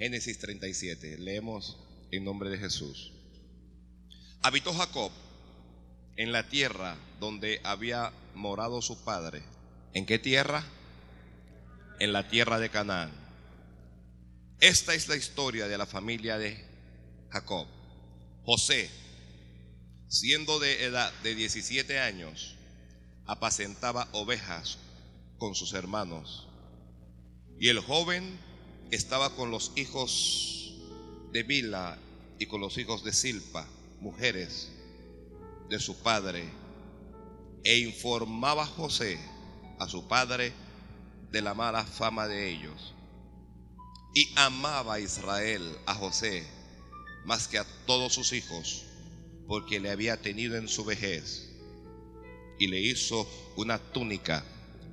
Génesis 0.00 0.38
37, 0.38 1.18
leemos 1.18 1.76
en 2.10 2.24
nombre 2.24 2.48
de 2.48 2.56
Jesús. 2.56 3.12
Habitó 4.40 4.72
Jacob 4.72 5.12
en 6.16 6.32
la 6.32 6.48
tierra 6.48 6.96
donde 7.20 7.60
había 7.64 8.10
morado 8.34 8.80
su 8.80 9.04
padre. 9.04 9.42
¿En 9.92 10.06
qué 10.06 10.18
tierra? 10.18 10.64
En 11.98 12.14
la 12.14 12.30
tierra 12.30 12.58
de 12.58 12.70
Canaán. 12.70 13.12
Esta 14.58 14.94
es 14.94 15.06
la 15.06 15.16
historia 15.16 15.68
de 15.68 15.76
la 15.76 15.84
familia 15.84 16.38
de 16.38 16.56
Jacob. 17.28 17.66
José, 18.46 18.88
siendo 20.08 20.58
de 20.60 20.82
edad 20.86 21.12
de 21.22 21.34
17 21.34 22.00
años, 22.00 22.54
apacentaba 23.26 24.08
ovejas 24.12 24.78
con 25.36 25.54
sus 25.54 25.74
hermanos. 25.74 26.48
Y 27.58 27.68
el 27.68 27.80
joven 27.80 28.48
estaba 28.90 29.34
con 29.36 29.50
los 29.50 29.72
hijos 29.76 30.74
de 31.32 31.42
Bila 31.42 31.98
y 32.38 32.46
con 32.46 32.60
los 32.60 32.76
hijos 32.78 33.04
de 33.04 33.12
Silpa, 33.12 33.66
mujeres 34.00 34.72
de 35.68 35.78
su 35.78 35.96
padre, 36.02 36.48
e 37.62 37.78
informaba 37.78 38.64
a 38.64 38.66
José, 38.66 39.18
a 39.78 39.88
su 39.88 40.08
padre, 40.08 40.52
de 41.30 41.42
la 41.42 41.54
mala 41.54 41.84
fama 41.84 42.26
de 42.26 42.50
ellos. 42.50 42.94
Y 44.14 44.28
amaba 44.36 44.98
Israel, 44.98 45.76
a 45.86 45.94
José, 45.94 46.44
más 47.24 47.46
que 47.46 47.58
a 47.58 47.66
todos 47.86 48.14
sus 48.14 48.32
hijos, 48.32 48.84
porque 49.46 49.78
le 49.78 49.90
había 49.90 50.20
tenido 50.20 50.56
en 50.56 50.66
su 50.68 50.84
vejez, 50.84 51.50
y 52.58 52.66
le 52.66 52.80
hizo 52.80 53.28
una 53.56 53.78
túnica 53.78 54.44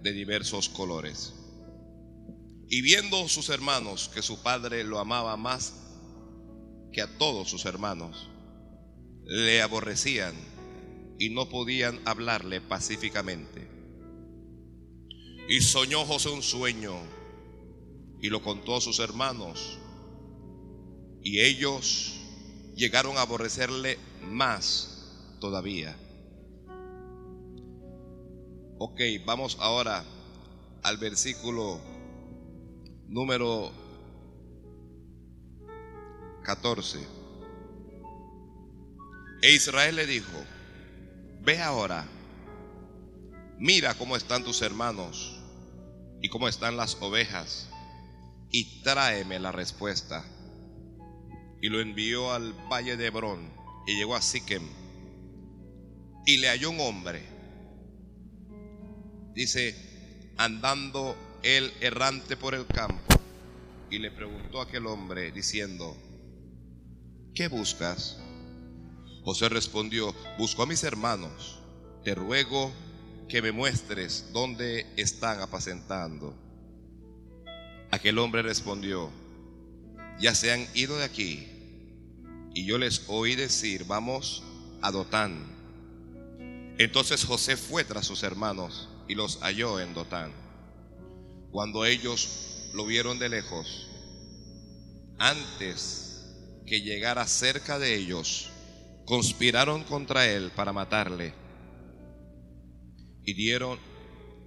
de 0.03 0.11
diversos 0.11 0.69
colores. 0.69 1.33
Y 2.69 2.81
viendo 2.81 3.27
sus 3.29 3.49
hermanos 3.49 4.09
que 4.13 4.21
su 4.21 4.41
padre 4.43 4.83
lo 4.83 4.99
amaba 4.99 5.37
más 5.37 5.73
que 6.91 7.01
a 7.01 7.17
todos 7.17 7.49
sus 7.49 7.65
hermanos, 7.65 8.29
le 9.23 9.61
aborrecían 9.61 10.33
y 11.19 11.29
no 11.29 11.49
podían 11.49 11.99
hablarle 12.05 12.59
pacíficamente. 12.59 13.67
Y 15.47 15.61
soñó 15.61 16.05
José 16.05 16.29
un 16.29 16.43
sueño 16.43 16.95
y 18.21 18.29
lo 18.29 18.41
contó 18.41 18.75
a 18.75 18.81
sus 18.81 18.99
hermanos. 18.99 19.79
Y 21.23 21.39
ellos 21.41 22.19
llegaron 22.75 23.17
a 23.17 23.21
aborrecerle 23.21 23.97
más 24.23 25.37
todavía. 25.39 25.97
Ok, 28.77 29.01
vamos 29.25 29.57
ahora 29.59 30.03
al 30.83 30.97
versículo 30.97 31.81
número 33.07 33.71
14. 36.43 36.99
E 39.41 39.53
Israel 39.53 39.95
le 39.95 40.05
dijo, 40.05 40.37
ve 41.41 41.61
ahora, 41.61 42.05
mira 43.57 43.93
cómo 43.95 44.15
están 44.15 44.43
tus 44.43 44.61
hermanos 44.61 45.39
y 46.21 46.29
cómo 46.29 46.47
están 46.47 46.77
las 46.77 46.95
ovejas, 47.01 47.69
y 48.49 48.81
tráeme 48.81 49.39
la 49.39 49.51
respuesta. 49.51 50.25
Y 51.61 51.69
lo 51.69 51.79
envió 51.79 52.31
al 52.33 52.53
valle 52.71 52.97
de 52.97 53.07
Hebrón 53.07 53.51
y 53.87 53.95
llegó 53.97 54.15
a 54.15 54.21
Siquem 54.21 54.63
y 56.27 56.37
le 56.37 56.49
halló 56.49 56.71
un 56.71 56.79
hombre. 56.81 57.23
Dice, 59.33 60.33
andando 60.37 61.15
él 61.43 61.71
errante 61.81 62.37
por 62.37 62.53
el 62.55 62.65
campo 62.65 63.15
y 63.89 63.99
le 63.99 64.11
preguntó 64.11 64.59
a 64.59 64.63
aquel 64.63 64.87
hombre 64.87 65.31
diciendo, 65.31 65.95
¿qué 67.33 67.47
buscas? 67.47 68.19
José 69.23 69.49
respondió, 69.49 70.13
busco 70.37 70.63
a 70.63 70.65
mis 70.65 70.83
hermanos, 70.83 71.59
te 72.03 72.15
ruego 72.15 72.71
que 73.27 73.41
me 73.41 73.51
muestres 73.51 74.29
dónde 74.31 74.85
están 74.95 75.41
apacentando. 75.41 76.35
Aquel 77.91 78.17
hombre 78.19 78.41
respondió, 78.41 79.09
ya 80.19 80.33
se 80.33 80.51
han 80.51 80.65
ido 80.73 80.97
de 80.97 81.03
aquí 81.03 81.47
y 82.53 82.65
yo 82.65 82.77
les 82.77 83.03
oí 83.07 83.35
decir, 83.35 83.85
vamos 83.85 84.43
a 84.81 84.91
Dotán. 84.91 85.55
Entonces 86.77 87.23
José 87.25 87.57
fue 87.57 87.83
tras 87.83 88.05
sus 88.05 88.23
hermanos 88.23 88.89
y 89.07 89.15
los 89.15 89.39
halló 89.41 89.79
en 89.79 89.93
Dotán. 89.93 90.46
Cuando 91.57 91.85
ellos 91.85 92.69
lo 92.75 92.85
vieron 92.85 93.17
de 93.17 93.29
lejos, 93.29 93.89
antes 95.17 96.61
que 96.67 96.81
llegara 96.81 97.25
cerca 97.25 97.79
de 97.79 97.95
ellos, 97.95 98.51
conspiraron 99.07 99.83
contra 99.85 100.31
él 100.31 100.51
para 100.55 100.71
matarle. 100.71 101.33
Y 103.23 103.33
dieron, 103.33 103.79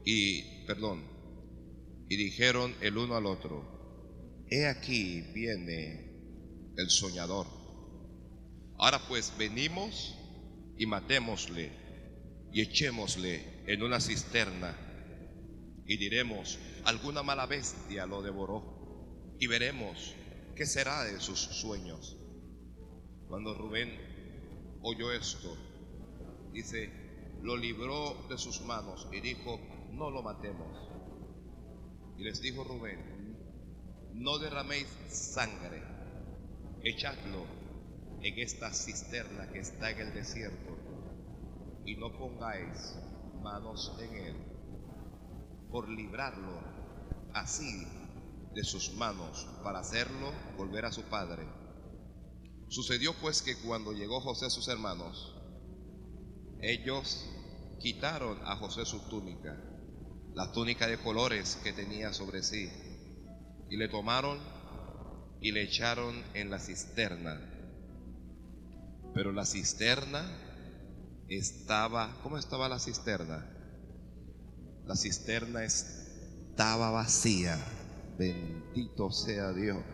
y, 0.05 0.65
perdón, 0.67 1.03
y 2.09 2.15
dijeron 2.15 2.77
el 2.81 2.97
uno 2.97 3.17
al 3.17 3.27
otro, 3.27 4.47
he 4.49 4.69
aquí 4.69 5.21
viene 5.35 6.13
el 6.77 6.91
soñador. 6.91 7.49
Ahora 8.79 9.01
pues 9.09 9.33
venimos 9.37 10.15
y 10.79 10.87
matémosle 10.87 11.73
y 12.53 12.61
echémosle 12.61 13.65
en 13.67 13.83
una 13.83 13.99
cisterna 13.99 14.90
y 15.91 15.97
diremos, 15.97 16.57
alguna 16.85 17.25
mala 17.25 17.47
bestia 17.47 18.07
lo 18.07 18.23
devoró 18.23 19.35
y 19.41 19.49
veremos 19.49 20.15
qué 20.55 20.65
será 20.65 21.03
de 21.03 21.19
sus 21.19 21.41
sueños. 21.41 22.17
Cuando 23.27 23.55
Rubén 23.55 24.79
oyó 24.83 25.11
esto, 25.11 25.53
dice, 26.53 26.93
lo 27.43 27.57
libró 27.57 28.15
de 28.29 28.39
sus 28.39 28.61
manos 28.61 29.09
y 29.11 29.19
dijo, 29.19 29.59
no 29.91 30.11
lo 30.11 30.23
matemos. 30.23 30.79
Y 32.17 32.23
les 32.23 32.41
dijo 32.41 32.63
Rubén, 32.63 33.37
no 34.15 34.39
derraméis 34.39 34.87
sangre, 35.09 35.83
echadlo 36.85 37.47
en 38.23 38.39
esta 38.39 38.73
cisterna 38.73 39.51
que 39.51 39.59
está 39.59 39.91
en 39.91 39.99
el 39.99 40.15
desierto 40.15 40.79
y 41.85 41.97
no 41.97 42.17
pongáis 42.17 42.95
manos 43.43 43.93
en 43.99 44.15
él 44.15 44.50
por 45.71 45.89
librarlo 45.89 46.61
así 47.33 47.87
de 48.55 48.65
sus 48.65 48.95
manos 48.95 49.47
para 49.63 49.81
hacerlo 49.81 50.33
volver 50.57 50.85
a 50.85 50.93
su 50.93 51.03
padre. 51.05 51.47
Sucedió 52.69 53.15
pues 53.15 53.43
que 53.43 53.57
cuando 53.57 53.93
llegó 53.93 54.21
José 54.21 54.47
a 54.47 54.51
sus 54.51 54.69
hermanos, 54.69 55.35
ellos 56.61 57.27
quitaron 57.79 58.39
a 58.45 58.57
José 58.57 58.85
su 58.85 59.01
túnica, 59.09 59.57
la 60.35 60.53
túnica 60.53 60.87
de 60.87 60.99
colores 60.99 61.59
que 61.65 61.73
tenía 61.73 62.13
sobre 62.13 62.43
sí, 62.43 62.71
y 63.69 63.77
le 63.77 63.89
tomaron 63.89 64.39
y 65.41 65.53
le 65.53 65.63
echaron 65.63 66.23
en 66.35 66.51
la 66.51 66.59
cisterna. 66.59 67.41
Pero 69.15 69.33
la 69.33 69.45
cisterna 69.45 70.25
estaba, 71.29 72.21
¿cómo 72.23 72.37
estaba 72.39 72.69
la 72.69 72.79
cisterna? 72.79 73.60
La 74.91 74.97
cisterna 74.97 75.63
estaba 75.63 76.91
vacía. 76.91 77.57
Bendito 78.19 79.13
sea 79.13 79.53
Dios. 79.53 79.85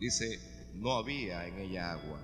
Dice, 0.00 0.72
no 0.72 0.92
había 0.92 1.46
en 1.46 1.58
ella 1.58 1.92
agua. 1.92 2.22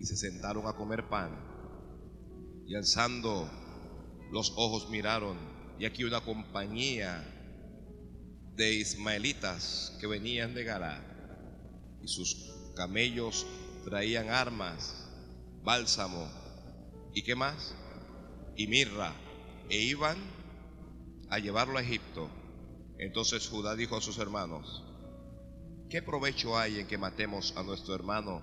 Y 0.00 0.06
se 0.06 0.16
sentaron 0.16 0.66
a 0.66 0.72
comer 0.72 1.06
pan. 1.10 1.38
Y 2.66 2.76
alzando 2.76 3.46
los 4.32 4.54
ojos 4.56 4.88
miraron. 4.88 5.36
Y 5.78 5.84
aquí 5.84 6.02
una 6.02 6.22
compañía 6.22 7.22
de 8.54 8.72
ismaelitas 8.72 9.98
que 10.00 10.06
venían 10.06 10.54
de 10.54 10.64
Galá. 10.64 11.02
Y 12.00 12.08
sus 12.08 12.55
camellos 12.76 13.46
traían 13.84 14.28
armas, 14.28 15.08
bálsamo. 15.64 16.30
¿Y 17.14 17.22
qué 17.22 17.34
más? 17.34 17.74
Y 18.54 18.68
mirra. 18.68 19.12
E 19.68 19.78
iban 19.78 20.16
a 21.30 21.38
llevarlo 21.38 21.78
a 21.78 21.82
Egipto. 21.82 22.30
Entonces 22.98 23.48
Judá 23.48 23.74
dijo 23.74 23.96
a 23.96 24.00
sus 24.00 24.18
hermanos, 24.18 24.84
¿qué 25.90 26.02
provecho 26.02 26.56
hay 26.56 26.78
en 26.78 26.86
que 26.86 26.98
matemos 26.98 27.54
a 27.56 27.62
nuestro 27.62 27.94
hermano 27.94 28.42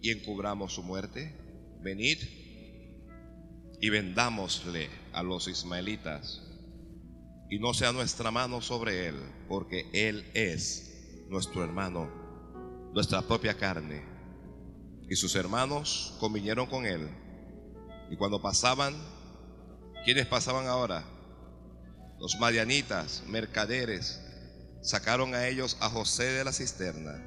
y 0.00 0.10
encubramos 0.10 0.74
su 0.74 0.82
muerte? 0.82 1.34
Venid 1.80 2.18
y 3.80 3.90
vendámosle 3.90 4.88
a 5.12 5.22
los 5.22 5.48
ismaelitas 5.48 6.42
y 7.50 7.58
no 7.58 7.74
sea 7.74 7.92
nuestra 7.92 8.30
mano 8.30 8.60
sobre 8.60 9.08
él, 9.08 9.16
porque 9.48 9.88
él 9.92 10.30
es 10.34 11.24
nuestro 11.28 11.64
hermano, 11.64 12.10
nuestra 12.98 13.22
propia 13.22 13.54
carne. 13.54 14.02
Y 15.08 15.14
sus 15.14 15.36
hermanos 15.36 16.16
convinieron 16.18 16.66
con 16.66 16.84
él 16.84 17.08
Y 18.10 18.16
cuando 18.16 18.42
pasaban, 18.42 18.92
¿quiénes 20.04 20.26
pasaban 20.26 20.66
ahora? 20.66 21.04
Los 22.18 22.40
madianitas, 22.40 23.22
mercaderes, 23.28 24.20
sacaron 24.82 25.36
a 25.36 25.46
ellos 25.46 25.76
a 25.80 25.88
José 25.88 26.24
de 26.24 26.42
la 26.42 26.52
cisterna 26.52 27.24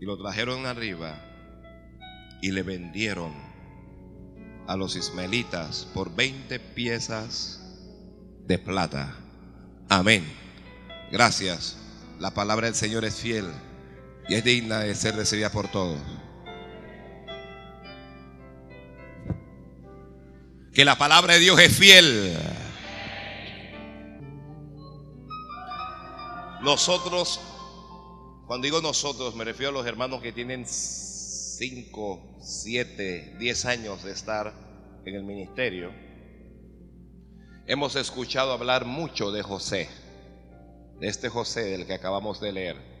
y 0.00 0.04
lo 0.04 0.16
trajeron 0.16 0.64
arriba 0.64 1.20
y 2.40 2.52
le 2.52 2.62
vendieron 2.62 3.32
a 4.68 4.76
los 4.76 4.94
ismaelitas 4.94 5.88
por 5.92 6.14
20 6.14 6.60
piezas 6.60 7.60
de 8.46 8.60
plata. 8.60 9.12
Amén. 9.88 10.24
Gracias. 11.10 11.78
La 12.20 12.32
palabra 12.32 12.66
del 12.66 12.76
Señor 12.76 13.04
es 13.04 13.16
fiel 13.16 13.50
y 14.28 14.34
es 14.34 14.44
digna 14.44 14.80
de 14.80 14.94
ser 14.94 15.16
recibida 15.16 15.50
por 15.50 15.68
todos. 15.68 15.98
Que 20.72 20.84
la 20.84 20.96
palabra 20.96 21.34
de 21.34 21.40
Dios 21.40 21.58
es 21.58 21.76
fiel. 21.76 22.36
Nosotros, 26.62 27.40
cuando 28.46 28.64
digo 28.64 28.80
nosotros, 28.80 29.34
me 29.34 29.44
refiero 29.44 29.70
a 29.70 29.72
los 29.72 29.86
hermanos 29.86 30.20
que 30.20 30.32
tienen 30.32 30.66
5, 30.66 32.38
7, 32.40 33.36
10 33.38 33.64
años 33.64 34.04
de 34.04 34.12
estar 34.12 34.52
en 35.04 35.14
el 35.14 35.24
ministerio. 35.24 35.90
Hemos 37.66 37.96
escuchado 37.96 38.52
hablar 38.52 38.84
mucho 38.84 39.32
de 39.32 39.42
José, 39.42 39.88
de 41.00 41.08
este 41.08 41.28
José 41.28 41.64
del 41.64 41.86
que 41.86 41.94
acabamos 41.94 42.40
de 42.40 42.52
leer, 42.52 42.97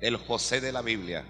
el 0.00 0.16
José 0.16 0.60
de 0.60 0.72
la 0.72 0.82
Biblia. 0.82 1.24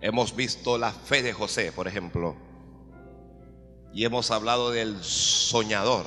Hemos 0.00 0.36
visto 0.36 0.76
la 0.78 0.92
fe 0.92 1.22
de 1.22 1.32
José, 1.32 1.72
por 1.72 1.88
ejemplo, 1.88 2.36
y 3.92 4.04
hemos 4.04 4.30
hablado 4.30 4.70
del 4.70 5.02
soñador. 5.02 6.06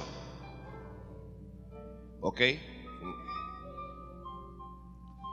¿Ok? 2.22 2.42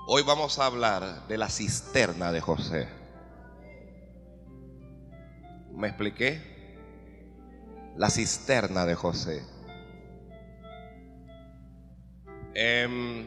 Hoy 0.07 0.23
vamos 0.23 0.59
a 0.59 0.67
hablar 0.67 1.27
de 1.29 1.39
la 1.39 1.49
cisterna 1.49 2.31
de 2.31 2.41
José. 2.41 2.89
¿Me 5.73 5.89
expliqué? 5.89 6.41
La 7.97 8.11
cisterna 8.11 8.87
de 8.87 8.95
José. 8.95 9.43
Em, 12.55 13.27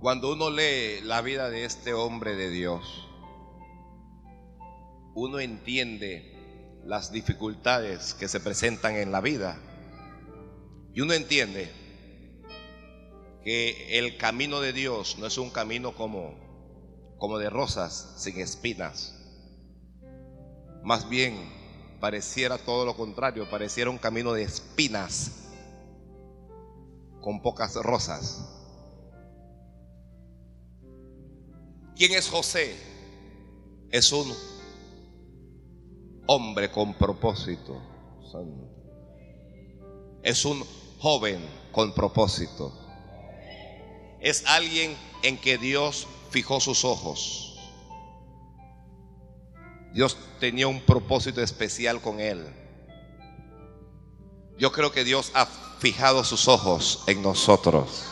cuando 0.00 0.32
uno 0.32 0.48
lee 0.48 1.02
la 1.02 1.20
vida 1.20 1.50
de 1.50 1.66
este 1.66 1.92
hombre 1.92 2.34
de 2.34 2.48
Dios, 2.48 3.06
uno 5.14 5.40
entiende 5.40 6.80
las 6.86 7.12
dificultades 7.12 8.14
que 8.14 8.26
se 8.26 8.40
presentan 8.40 8.96
en 8.96 9.12
la 9.12 9.20
vida 9.20 9.58
y 10.94 11.02
uno 11.02 11.12
entiende 11.12 11.70
que 13.44 13.98
el 13.98 14.16
camino 14.16 14.60
de 14.60 14.72
Dios 14.72 15.18
no 15.18 15.26
es 15.26 15.36
un 15.36 15.50
camino 15.50 15.94
como, 15.94 16.34
como 17.18 17.36
de 17.36 17.50
rosas 17.50 18.14
sin 18.16 18.40
espinas. 18.40 19.14
Más 20.82 21.10
bien, 21.10 21.36
pareciera 22.00 22.56
todo 22.56 22.86
lo 22.86 22.96
contrario, 22.96 23.50
pareciera 23.50 23.90
un 23.90 23.98
camino 23.98 24.32
de 24.32 24.44
espinas 24.44 25.50
con 27.20 27.42
pocas 27.42 27.74
rosas. 27.74 28.59
¿Quién 32.00 32.14
es 32.14 32.30
José? 32.30 32.74
Es 33.90 34.10
un 34.10 34.34
hombre 36.26 36.70
con 36.70 36.94
propósito. 36.94 37.78
Es 40.22 40.46
un 40.46 40.64
joven 40.98 41.46
con 41.70 41.92
propósito. 41.92 42.72
Es 44.18 44.46
alguien 44.46 44.96
en 45.22 45.36
que 45.36 45.58
Dios 45.58 46.06
fijó 46.30 46.58
sus 46.58 46.86
ojos. 46.86 47.58
Dios 49.92 50.16
tenía 50.38 50.68
un 50.68 50.80
propósito 50.80 51.42
especial 51.42 52.00
con 52.00 52.18
él. 52.18 52.46
Yo 54.56 54.72
creo 54.72 54.90
que 54.90 55.04
Dios 55.04 55.32
ha 55.34 55.44
fijado 55.44 56.24
sus 56.24 56.48
ojos 56.48 57.04
en 57.08 57.20
nosotros. 57.20 58.06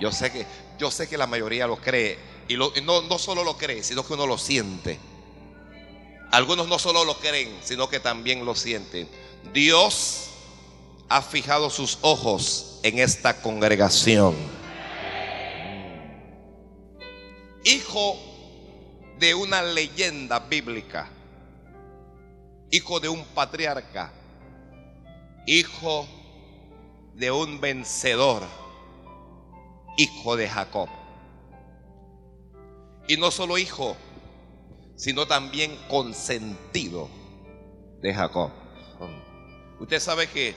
Yo 0.00 0.12
sé 0.12 0.30
que, 0.30 0.46
yo 0.80 0.90
sé 0.90 1.08
que 1.08 1.18
la 1.18 1.26
mayoría 1.26 1.66
lo 1.66 1.76
cree. 1.76 2.18
Y, 2.48 2.56
no, 2.56 3.02
no 3.02 3.18
solo 3.18 3.44
lo 3.44 3.56
cree, 3.56 3.84
sino 3.84 4.04
que 4.04 4.14
uno 4.14 4.26
lo 4.26 4.38
siente. 4.38 4.98
Algunos 6.32 6.66
no 6.68 6.78
solo 6.78 7.04
lo 7.04 7.18
creen, 7.18 7.58
sino 7.62 7.88
que 7.88 8.00
también 8.00 8.44
lo 8.44 8.54
sienten. 8.54 9.06
Dios 9.52 10.30
ha 11.08 11.20
fijado 11.22 11.68
sus 11.68 11.98
ojos 12.00 12.80
en 12.82 12.98
esta 12.98 13.42
congregación. 13.42 14.34
Hijo 17.62 18.16
de 19.18 19.34
una 19.34 19.60
leyenda 19.62 20.38
bíblica, 20.38 21.10
hijo 22.70 23.00
de 23.00 23.10
un 23.10 23.22
patriarca, 23.26 24.12
hijo 25.46 26.08
de 27.14 27.30
un 27.30 27.60
vencedor, 27.60 28.59
hijo 30.00 30.36
de 30.36 30.48
Jacob. 30.48 30.88
Y 33.06 33.16
no 33.16 33.30
solo 33.30 33.58
hijo, 33.58 33.96
sino 34.96 35.26
también 35.26 35.76
consentido 35.88 37.08
de 38.00 38.14
Jacob. 38.14 38.50
Usted 39.78 40.00
sabe 40.00 40.26
que 40.26 40.54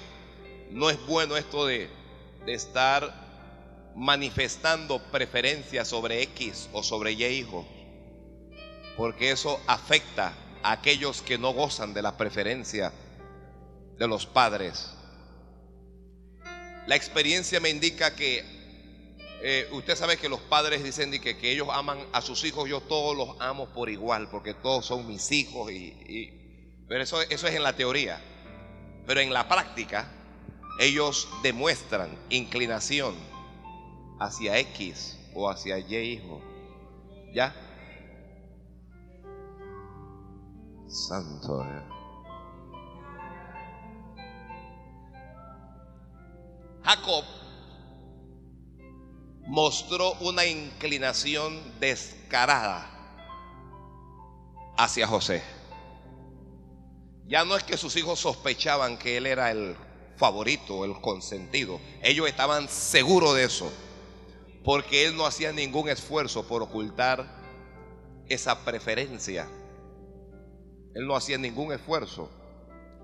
no 0.71 0.89
es 0.89 1.05
bueno 1.07 1.37
esto 1.37 1.65
de, 1.65 1.89
estar 2.45 3.93
manifestando 3.95 5.01
preferencia 5.11 5.85
sobre 5.85 6.21
X 6.23 6.69
o 6.73 6.83
sobre 6.83 7.13
Y 7.13 7.23
hijo, 7.23 7.65
porque 8.97 9.31
eso 9.31 9.61
afecta 9.65 10.33
a 10.61 10.73
aquellos 10.73 11.21
que 11.21 11.37
no 11.37 11.53
gozan 11.53 11.93
de 11.93 12.01
la 12.01 12.17
preferencia 12.17 12.91
de 13.97 14.07
los 14.07 14.25
padres. 14.25 14.89
La 16.85 16.97
experiencia 16.97 17.61
me 17.61 17.69
indica 17.69 18.13
que 18.13 18.52
eh, 19.45 19.67
usted 19.73 19.97
sabe 19.97 20.15
que 20.15 20.29
los 20.29 20.39
padres 20.39 20.85
dicen 20.85 21.11
que, 21.11 21.35
que, 21.35 21.51
ellos 21.51 21.67
aman 21.69 21.99
a 22.13 22.21
sus 22.21 22.45
hijos, 22.45 22.69
yo 22.69 22.79
todos 22.79 23.17
los 23.17 23.35
amo 23.41 23.67
por 23.67 23.89
igual, 23.89 24.29
porque 24.29 24.53
todos 24.53 24.85
son 24.85 25.05
mis 25.05 25.33
hijos, 25.33 25.69
y, 25.69 26.85
pero 26.87 27.03
eso, 27.03 27.21
eso 27.21 27.47
es 27.47 27.53
en 27.53 27.63
la 27.63 27.75
teoría. 27.75 28.21
Pero 29.05 29.19
en 29.19 29.33
la 29.33 29.49
práctica, 29.49 30.09
ellos 30.79 31.27
demuestran 31.41 32.17
inclinación 32.29 33.15
hacia 34.17 34.57
X 34.59 35.19
o 35.35 35.49
hacia 35.49 35.77
Y 35.77 35.93
hijo. 35.93 36.41
¿Ya? 37.33 37.53
Santo. 40.87 41.65
Jacob 46.83 47.25
mostró 49.45 50.13
una 50.21 50.45
inclinación 50.45 51.59
descarada 51.79 52.89
hacia 54.77 55.07
José. 55.07 55.43
Ya 57.25 57.45
no 57.45 57.55
es 57.55 57.63
que 57.63 57.77
sus 57.77 57.95
hijos 57.95 58.19
sospechaban 58.19 58.97
que 58.97 59.17
él 59.17 59.25
era 59.25 59.51
el 59.51 59.75
favorito, 60.17 60.85
el 60.85 60.99
consentido. 61.01 61.79
Ellos 62.01 62.27
estaban 62.27 62.67
seguros 62.69 63.35
de 63.35 63.45
eso, 63.45 63.71
porque 64.63 65.05
él 65.05 65.15
no 65.15 65.25
hacía 65.25 65.51
ningún 65.51 65.89
esfuerzo 65.89 66.47
por 66.47 66.61
ocultar 66.61 67.25
esa 68.27 68.63
preferencia. 68.63 69.47
Él 70.95 71.07
no 71.07 71.15
hacía 71.15 71.37
ningún 71.37 71.71
esfuerzo, 71.71 72.29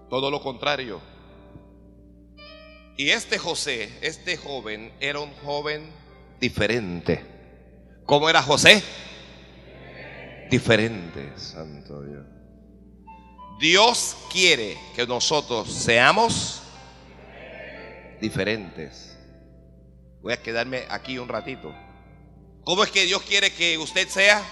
todo 0.09 0.29
lo 0.31 0.41
contrario. 0.41 1.01
Y 2.97 3.11
este 3.11 3.37
José, 3.37 3.97
este 4.01 4.37
joven, 4.37 4.93
era 4.99 5.19
un 5.19 5.33
joven 5.37 5.89
diferente. 6.39 7.25
¿Cómo 8.05 8.29
era 8.29 8.41
José? 8.41 8.81
Diferente, 10.49 11.31
santo 11.37 12.01
Dios. 12.01 12.25
Dios 13.59 14.17
quiere 14.31 14.77
que 14.95 15.05
nosotros 15.05 15.71
seamos 15.71 16.61
diferentes. 18.19 19.17
Voy 20.21 20.33
a 20.33 20.41
quedarme 20.41 20.85
aquí 20.89 21.17
un 21.19 21.27
ratito. 21.27 21.73
¿Cómo 22.63 22.83
es 22.83 22.91
que 22.91 23.05
Dios 23.05 23.21
quiere 23.23 23.51
que 23.53 23.77
usted 23.77 24.07
sea? 24.07 24.43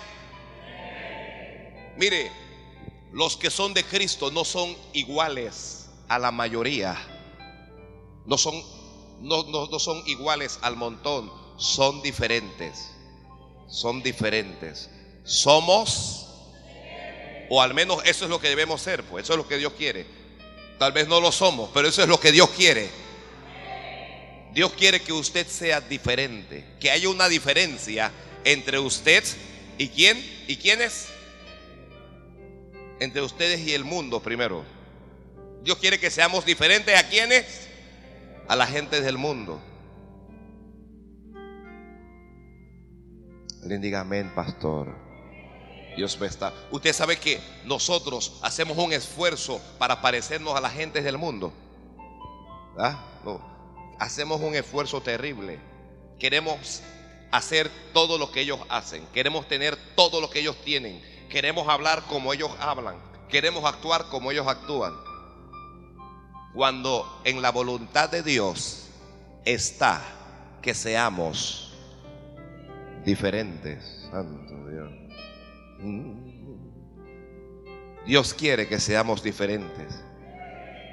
Mire, 1.98 2.32
los 3.12 3.38
que 3.38 3.50
son 3.50 3.74
de 3.74 3.84
Cristo 3.84 4.29
no 4.29 4.46
son 4.46 4.75
iguales 4.94 5.89
a 6.08 6.20
la 6.20 6.32
mayoría. 6.32 6.96
No 8.25 8.38
son, 8.38 8.62
no, 9.22 9.44
no 9.44 9.79
son 9.79 10.03
iguales 10.06 10.60
al 10.62 10.75
montón. 10.75 11.46
Son 11.57 12.01
diferentes. 12.01 12.91
Son 13.67 14.01
diferentes. 14.01 14.89
somos, 15.23 16.27
o 17.49 17.61
al 17.61 17.73
menos 17.73 17.99
eso 18.05 18.23
es 18.23 18.29
lo 18.29 18.39
que 18.39 18.47
debemos 18.47 18.81
ser, 18.81 19.03
pues 19.03 19.25
eso 19.25 19.33
es 19.33 19.37
lo 19.37 19.47
que 19.47 19.57
Dios 19.57 19.73
quiere. 19.73 20.05
Tal 20.79 20.93
vez 20.93 21.07
no 21.07 21.19
lo 21.19 21.31
somos, 21.31 21.69
pero 21.73 21.87
eso 21.87 22.01
es 22.01 22.07
lo 22.07 22.19
que 22.19 22.31
Dios 22.31 22.49
quiere. 22.51 22.89
Dios 24.53 24.71
quiere 24.73 25.01
que 25.01 25.11
usted 25.11 25.45
sea 25.47 25.81
diferente, 25.81 26.63
que 26.79 26.91
haya 26.91 27.09
una 27.09 27.27
diferencia 27.27 28.11
entre 28.43 28.79
usted 28.79 29.23
y 29.77 29.89
quién 29.89 30.17
y 30.47 30.55
quiénes. 30.55 31.07
Entre 32.99 33.21
ustedes 33.21 33.59
y 33.59 33.73
el 33.73 33.83
mundo 33.83 34.21
primero. 34.21 34.63
Dios 35.61 35.77
quiere 35.77 35.99
que 35.99 36.09
seamos 36.09 36.45
diferentes 36.45 36.97
a 36.97 37.07
quiénes? 37.07 37.67
A 38.47 38.55
la 38.55 38.65
gente 38.65 39.01
del 39.01 39.17
mundo. 39.17 39.61
Alguien 43.67 43.81
diga 43.81 44.00
amén, 44.00 44.31
pastor. 44.33 44.88
Dios 45.97 46.17
me 46.21 46.27
está. 46.27 46.53
Usted 46.71 46.93
sabe 46.93 47.19
que 47.19 47.41
nosotros 47.65 48.39
hacemos 48.41 48.77
un 48.77 48.93
esfuerzo 48.93 49.59
para 49.77 50.01
parecernos 50.01 50.55
a 50.55 50.62
la 50.62 50.69
gente 50.69 51.01
del 51.01 51.17
mundo. 51.17 51.51
¿Ah? 52.79 52.97
Hacemos 54.00 54.39
un 54.39 54.55
esfuerzo 54.55 55.01
terrible. 55.01 55.59
Queremos 56.17 56.81
hacer 57.29 57.69
todo 57.91 58.17
lo 58.17 58.31
que 58.31 58.39
ellos 58.39 58.62
hacen. 58.69 59.05
Queremos 59.07 59.50
tener 59.50 59.75
todo 59.97 60.21
lo 60.21 60.29
que 60.29 60.39
ellos 60.39 60.55
tienen. 60.63 61.03
Queremos 61.29 61.67
hablar 61.67 62.03
como 62.03 62.31
ellos 62.31 62.51
hablan. 62.62 62.95
Queremos 63.27 63.65
actuar 63.65 64.05
como 64.07 64.31
ellos 64.31 64.47
actúan. 64.47 64.93
Cuando 66.53 67.21
en 67.25 67.41
la 67.41 67.51
voluntad 67.51 68.07
de 68.07 68.24
Dios 68.24 68.86
está 69.43 70.01
que 70.62 70.74
seamos 70.74 71.66
diferentes. 73.07 73.83
Santo 74.11 74.53
Dios. 74.69 74.91
Dios 78.05 78.33
quiere 78.33 78.67
que 78.67 78.79
seamos 78.81 79.23
diferentes. 79.23 80.03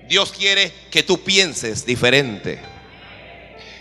Dios 0.09 0.33
quiere 0.33 0.73
que 0.93 1.03
tú 1.03 1.23
pienses 1.25 1.85
diferente. 1.85 2.61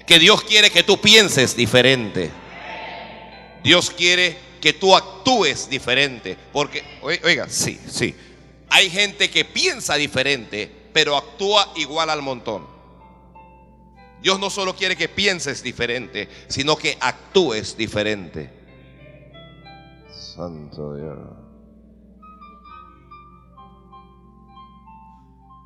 Que 0.08 0.18
Dios 0.18 0.44
quiere 0.44 0.72
que 0.72 0.82
tú 0.82 1.00
pienses 1.00 1.56
diferente. 1.56 2.32
Dios 3.64 3.92
quiere 3.92 4.36
que 4.60 4.74
tú 4.74 4.96
actúes 4.96 5.70
diferente. 5.70 6.36
Porque, 6.52 6.84
oiga, 7.02 7.48
sí, 7.50 7.80
sí. 7.88 8.16
Hay 8.70 8.90
gente 8.90 9.30
que 9.30 9.46
piensa 9.46 9.94
diferente, 9.96 10.72
pero 10.92 11.16
actúa 11.16 11.72
igual 11.76 12.10
al 12.10 12.24
montón. 12.24 12.73
Dios 14.24 14.40
no 14.40 14.50
solo 14.50 14.74
quiere 14.74 14.96
que 14.96 15.10
pienses 15.10 15.62
diferente, 15.62 16.30
sino 16.48 16.78
que 16.78 16.98
actúes 17.02 17.76
diferente. 17.76 18.50
Santo 20.10 20.96
Dios. 20.96 21.20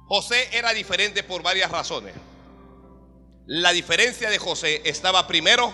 José 0.07 0.49
era 0.53 0.73
diferente 0.73 1.21
por 1.21 1.43
varias 1.43 1.69
razones. 1.69 2.15
La 3.45 3.71
diferencia 3.73 4.31
de 4.31 4.39
José 4.39 4.81
estaba 4.85 5.27
primero 5.27 5.71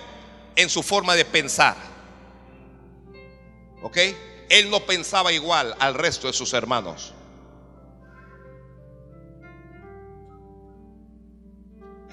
en 0.57 0.69
su 0.69 0.83
forma 0.83 1.15
de 1.15 1.23
pensar. 1.23 1.77
¿Ok? 3.81 3.97
Él 4.49 4.69
no 4.69 4.81
pensaba 4.81 5.31
igual 5.31 5.73
al 5.79 5.93
resto 5.93 6.27
de 6.27 6.33
sus 6.33 6.51
hermanos. 6.51 7.12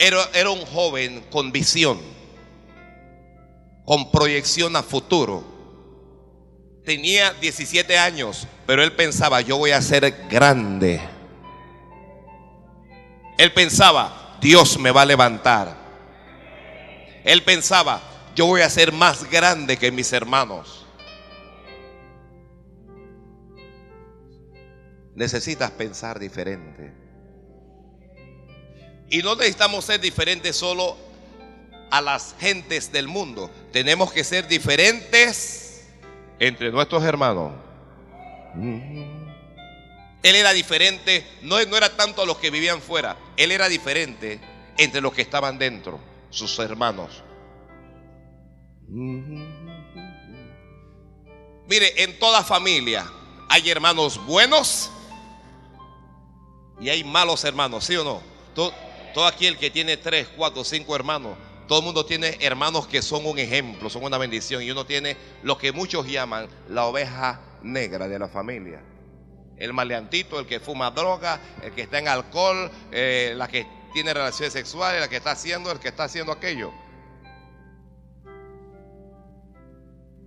Era, 0.02 0.50
un 0.50 0.64
joven 0.64 1.22
con 1.30 1.52
visión, 1.52 2.00
con 3.84 4.10
proyección 4.10 4.74
a 4.74 4.82
futuro. 4.82 5.44
Tenía 6.86 7.34
17 7.34 7.98
años, 7.98 8.48
pero 8.66 8.82
él 8.82 8.96
pensaba, 8.96 9.42
yo 9.42 9.58
voy 9.58 9.72
a 9.72 9.82
ser 9.82 10.26
grande. 10.30 11.02
Él 13.36 13.52
pensaba, 13.52 14.38
Dios 14.40 14.78
me 14.78 14.90
va 14.90 15.02
a 15.02 15.04
levantar. 15.04 15.76
Él 17.22 17.42
pensaba, 17.42 18.00
yo 18.34 18.46
voy 18.46 18.62
a 18.62 18.70
ser 18.70 18.92
más 18.92 19.30
grande 19.30 19.76
que 19.76 19.92
mis 19.92 20.14
hermanos. 20.14 20.86
Necesitas 25.14 25.70
pensar 25.72 26.18
diferente. 26.18 26.99
Y 29.10 29.22
no 29.22 29.34
necesitamos 29.34 29.84
ser 29.84 30.00
diferentes 30.00 30.56
solo 30.56 30.96
a 31.90 32.00
las 32.00 32.36
gentes 32.38 32.92
del 32.92 33.08
mundo. 33.08 33.50
Tenemos 33.72 34.12
que 34.12 34.22
ser 34.22 34.46
diferentes 34.46 35.88
entre 36.38 36.70
nuestros 36.70 37.02
hermanos. 37.02 37.52
Él 40.22 40.36
era 40.36 40.52
diferente, 40.52 41.26
no, 41.42 41.58
era 41.58 41.96
tanto 41.96 42.22
a 42.22 42.26
los 42.26 42.38
que 42.38 42.50
vivían 42.50 42.80
fuera, 42.80 43.16
él 43.36 43.52
era 43.52 43.68
diferente 43.68 44.40
entre 44.76 45.00
los 45.00 45.12
que 45.12 45.22
estaban 45.22 45.58
dentro, 45.58 45.98
sus 46.30 46.58
hermanos. 46.58 47.22
Mire, 51.68 52.02
en 52.02 52.18
toda 52.18 52.44
familia 52.44 53.10
hay 53.48 53.70
hermanos 53.70 54.24
buenos 54.26 54.90
y 56.80 56.88
hay 56.88 57.02
malos 57.04 57.44
hermanos, 57.44 57.84
¿sí 57.84 57.96
o 57.96 58.04
no? 58.04 58.22
Todo 59.12 59.26
aquel 59.26 59.58
que 59.58 59.70
tiene 59.70 59.96
tres, 59.96 60.28
cuatro, 60.36 60.64
cinco 60.64 60.94
hermanos, 60.94 61.36
todo 61.66 61.80
el 61.80 61.84
mundo 61.84 62.04
tiene 62.04 62.36
hermanos 62.40 62.86
que 62.86 63.00
son 63.00 63.26
un 63.26 63.38
ejemplo, 63.38 63.88
son 63.90 64.02
una 64.04 64.18
bendición. 64.18 64.62
Y 64.62 64.70
uno 64.70 64.84
tiene 64.86 65.16
lo 65.42 65.56
que 65.56 65.72
muchos 65.72 66.06
llaman 66.06 66.48
la 66.68 66.86
oveja 66.86 67.40
negra 67.62 68.08
de 68.08 68.18
la 68.18 68.28
familia. 68.28 68.82
El 69.56 69.72
maleantito, 69.72 70.40
el 70.40 70.46
que 70.46 70.58
fuma 70.58 70.90
droga, 70.90 71.40
el 71.62 71.72
que 71.72 71.82
está 71.82 71.98
en 71.98 72.08
alcohol, 72.08 72.70
eh, 72.90 73.34
la 73.36 73.46
que 73.46 73.66
tiene 73.92 74.14
relaciones 74.14 74.52
sexuales, 74.52 75.00
la 75.00 75.08
que 75.08 75.16
está 75.16 75.32
haciendo, 75.32 75.70
el 75.70 75.78
que 75.78 75.88
está 75.88 76.04
haciendo 76.04 76.32
aquello. 76.32 76.72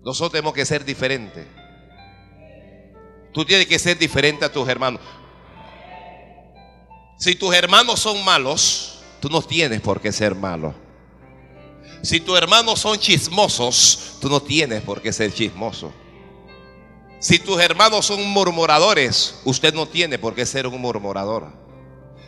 Nosotros 0.04 0.34
tenemos 0.34 0.54
que 0.54 0.66
ser 0.66 0.86
diferentes. 0.86 1.48
Tú 3.34 3.46
tienes 3.46 3.66
que 3.66 3.80
ser 3.80 3.98
diferente 3.98 4.46
a 4.46 4.52
tus 4.52 4.68
hermanos. 4.68 5.02
Si 7.24 7.36
tus 7.36 7.56
hermanos 7.56 8.01
son 8.01 8.22
malos, 8.25 9.00
tú 9.22 9.30
no 9.30 9.42
tienes 9.42 9.80
por 9.80 10.01
qué 10.01 10.12
ser 10.12 10.36
malo. 10.36 10.75
Si 12.01 12.20
tus 12.20 12.38
hermanos 12.38 12.82
son 12.82 12.98
chismosos, 12.98 14.18
tú 14.20 14.27
no 14.27 14.42
tienes 14.42 14.82
por 14.82 15.01
qué 15.01 15.13
ser 15.13 15.34
chismoso. 15.34 15.94
Si 17.22 17.39
tus 17.39 17.62
hermanos 17.62 18.08
son 18.08 18.27
murmuradores, 18.27 19.39
usted 19.46 19.74
no 19.74 19.86
tiene 19.86 20.20
por 20.20 20.36
qué 20.36 20.46
ser 20.46 20.68
un 20.68 20.82
murmurador. 20.82 21.48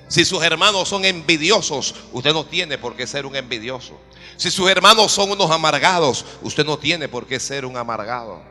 Si 0.07 0.23
sus 0.23 0.41
hermanos 0.41 0.87
son 0.87 1.03
envidiosos, 1.03 1.93
usted 2.13 2.31
no 2.31 2.45
tiene 2.45 2.77
por 2.77 2.95
qué 2.95 3.05
ser 3.05 3.25
un 3.25 3.35
envidioso. 3.35 3.99
Si 4.37 4.49
sus 4.49 4.69
hermanos 4.69 5.11
son 5.11 5.29
unos 5.29 5.51
amargados, 5.51 6.23
usted 6.41 6.65
no 6.65 6.79
tiene 6.79 7.09
por 7.09 7.27
qué 7.27 7.37
ser 7.41 7.65
un 7.65 7.75
amargado. 7.75 8.41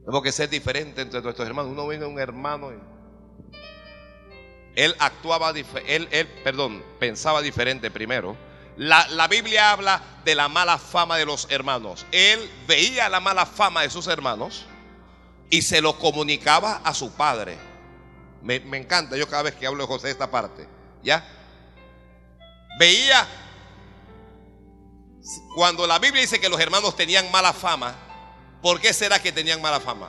Tenemos 0.00 0.22
que 0.24 0.32
ser 0.32 0.50
diferente 0.50 1.00
entre 1.02 1.22
nuestros 1.22 1.46
hermanos. 1.46 1.70
Uno 1.70 1.86
viene 1.86 2.06
un 2.06 2.18
hermano 2.18 2.72
y 2.72 2.99
él 4.84 4.96
actuaba, 4.98 5.50
él, 5.50 6.08
él, 6.10 6.26
perdón, 6.42 6.82
pensaba 6.98 7.42
diferente 7.42 7.90
primero. 7.90 8.34
La, 8.78 9.06
la, 9.08 9.28
Biblia 9.28 9.72
habla 9.72 10.00
de 10.24 10.34
la 10.34 10.48
mala 10.48 10.78
fama 10.78 11.18
de 11.18 11.26
los 11.26 11.46
hermanos. 11.50 12.06
Él 12.12 12.50
veía 12.66 13.10
la 13.10 13.20
mala 13.20 13.44
fama 13.44 13.82
de 13.82 13.90
sus 13.90 14.06
hermanos 14.06 14.64
y 15.50 15.60
se 15.60 15.82
lo 15.82 15.98
comunicaba 15.98 16.80
a 16.82 16.94
su 16.94 17.12
padre. 17.12 17.58
Me, 18.40 18.56
encanta, 18.78 19.18
yo 19.18 19.28
cada 19.28 19.42
vez 19.42 19.54
que 19.54 19.66
hablo 19.66 19.82
de 19.82 19.86
José 19.86 20.10
esta 20.10 20.30
parte, 20.30 20.66
¿ya? 21.02 21.28
Veía, 22.78 23.28
cuando 25.54 25.86
la 25.86 25.98
Biblia 25.98 26.22
dice 26.22 26.40
que 26.40 26.48
los 26.48 26.58
hermanos 26.58 26.96
tenían 26.96 27.30
mala 27.30 27.52
fama, 27.52 27.94
¿por 28.62 28.80
qué 28.80 28.94
será 28.94 29.20
que 29.20 29.30
tenían 29.30 29.60
mala 29.60 29.78
fama? 29.78 30.08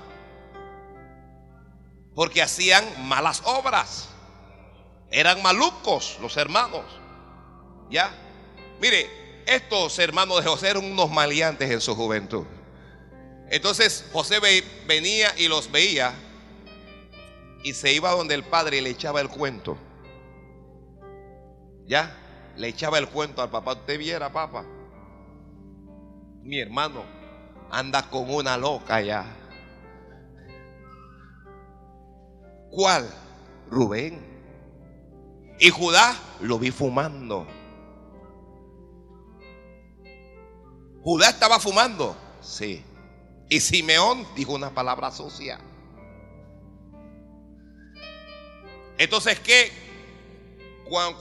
Porque 2.16 2.42
hacían 2.42 2.86
malas 3.06 3.42
obras. 3.44 4.08
Eran 5.12 5.42
malucos 5.44 6.18
los 6.22 6.38
hermanos. 6.38 6.86
¿Ya? 7.90 8.12
Mire, 8.80 9.10
estos 9.46 10.00
hermanos 10.00 10.44
de 10.44 10.50
José 10.50 10.70
eran 10.70 10.86
unos 10.86 11.12
maleantes 11.12 11.70
en 11.70 11.82
su 11.82 11.96
juventud. 11.96 12.46
Entonces 13.50 14.10
José 14.14 14.40
venía 14.88 15.34
y 15.38 15.50
los 15.50 15.70
veía 15.72 16.14
y 17.64 17.74
se 17.74 17.92
iba 17.94 18.12
donde 18.12 18.34
el 18.34 18.44
padre 18.44 18.78
y 18.78 18.82
le 18.82 18.90
echaba 18.92 19.20
el 19.20 19.28
cuento. 19.28 19.78
¿Ya? 21.86 22.16
Le 22.56 22.70
echaba 22.70 22.98
el 22.98 23.10
cuento 23.10 23.42
al 23.42 23.50
papá. 23.50 23.74
Usted 23.74 24.00
viera, 24.00 24.32
papá. 24.32 24.66
Mi 26.42 26.60
hermano 26.60 27.04
anda 27.70 28.10
con 28.10 28.34
una 28.34 28.58
loca 28.58 29.02
ya. 29.02 29.26
¿Cuál? 32.70 33.10
Rubén. 33.70 34.31
Y 35.62 35.70
Judá 35.70 36.18
lo 36.40 36.58
vi 36.58 36.72
fumando. 36.72 37.46
Judá 41.04 41.30
estaba 41.30 41.60
fumando. 41.60 42.18
Sí. 42.42 42.84
Y 43.48 43.60
Simeón 43.60 44.26
dijo 44.36 44.54
una 44.54 44.72
palabra 44.72 45.12
sucia. 45.12 45.60
Entonces, 48.98 49.40
¿qué? 49.40 49.72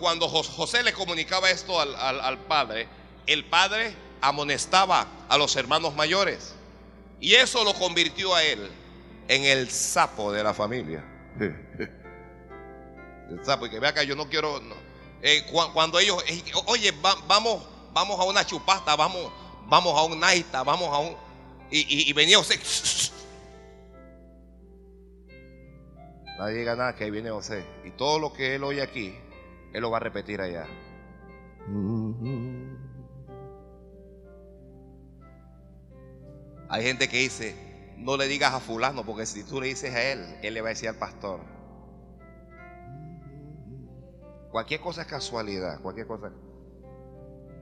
Cuando 0.00 0.26
José 0.26 0.82
le 0.84 0.94
comunicaba 0.94 1.50
esto 1.50 1.78
al, 1.78 2.38
padre, 2.48 2.88
el 3.26 3.44
padre 3.44 3.94
amonestaba 4.22 5.06
a 5.28 5.36
los 5.36 5.54
hermanos 5.56 5.94
mayores. 5.94 6.54
Y 7.20 7.34
eso 7.34 7.62
lo 7.62 7.74
convirtió 7.74 8.34
a 8.34 8.42
él 8.42 8.70
en 9.28 9.44
el 9.44 9.70
sapo 9.70 10.32
de 10.32 10.42
la 10.42 10.54
familia. 10.54 11.04
El 13.30 13.44
sapo, 13.44 13.66
y 13.66 13.70
que 13.70 13.78
vea 13.78 13.94
que 13.94 14.06
yo 14.06 14.16
no 14.16 14.28
quiero. 14.28 14.60
Eh, 15.22 15.46
cuando 15.72 15.98
ellos, 15.98 16.22
eh, 16.28 16.42
oye, 16.66 16.92
vamos, 17.28 17.62
vamos 17.92 18.18
a 18.18 18.24
una 18.24 18.44
chupasta, 18.44 18.96
vamos, 18.96 19.30
vamos 19.66 19.96
a 19.96 20.02
un 20.02 20.18
naita, 20.18 20.62
vamos 20.64 20.88
a 20.88 20.98
un. 20.98 21.16
Y, 21.70 22.10
y, 22.10 22.12
venía 22.12 22.38
José. 22.38 22.58
Nadie 26.38 26.58
diga 26.58 26.74
nada 26.74 26.94
que 26.96 27.04
ahí 27.04 27.10
viene 27.10 27.30
José. 27.30 27.64
Y 27.84 27.90
todo 27.92 28.18
lo 28.18 28.32
que 28.32 28.56
él 28.56 28.64
oye 28.64 28.82
aquí, 28.82 29.14
él 29.72 29.80
lo 29.80 29.90
va 29.90 29.98
a 29.98 30.00
repetir 30.00 30.40
allá. 30.40 30.66
Hay 36.68 36.82
gente 36.82 37.08
que 37.08 37.18
dice, 37.18 37.54
no 37.98 38.16
le 38.16 38.26
digas 38.26 38.54
a 38.54 38.60
fulano, 38.60 39.04
porque 39.04 39.26
si 39.26 39.44
tú 39.44 39.60
le 39.60 39.68
dices 39.68 39.94
a 39.94 40.02
él, 40.02 40.38
él 40.42 40.54
le 40.54 40.60
va 40.62 40.68
a 40.68 40.70
decir 40.70 40.88
al 40.88 40.96
pastor. 40.96 41.59
Cualquier 44.50 44.80
cosa 44.80 45.02
es 45.02 45.06
casualidad, 45.06 45.80
cualquier 45.80 46.06
cosa. 46.06 46.30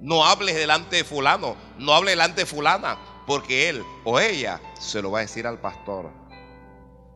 No 0.00 0.24
hables 0.24 0.54
delante 0.54 0.96
de 0.96 1.04
fulano, 1.04 1.56
no 1.78 1.92
hables 1.92 2.12
delante 2.12 2.42
de 2.42 2.46
fulana, 2.46 2.98
porque 3.26 3.68
él 3.68 3.84
o 4.04 4.18
ella 4.18 4.60
se 4.78 5.02
lo 5.02 5.10
va 5.10 5.18
a 5.18 5.22
decir 5.22 5.46
al 5.46 5.60
pastor. 5.60 6.10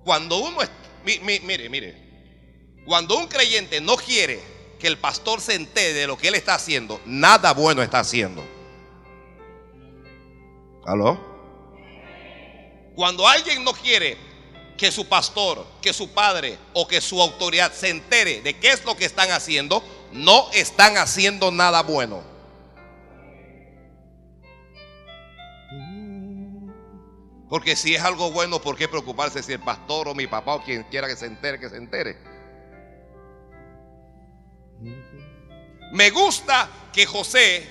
Cuando 0.04 0.38
uno, 0.38 0.58
mire, 1.04 1.68
mire, 1.68 2.82
cuando 2.84 3.16
un 3.16 3.28
creyente 3.28 3.80
no 3.80 3.96
quiere 3.96 4.40
que 4.78 4.88
el 4.88 4.98
pastor 4.98 5.40
se 5.40 5.54
entere 5.54 5.94
de 5.94 6.06
lo 6.06 6.18
que 6.18 6.28
él 6.28 6.34
está 6.34 6.54
haciendo, 6.54 7.00
nada 7.06 7.52
bueno 7.52 7.82
está 7.82 8.00
haciendo. 8.00 8.42
¿Aló? 10.84 11.18
Cuando 12.94 13.26
alguien 13.26 13.64
no 13.64 13.72
quiere 13.72 14.18
que 14.82 14.90
su 14.90 15.06
pastor, 15.06 15.64
que 15.80 15.92
su 15.92 16.12
padre 16.12 16.58
o 16.72 16.88
que 16.88 17.00
su 17.00 17.22
autoridad 17.22 17.72
se 17.72 17.88
entere 17.88 18.42
de 18.42 18.58
qué 18.58 18.72
es 18.72 18.84
lo 18.84 18.96
que 18.96 19.04
están 19.04 19.30
haciendo, 19.30 19.80
no 20.10 20.50
están 20.52 20.96
haciendo 20.96 21.52
nada 21.52 21.82
bueno. 21.82 22.24
Porque 27.48 27.76
si 27.76 27.94
es 27.94 28.02
algo 28.02 28.32
bueno, 28.32 28.60
¿por 28.60 28.76
qué 28.76 28.88
preocuparse 28.88 29.40
si 29.44 29.52
el 29.52 29.60
pastor 29.60 30.08
o 30.08 30.16
mi 30.16 30.26
papá 30.26 30.54
o 30.56 30.64
quien 30.64 30.82
quiera 30.90 31.06
que 31.06 31.14
se 31.14 31.26
entere, 31.26 31.60
que 31.60 31.70
se 31.70 31.76
entere? 31.76 32.18
Me 35.92 36.10
gusta 36.10 36.68
que 36.92 37.06
José 37.06 37.68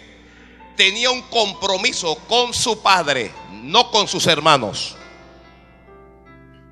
tenía 0.78 1.12
un 1.12 1.24
compromiso 1.24 2.16
con 2.30 2.54
su 2.54 2.82
padre, 2.82 3.34
no 3.52 3.92
con 3.92 4.08
sus 4.08 4.28
hermanos. 4.28 4.96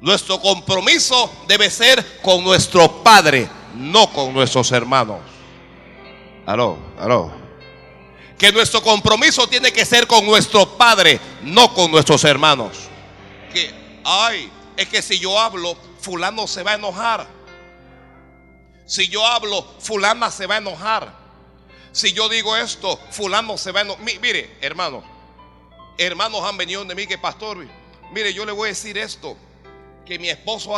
Nuestro 0.01 0.39
compromiso 0.39 1.29
debe 1.47 1.69
ser 1.69 2.21
con 2.21 2.43
nuestro 2.43 3.03
Padre, 3.03 3.49
no 3.75 4.11
con 4.11 4.33
nuestros 4.33 4.71
hermanos. 4.71 5.19
Aló, 6.45 6.77
aló. 6.97 7.31
Que 8.37 8.51
nuestro 8.53 8.81
compromiso 8.81 9.47
tiene 9.47 9.73
que 9.73 9.85
ser 9.85 10.07
con 10.07 10.25
nuestro 10.25 10.77
Padre, 10.77 11.19
no 11.41 11.73
con 11.73 11.91
nuestros 11.91 12.23
hermanos. 12.23 12.77
Que, 13.53 13.73
ay, 14.05 14.49
es 14.77 14.87
que 14.87 15.01
si 15.01 15.19
yo 15.19 15.37
hablo, 15.37 15.75
fulano 15.99 16.47
se 16.47 16.63
va 16.63 16.71
a 16.71 16.75
enojar. 16.75 17.27
Si 18.85 19.09
yo 19.09 19.25
hablo, 19.25 19.67
fulana 19.79 20.31
se 20.31 20.47
va 20.47 20.55
a 20.55 20.59
enojar. 20.59 21.13
Si 21.91 22.13
yo 22.13 22.29
digo 22.29 22.55
esto, 22.55 22.97
fulano 23.11 23.57
se 23.57 23.73
va 23.73 23.81
a 23.81 23.83
enojar. 23.83 24.05
Mire, 24.21 24.55
hermanos, 24.61 25.03
hermanos 25.97 26.41
han 26.45 26.55
venido 26.55 26.85
de 26.85 26.95
mí 26.95 27.05
que 27.05 27.17
pastor, 27.17 27.57
mire, 28.13 28.33
yo 28.33 28.45
le 28.45 28.53
voy 28.53 28.67
a 28.67 28.69
decir 28.69 28.97
esto 28.97 29.35
que 30.05 30.19
mi 30.19 30.29
esposo, 30.29 30.73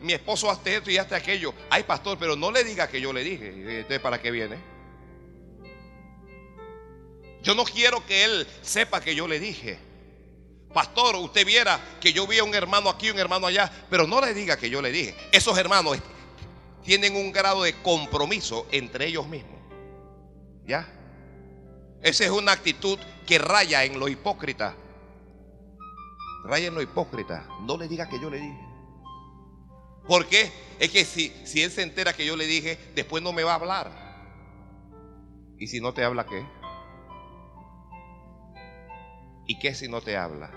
mi 0.00 0.12
esposo 0.12 0.50
hace 0.50 0.76
esto 0.76 0.90
y 0.90 0.98
hace 0.98 1.14
aquello. 1.14 1.54
Ay, 1.70 1.82
pastor, 1.82 2.18
pero 2.18 2.36
no 2.36 2.50
le 2.50 2.64
diga 2.64 2.88
que 2.88 3.00
yo 3.00 3.12
le 3.12 3.24
dije. 3.24 3.48
Entonces, 3.48 4.00
¿para 4.00 4.20
qué 4.20 4.30
viene? 4.30 4.56
Yo 7.42 7.54
no 7.54 7.64
quiero 7.64 8.04
que 8.04 8.24
él 8.24 8.46
sepa 8.62 9.00
que 9.00 9.14
yo 9.14 9.28
le 9.28 9.38
dije. 9.38 9.78
Pastor, 10.74 11.16
usted 11.16 11.46
viera 11.46 11.80
que 12.00 12.12
yo 12.12 12.26
vi 12.26 12.38
a 12.38 12.44
un 12.44 12.54
hermano 12.54 12.90
aquí, 12.90 13.10
un 13.10 13.18
hermano 13.18 13.46
allá, 13.46 13.70
pero 13.88 14.06
no 14.06 14.20
le 14.20 14.34
diga 14.34 14.56
que 14.56 14.68
yo 14.68 14.82
le 14.82 14.90
dije. 14.90 15.14
Esos 15.32 15.56
hermanos 15.56 15.98
tienen 16.84 17.16
un 17.16 17.32
grado 17.32 17.62
de 17.62 17.72
compromiso 17.82 18.66
entre 18.72 19.06
ellos 19.06 19.26
mismos. 19.26 19.60
¿Ya? 20.66 20.86
Esa 22.02 22.24
es 22.24 22.30
una 22.30 22.52
actitud 22.52 22.98
que 23.26 23.38
raya 23.38 23.84
en 23.84 23.98
lo 23.98 24.08
hipócrita. 24.08 24.76
Raya 26.46 26.70
lo 26.70 26.80
hipócrita. 26.80 27.48
No 27.62 27.76
le 27.76 27.88
diga 27.88 28.08
que 28.08 28.20
yo 28.20 28.30
le 28.30 28.38
dije. 28.38 28.66
¿Por 30.06 30.26
qué? 30.26 30.52
Es 30.78 30.90
que 30.90 31.04
si, 31.04 31.30
si 31.44 31.62
él 31.62 31.70
se 31.70 31.82
entera 31.82 32.12
que 32.12 32.24
yo 32.24 32.36
le 32.36 32.46
dije, 32.46 32.78
después 32.94 33.22
no 33.22 33.32
me 33.32 33.42
va 33.42 33.52
a 33.52 33.56
hablar. 33.56 34.06
¿Y 35.58 35.66
si 35.66 35.80
no 35.80 35.92
te 35.92 36.04
habla 36.04 36.26
qué? 36.26 36.46
¿Y 39.48 39.58
qué 39.58 39.74
si 39.74 39.88
no 39.88 40.00
te 40.00 40.16
habla? 40.16 40.50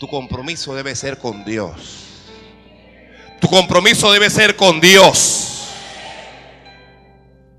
Tu 0.00 0.08
compromiso 0.08 0.74
debe 0.74 0.94
ser 0.94 1.18
con 1.18 1.44
Dios. 1.44 2.30
Tu 3.40 3.48
compromiso 3.48 4.12
debe 4.12 4.30
ser 4.30 4.56
con 4.56 4.80
Dios. 4.80 5.48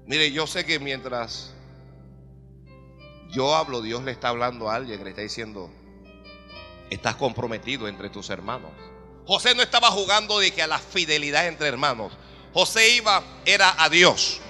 Mire, 0.06 0.32
yo 0.32 0.48
sé 0.48 0.66
que 0.66 0.80
mientras 0.80 1.54
yo 3.30 3.56
hablo, 3.56 3.82
Dios 3.82 4.04
le 4.04 4.12
está 4.12 4.30
hablando 4.30 4.70
a 4.70 4.76
alguien, 4.76 5.04
le 5.04 5.12
está 5.12 5.22
diciendo, 5.22 5.70
estás 6.90 7.16
comprometido 7.16 7.88
entre 7.88 8.10
tus 8.10 8.30
hermanos. 8.30 8.72
José 9.26 9.54
no 9.54 9.62
estaba 9.62 9.92
jugando 9.92 10.40
de 10.40 10.52
que 10.52 10.64
a 10.64 10.68
la 10.68 10.80
fidelidad 10.80 11.48
entre 11.48 11.68
hermanos. 11.68 12.14
José 12.54 12.96
iba, 12.96 13.24
era 13.46 13.76
a 13.78 13.88
Dios. 13.90 14.42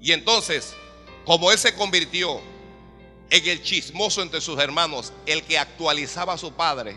Y 0.00 0.12
entonces, 0.12 0.74
como 1.24 1.50
él 1.50 1.58
se 1.58 1.74
convirtió 1.74 2.40
en 3.30 3.48
el 3.48 3.62
chismoso 3.62 4.22
entre 4.22 4.40
sus 4.40 4.58
hermanos, 4.60 5.12
el 5.26 5.42
que 5.42 5.58
actualizaba 5.58 6.34
a 6.34 6.38
su 6.38 6.52
padre, 6.52 6.96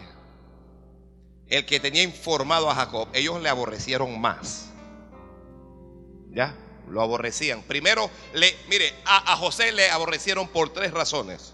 el 1.48 1.66
que 1.66 1.80
tenía 1.80 2.04
informado 2.04 2.70
a 2.70 2.76
Jacob, 2.76 3.08
ellos 3.14 3.42
le 3.42 3.50
aborrecieron 3.50 4.22
más. 4.22 4.70
¿Ya? 6.30 6.56
Lo 6.90 7.02
aborrecían. 7.02 7.62
Primero, 7.64 8.10
le, 8.34 8.56
mire, 8.68 8.94
a, 9.06 9.36
José 9.38 9.72
le 9.72 9.90
aborrecieron 9.90 10.48
por 10.48 10.72
tres 10.74 10.92
razones. 10.92 11.54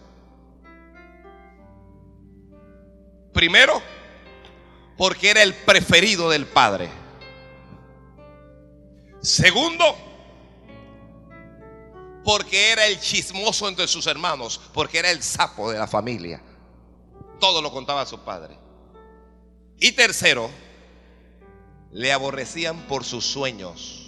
Primero, 3.34 3.82
porque 4.98 5.30
era 5.30 5.44
el 5.44 5.54
preferido 5.54 6.30
del 6.30 6.46
padre. 6.46 6.90
Segundo, 9.22 9.84
porque 12.24 12.72
era 12.72 12.86
el 12.86 13.00
chismoso 13.00 13.68
entre 13.68 13.88
sus 13.88 14.08
hermanos, 14.08 14.62
porque 14.74 15.00
era 15.00 15.12
el 15.12 15.22
sapo 15.22 15.72
de 15.72 15.78
la 15.78 15.88
familia. 15.88 16.42
Todo 17.40 17.62
lo 17.62 17.72
contaba 17.72 18.06
su 18.06 18.20
padre. 18.20 18.58
Y 19.80 19.92
tercero, 19.92 20.50
le 21.92 22.14
aborrecían 22.14 22.88
por 22.88 23.04
sus 23.04 23.26
sueños. 23.26 24.05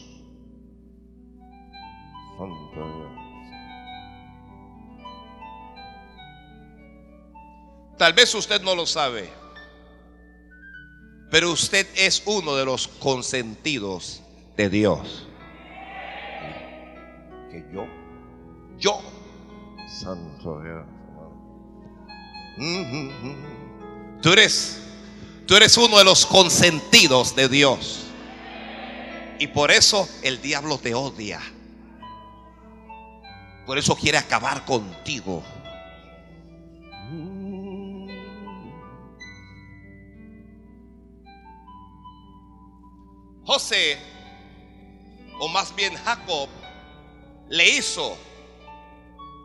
Tal 7.97 8.13
vez 8.13 8.33
usted 8.35 8.61
no 8.61 8.75
lo 8.75 8.85
sabe, 8.85 9.27
pero 11.31 11.51
usted 11.51 11.87
es 11.95 12.21
uno 12.25 12.55
de 12.55 12.63
los 12.63 12.87
consentidos 12.87 14.21
de 14.55 14.69
Dios. 14.69 15.27
Que 17.49 17.65
yo, 17.73 17.87
yo, 18.77 19.01
Santo 19.87 20.61
Dios. 20.61 20.85
Tú 24.21 24.31
eres, 24.33 24.79
tú 25.47 25.55
eres 25.55 25.75
uno 25.77 25.97
de 25.97 26.03
los 26.03 26.25
consentidos 26.25 27.35
de 27.35 27.49
Dios. 27.49 28.03
Y 29.39 29.47
por 29.47 29.71
eso 29.71 30.07
el 30.23 30.41
diablo 30.41 30.77
te 30.77 30.93
odia. 30.93 31.39
Por 33.67 33.77
eso 33.77 33.95
quiere 33.95 34.17
acabar 34.17 34.63
contigo. 34.63 35.43
José, 43.43 43.97
o 45.39 45.49
más 45.49 45.75
bien 45.75 45.93
Jacob, 45.95 46.47
le 47.49 47.69
hizo 47.69 48.17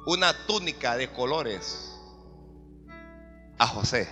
una 0.07 0.33
túnica 0.47 0.97
de 0.97 1.11
colores 1.11 2.01
a 3.59 3.67
José. 3.67 4.09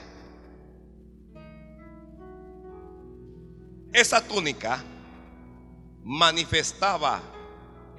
Esa 3.93 4.27
túnica 4.27 4.83
manifestaba 6.03 7.21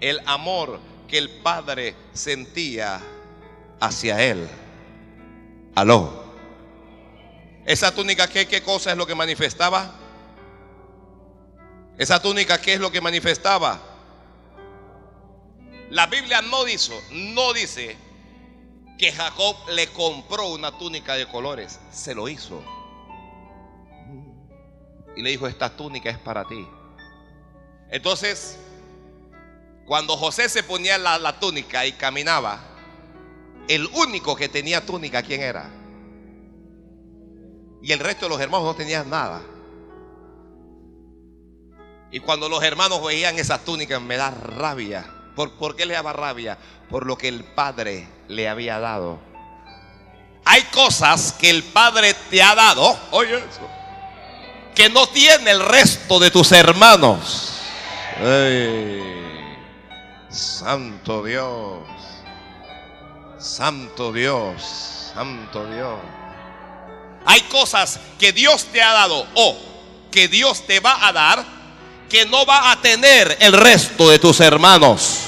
el 0.02 0.20
amor 0.26 0.80
que 1.12 1.18
el 1.18 1.30
padre 1.30 1.94
sentía 2.14 3.02
hacia 3.82 4.24
él. 4.24 4.48
Aló. 5.76 6.24
Esa 7.66 7.94
túnica, 7.94 8.28
¿qué, 8.28 8.48
¿qué 8.48 8.64
cosa 8.64 8.92
es 8.92 8.98
lo 8.98 9.06
que 9.06 9.14
manifestaba? 9.14 9.94
Esa 11.98 12.22
túnica, 12.22 12.62
¿qué 12.62 12.76
es 12.76 12.80
lo 12.80 12.92
que 12.92 13.02
manifestaba? 13.02 13.80
La 15.90 16.08
Biblia 16.08 16.42
no 16.42 16.64
dice, 16.64 16.98
no 17.12 17.52
dice 17.52 17.98
que 18.98 19.12
Jacob 19.12 19.58
le 19.70 19.88
compró 19.88 20.48
una 20.48 20.78
túnica 20.78 21.16
de 21.16 21.28
colores, 21.28 21.82
se 21.92 22.16
lo 22.16 22.30
hizo. 22.30 22.64
Y 25.18 25.22
le 25.22 25.32
dijo, 25.32 25.46
esta 25.46 25.76
túnica 25.76 26.10
es 26.10 26.18
para 26.18 26.48
ti. 26.48 26.66
Entonces, 27.90 28.58
cuando 29.92 30.16
José 30.16 30.48
se 30.48 30.64
ponía 30.64 30.98
la, 30.98 31.38
túnica 31.38 31.86
y 31.86 31.92
caminaba, 31.92 32.62
el 33.68 33.88
único 33.88 34.38
que 34.38 34.48
tenía 34.48 34.86
túnica, 34.86 35.22
¿quién 35.22 35.42
era? 35.42 35.70
Y 37.82 37.92
el 37.92 38.00
resto 38.00 38.28
de 38.28 38.30
los 38.30 38.40
hermanos 38.40 38.68
no 38.68 38.74
tenían 38.74 39.10
nada. 39.10 39.42
Y 42.10 42.22
cuando 42.22 42.48
los 42.48 42.64
hermanos 42.64 43.04
veían 43.04 43.38
esas 43.38 43.66
túnicas, 43.66 44.02
me 44.02 44.16
da 44.16 44.32
rabia. 44.32 45.14
¿Por, 45.36 45.52
¿Por 45.58 45.76
qué 45.76 45.86
le 45.86 45.96
daba 45.96 46.14
rabia? 46.14 46.58
Por 46.90 47.06
lo 47.06 47.18
que 47.18 47.28
el 47.28 47.44
Padre 47.44 48.08
le 48.30 48.48
había 48.48 48.80
dado. 48.80 49.20
Hay 50.46 50.62
cosas 50.72 51.34
que 51.34 51.50
el 51.50 51.64
Padre 51.64 52.16
te 52.30 52.42
ha 52.42 52.56
dado, 52.56 52.98
oye 53.12 53.36
eso, 53.36 53.70
que 54.74 54.88
no 54.88 55.06
tiene 55.08 55.52
el 55.52 55.60
resto 55.60 56.18
de 56.18 56.32
tus 56.32 56.50
hermanos. 56.54 57.60
Santo 60.32 61.24
Dios, 61.24 61.84
Santo 63.38 64.14
Dios, 64.14 65.12
Santo 65.14 65.66
Dios. 65.68 66.00
Hay 67.26 67.42
cosas 67.42 68.00
que 68.18 68.32
Dios 68.32 68.66
te 68.66 68.82
ha 68.82 68.94
dado 68.94 69.28
o 69.36 69.58
que 70.10 70.28
Dios 70.28 70.66
te 70.66 70.80
va 70.80 71.08
a 71.08 71.14
dar 71.14 71.62
que 72.10 72.26
no 72.26 72.46
va 72.46 72.72
a 72.72 72.82
tener 72.82 73.38
el 73.40 73.54
resto 73.54 74.10
de 74.10 74.20
tus 74.20 74.40
hermanos. 74.42 75.28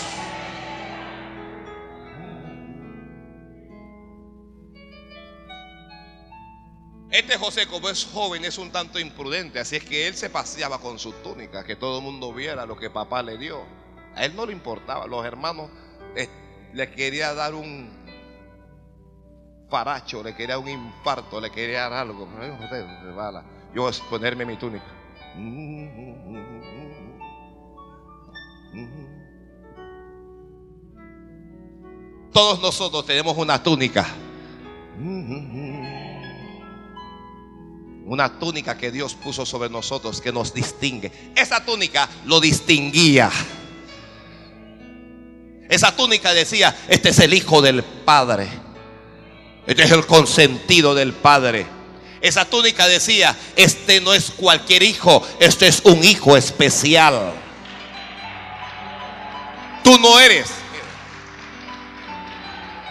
Este 7.10 7.38
José, 7.38 7.68
como 7.68 7.90
es 7.90 8.06
joven, 8.12 8.44
es 8.44 8.58
un 8.58 8.72
tanto 8.72 9.00
imprudente, 9.00 9.60
así 9.60 9.76
es 9.76 9.84
que 9.84 10.08
él 10.08 10.16
se 10.16 10.30
paseaba 10.30 10.80
con 10.80 10.98
su 10.98 11.12
túnica, 11.14 11.64
que 11.64 11.76
todo 11.76 12.00
el 12.00 12.04
mundo 12.04 12.34
viera 12.34 12.66
lo 12.66 12.76
que 12.76 12.90
papá 12.90 13.22
le 13.22 13.38
dio. 13.38 13.83
A 14.16 14.26
él 14.26 14.36
no 14.36 14.46
le 14.46 14.54
importaba, 14.54 15.08
los 15.08 15.26
hermanos 15.26 15.70
eh, 16.16 16.30
le 16.74 16.92
quería 16.92 17.34
dar 17.34 17.54
un 17.54 17.90
faracho, 19.70 20.22
le 20.22 20.36
quería 20.36 20.60
un 20.60 20.70
infarto, 20.70 21.42
le 21.42 21.50
quería 21.50 21.90
dar 21.90 21.94
algo. 21.94 22.28
Yo 23.74 23.82
voy 23.82 23.92
a 23.92 24.10
ponerme 24.10 24.46
mi 24.46 24.56
túnica. 24.56 24.86
Todos 32.32 32.62
nosotros 32.62 33.06
tenemos 33.06 33.36
una 33.38 33.62
túnica. 33.62 34.06
Una 38.06 38.38
túnica 38.38 38.78
que 38.78 38.92
Dios 38.92 39.16
puso 39.16 39.46
sobre 39.46 39.70
nosotros 39.70 40.22
que 40.22 40.32
nos 40.32 40.54
distingue. 40.54 41.12
Esa 41.36 41.66
túnica 41.66 42.08
lo 42.26 42.40
distinguía. 42.40 43.32
Esa 45.70 45.96
túnica 45.96 46.34
decía, 46.34 46.76
este 46.88 47.10
es 47.10 47.20
el 47.20 47.34
Hijo 47.34 47.62
del 47.62 47.84
Padre. 47.84 48.48
Este 49.66 49.84
es 49.84 49.92
el 49.92 50.06
consentido 50.06 50.94
del 50.94 51.14
Padre. 51.14 51.66
Esa 52.22 52.46
túnica 52.46 52.88
decía, 52.88 53.36
este 53.56 54.02
no 54.02 54.14
es 54.14 54.32
cualquier 54.32 54.84
hijo, 54.84 55.26
este 55.40 55.68
es 55.68 55.82
un 55.84 56.04
hijo 56.04 56.38
especial. 56.38 57.34
Tú 59.84 59.98
no 60.00 60.20
eres. 60.20 60.48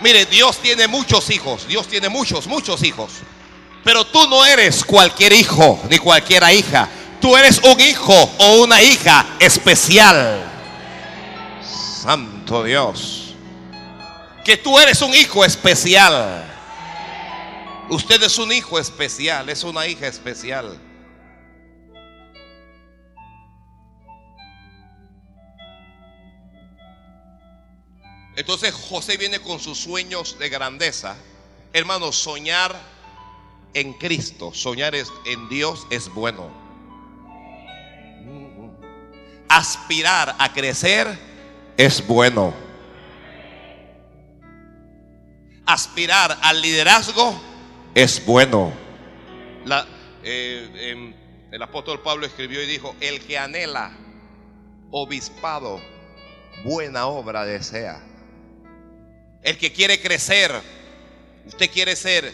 Mire, 0.02 0.26
Dios 0.26 0.58
tiene 0.58 0.86
muchos 0.88 1.30
hijos, 1.30 1.66
Dios 1.66 1.88
tiene 1.88 2.08
muchos, 2.08 2.46
muchos 2.46 2.82
hijos. 2.82 3.12
Pero 3.84 4.06
tú 4.06 4.26
no 4.28 4.44
eres 4.44 4.84
cualquier 4.84 5.32
hijo 5.32 5.80
ni 5.88 5.98
cualquiera 5.98 6.52
hija. 6.52 6.88
Tú 7.20 7.36
eres 7.36 7.58
un 7.62 7.80
hijo 7.80 8.14
o 8.38 8.62
una 8.62 8.82
hija 8.82 9.24
especial. 9.38 10.44
Santo 12.02 12.31
Dios. 12.60 13.34
Que 14.44 14.58
tú 14.58 14.78
eres 14.78 15.00
un 15.00 15.14
hijo 15.14 15.44
especial. 15.44 16.44
Usted 17.88 18.22
es 18.22 18.38
un 18.38 18.52
hijo 18.52 18.78
especial, 18.78 19.48
es 19.48 19.64
una 19.64 19.86
hija 19.86 20.06
especial. 20.06 20.78
Entonces 28.36 28.74
José 28.74 29.16
viene 29.16 29.40
con 29.40 29.60
sus 29.60 29.78
sueños 29.78 30.38
de 30.38 30.48
grandeza. 30.48 31.16
Hermano, 31.72 32.12
soñar 32.12 32.74
en 33.74 33.94
Cristo, 33.94 34.52
soñar 34.52 34.94
en 34.94 35.48
Dios 35.48 35.86
es 35.90 36.08
bueno. 36.08 36.50
Aspirar 39.48 40.34
a 40.38 40.52
crecer 40.52 41.31
es 41.76 42.06
bueno. 42.06 42.54
Aspirar 45.66 46.38
al 46.42 46.60
liderazgo 46.60 47.40
es 47.94 48.24
bueno. 48.24 48.72
Eh, 50.24 50.70
em, 50.74 51.14
el 51.50 51.62
apóstol 51.62 52.00
Pablo 52.00 52.26
escribió 52.26 52.62
y 52.62 52.66
dijo, 52.66 52.96
el 53.00 53.20
que 53.20 53.38
anhela 53.38 53.92
obispado, 54.90 55.80
buena 56.64 57.06
obra 57.06 57.44
desea. 57.44 58.00
El 59.42 59.58
que 59.58 59.72
quiere 59.72 60.00
crecer, 60.00 60.52
usted 61.46 61.70
quiere 61.70 61.96
ser, 61.96 62.32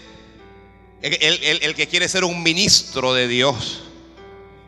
el, 1.01 1.75
que 1.75 1.87
quiere 1.87 2.09
ser 2.09 2.25
un 2.25 2.43
ministro 2.43 3.15
de 3.15 3.29
Dios, 3.29 3.85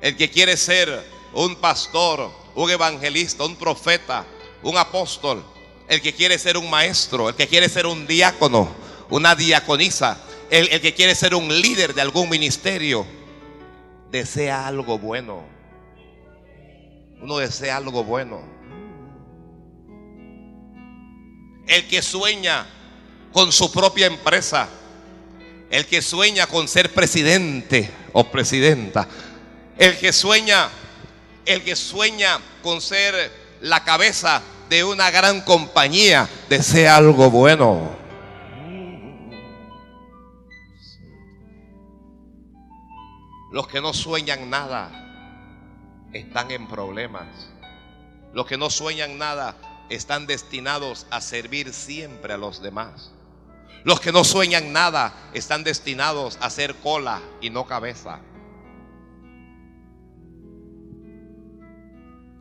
el 0.00 0.16
que 0.16 0.30
quiere 0.30 0.56
ser 0.56 1.04
un 1.34 1.56
pastor, 1.56 2.32
un 2.54 2.70
evangelista, 2.70 3.44
un 3.44 3.56
profeta, 3.56 4.24
un 4.62 4.76
apóstol, 4.76 5.44
el 5.88 6.00
que 6.02 6.14
quiere 6.14 6.38
ser 6.38 6.56
un 6.56 6.68
maestro, 6.70 7.28
el 7.28 7.34
que 7.34 7.48
quiere 7.48 7.68
ser 7.68 7.86
un 7.86 8.06
diácono, 8.06 8.68
una 9.10 9.34
diaconisa, 9.34 10.18
el, 10.50 10.68
el, 10.68 10.80
que 10.80 10.94
quiere 10.94 11.14
ser 11.14 11.34
un 11.34 11.48
líder 11.48 11.94
de 11.94 12.00
algún 12.00 12.28
ministerio, 12.28 13.06
desea 14.10 14.66
algo 14.66 14.98
bueno. 14.98 15.44
Uno 17.20 17.38
desea 17.38 17.76
algo 17.76 18.02
bueno. 18.04 18.60
el 21.70 21.86
que 21.86 22.02
sueña 22.02 22.66
con 23.32 23.52
su 23.52 23.70
propia 23.70 24.06
empresa, 24.06 24.68
el 25.70 25.86
que 25.86 26.02
sueña 26.02 26.48
con 26.48 26.66
ser 26.66 26.92
presidente 26.92 27.88
o 28.12 28.24
presidenta, 28.24 29.06
el 29.78 29.96
que 29.96 30.12
sueña, 30.12 30.68
el 31.46 31.62
que 31.62 31.76
sueña 31.76 32.40
con 32.60 32.80
ser 32.80 33.30
la 33.60 33.84
cabeza 33.84 34.42
de 34.68 34.84
una 34.84 35.10
gran 35.10 35.40
compañía, 35.42 36.28
desea 36.48 36.96
algo 36.96 37.30
bueno. 37.30 37.90
Los 43.52 43.66
que 43.66 43.80
no 43.80 43.92
sueñan 43.92 44.48
nada 44.48 44.90
están 46.12 46.50
en 46.52 46.68
problemas. 46.68 47.26
Los 48.32 48.46
que 48.46 48.56
no 48.56 48.70
sueñan 48.70 49.18
nada 49.18 49.56
están 49.88 50.26
destinados 50.26 51.06
a 51.10 51.20
servir 51.20 51.72
siempre 51.72 52.32
a 52.32 52.38
los 52.38 52.62
demás. 52.62 53.10
Los 53.82 53.98
que 53.98 54.12
no 54.12 54.22
sueñan 54.22 54.72
nada 54.72 55.12
están 55.34 55.64
destinados 55.64 56.38
a 56.40 56.48
ser 56.48 56.76
cola 56.76 57.20
y 57.40 57.50
no 57.50 57.66
cabeza. 57.66 58.20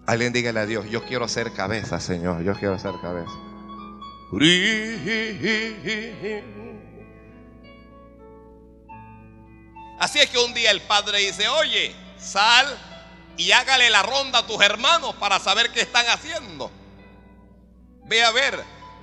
Alguien 0.09 0.33
dígale 0.33 0.59
a 0.59 0.65
Dios, 0.65 0.89
yo 0.89 1.05
quiero 1.05 1.27
ser 1.27 1.53
cabeza, 1.53 1.99
Señor, 1.99 2.41
yo 2.41 2.55
quiero 2.55 2.79
ser 2.79 2.93
cabeza. 2.99 3.31
Así 9.99 10.17
es 10.17 10.31
que 10.31 10.39
un 10.39 10.51
día 10.55 10.71
el 10.71 10.81
padre 10.81 11.19
dice, 11.19 11.47
oye, 11.47 11.95
sal 12.17 12.65
y 13.37 13.51
hágale 13.51 13.91
la 13.91 14.01
ronda 14.01 14.39
a 14.39 14.47
tus 14.47 14.59
hermanos 14.63 15.13
para 15.19 15.37
saber 15.37 15.69
qué 15.73 15.81
están 15.81 16.07
haciendo. 16.07 16.71
Ve 18.05 18.23
a 18.23 18.31
ver 18.31 18.59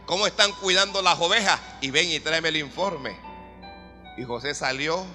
cómo 0.06 0.26
están 0.26 0.50
cuidando 0.54 1.02
las 1.02 1.20
ovejas 1.20 1.60
y 1.80 1.92
ven 1.92 2.10
y 2.10 2.18
tráeme 2.18 2.48
el 2.48 2.56
informe. 2.56 3.16
Y 4.18 4.24
José 4.24 4.56
salió 4.56 5.06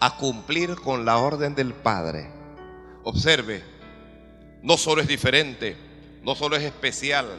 a 0.00 0.16
cumplir 0.16 0.76
con 0.76 1.04
la 1.04 1.18
orden 1.18 1.54
del 1.54 1.74
Padre. 1.74 2.30
Observe, 3.02 3.73
no 4.64 4.78
solo 4.78 5.02
es 5.02 5.08
diferente, 5.08 5.76
no 6.22 6.34
solo 6.34 6.56
es 6.56 6.64
especial, 6.64 7.38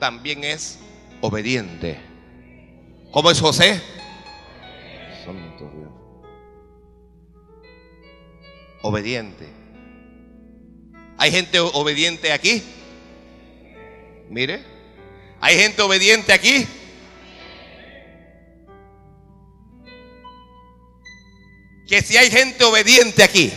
también 0.00 0.42
es 0.42 0.78
obediente. 1.20 2.00
¿Cómo 3.12 3.30
es 3.30 3.38
José? 3.38 3.78
Santo 5.22 5.70
Dios. 5.76 5.90
Obediente. 8.80 9.46
¿Hay 11.18 11.30
gente 11.30 11.60
obediente 11.60 12.32
aquí? 12.32 12.62
Mire, 14.30 14.64
¿hay 15.42 15.58
gente 15.58 15.82
obediente 15.82 16.32
aquí? 16.32 16.66
Que 21.86 22.00
si 22.00 22.16
hay 22.16 22.30
gente 22.30 22.64
obediente 22.64 23.22
aquí. 23.22 23.52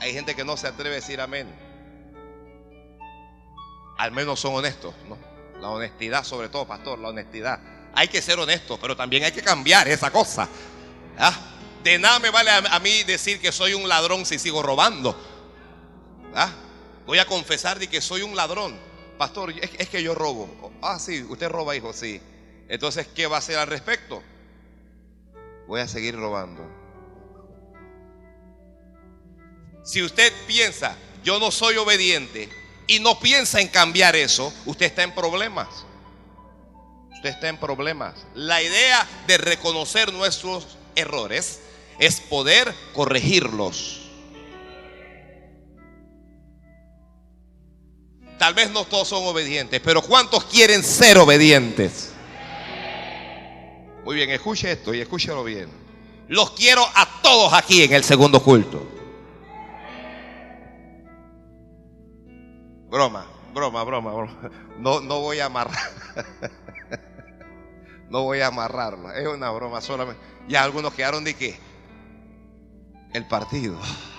Hay 0.00 0.14
gente 0.14 0.34
que 0.34 0.44
no 0.44 0.56
se 0.56 0.66
atreve 0.66 0.96
a 0.96 1.00
decir 1.00 1.20
amén. 1.20 1.46
Al 3.98 4.12
menos 4.12 4.40
son 4.40 4.54
honestos, 4.54 4.94
¿no? 5.06 5.18
La 5.60 5.68
honestidad 5.68 6.24
sobre 6.24 6.48
todo, 6.48 6.66
pastor, 6.66 6.98
la 6.98 7.08
honestidad. 7.08 7.60
Hay 7.94 8.08
que 8.08 8.22
ser 8.22 8.38
honestos, 8.38 8.78
pero 8.80 8.96
también 8.96 9.24
hay 9.24 9.32
que 9.32 9.42
cambiar 9.42 9.86
esa 9.88 10.10
cosa. 10.10 10.48
¿Ah? 11.18 11.34
De 11.84 11.98
nada 11.98 12.18
me 12.18 12.30
vale 12.30 12.50
a, 12.50 12.78
mí 12.80 13.02
decir 13.02 13.40
que 13.40 13.52
soy 13.52 13.74
un 13.74 13.86
ladrón 13.88 14.24
si 14.24 14.38
sigo 14.38 14.62
robando. 14.62 15.14
¿Ah? 16.34 16.50
Voy 17.04 17.18
a 17.18 17.26
confesar 17.26 17.78
de 17.78 17.88
que 17.88 18.00
soy 18.00 18.22
un 18.22 18.34
ladrón. 18.34 18.78
Pastor, 19.18 19.50
es, 19.50 19.70
es 19.76 19.88
que 19.90 20.02
yo 20.02 20.14
robo. 20.14 20.72
Ah, 20.80 20.98
sí, 20.98 21.22
usted 21.28 21.50
roba, 21.50 21.76
hijo, 21.76 21.92
sí. 21.92 22.22
Entonces, 22.68 23.06
¿qué 23.08 23.26
va 23.26 23.36
a 23.36 23.38
hacer 23.40 23.58
al 23.58 23.66
respecto? 23.66 24.22
Voy 25.66 25.80
a 25.80 25.88
seguir 25.88 26.16
robando. 26.16 26.79
Si 29.90 30.00
usted 30.00 30.32
piensa, 30.46 30.96
yo 31.24 31.40
no 31.40 31.50
soy 31.50 31.76
obediente, 31.76 32.48
y 32.86 33.00
no 33.00 33.18
piensa 33.18 33.60
en 33.60 33.66
cambiar 33.66 34.14
eso, 34.14 34.52
usted 34.64 34.86
está 34.86 35.02
en 35.02 35.12
problemas. 35.12 35.66
Usted 37.16 37.30
está 37.30 37.48
en 37.48 37.56
problemas. 37.56 38.14
La 38.36 38.62
idea 38.62 39.04
de 39.26 39.36
reconocer 39.36 40.12
nuestros 40.12 40.78
errores 40.94 41.58
es 41.98 42.20
poder 42.20 42.72
corregirlos. 42.94 44.02
Tal 48.38 48.54
vez 48.54 48.70
no 48.70 48.84
todos 48.84 49.08
son 49.08 49.26
obedientes, 49.26 49.80
pero 49.84 50.02
¿cuántos 50.02 50.44
quieren 50.44 50.84
ser 50.84 51.18
obedientes? 51.18 52.10
Muy 54.04 54.14
bien, 54.14 54.30
escuche 54.30 54.70
esto 54.70 54.94
y 54.94 55.00
escúchelo 55.00 55.42
bien. 55.42 55.68
Los 56.28 56.52
quiero 56.52 56.86
a 56.94 57.20
todos 57.24 57.52
aquí 57.52 57.82
en 57.82 57.92
el 57.92 58.04
segundo 58.04 58.40
culto. 58.40 58.99
Broma, 62.90 63.24
broma, 63.54 63.84
broma, 63.84 64.12
broma. 64.12 64.50
No, 64.78 65.00
no 65.00 65.20
voy 65.20 65.40
a 65.40 65.46
amarrar. 65.46 65.78
No 68.10 68.24
voy 68.24 68.40
a 68.40 68.48
amarrarla. 68.48 69.14
Es 69.16 69.28
una 69.28 69.52
broma 69.52 69.80
solamente. 69.80 70.20
Ya 70.48 70.64
algunos 70.64 70.92
quedaron 70.92 71.22
de 71.22 71.34
qué? 71.34 71.56
El 73.12 73.28
partido. 73.28 73.78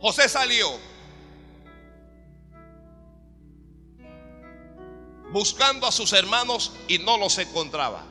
José 0.00 0.28
salió 0.28 0.66
buscando 5.30 5.86
a 5.86 5.92
sus 5.92 6.12
hermanos 6.12 6.74
y 6.88 6.98
no 6.98 7.18
los 7.18 7.38
encontraba. 7.38 8.02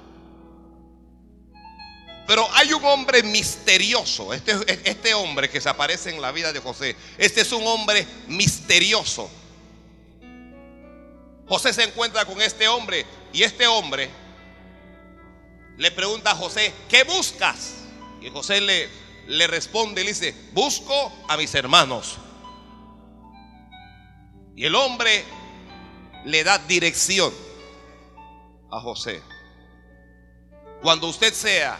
Pero 2.27 2.45
hay 2.53 2.73
un 2.73 2.83
hombre 2.83 3.23
misterioso. 3.23 4.33
Este, 4.33 4.53
este 4.83 5.13
hombre 5.13 5.49
que 5.49 5.61
se 5.61 5.69
aparece 5.69 6.13
en 6.13 6.21
la 6.21 6.33
vida 6.33 6.51
de 6.51 6.59
José. 6.59 6.95
Este 7.17 7.41
es 7.41 7.51
un 7.53 7.65
hombre 7.65 8.05
misterioso. 8.27 9.31
José 11.47 11.73
se 11.73 11.83
encuentra 11.83 12.25
con 12.25 12.41
este 12.41 12.67
hombre 12.67 13.05
y 13.31 13.43
este 13.43 13.65
hombre 13.65 14.09
le 15.77 15.91
pregunta 15.91 16.31
a 16.31 16.35
José, 16.35 16.73
¿qué 16.89 17.05
buscas? 17.05 17.75
Y 18.21 18.29
José 18.29 18.59
le, 18.59 18.89
le 19.27 19.47
responde 19.47 20.01
y 20.01 20.03
le 20.03 20.09
dice, 20.09 20.35
busco 20.51 21.13
a 21.29 21.37
mis 21.37 21.55
hermanos. 21.55 22.17
Y 24.57 24.65
el 24.65 24.75
hombre 24.75 25.23
le 26.25 26.43
da 26.43 26.57
dirección 26.57 27.33
a 28.69 28.81
José. 28.81 29.21
Cuando 30.81 31.07
usted 31.07 31.33
sea 31.33 31.79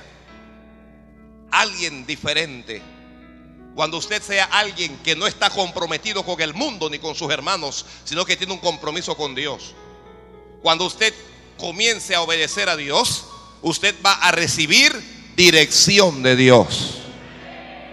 alguien 1.51 2.05
diferente, 2.05 2.81
cuando 3.75 3.97
usted 3.97 4.21
sea 4.21 4.45
alguien 4.45 4.97
que 5.03 5.15
no 5.15 5.27
está 5.27 5.49
comprometido 5.49 6.23
con 6.23 6.41
el 6.41 6.53
mundo 6.53 6.89
ni 6.89 6.99
con 6.99 7.13
sus 7.13 7.31
hermanos, 7.31 7.86
sino 8.03 8.25
que 8.25 8.36
tiene 8.36 8.53
un 8.53 8.60
compromiso 8.60 9.15
con 9.15 9.36
Dios, 9.36 9.75
cuando 10.62 10.86
usted 10.86 11.13
comience 11.57 12.15
a 12.15 12.21
obedecer 12.21 12.69
a 12.69 12.75
Dios, 12.75 13.25
usted 13.62 13.95
va 14.05 14.13
a 14.13 14.31
recibir 14.31 14.91
dirección 15.36 16.23
de 16.23 16.36
Dios. 16.36 16.97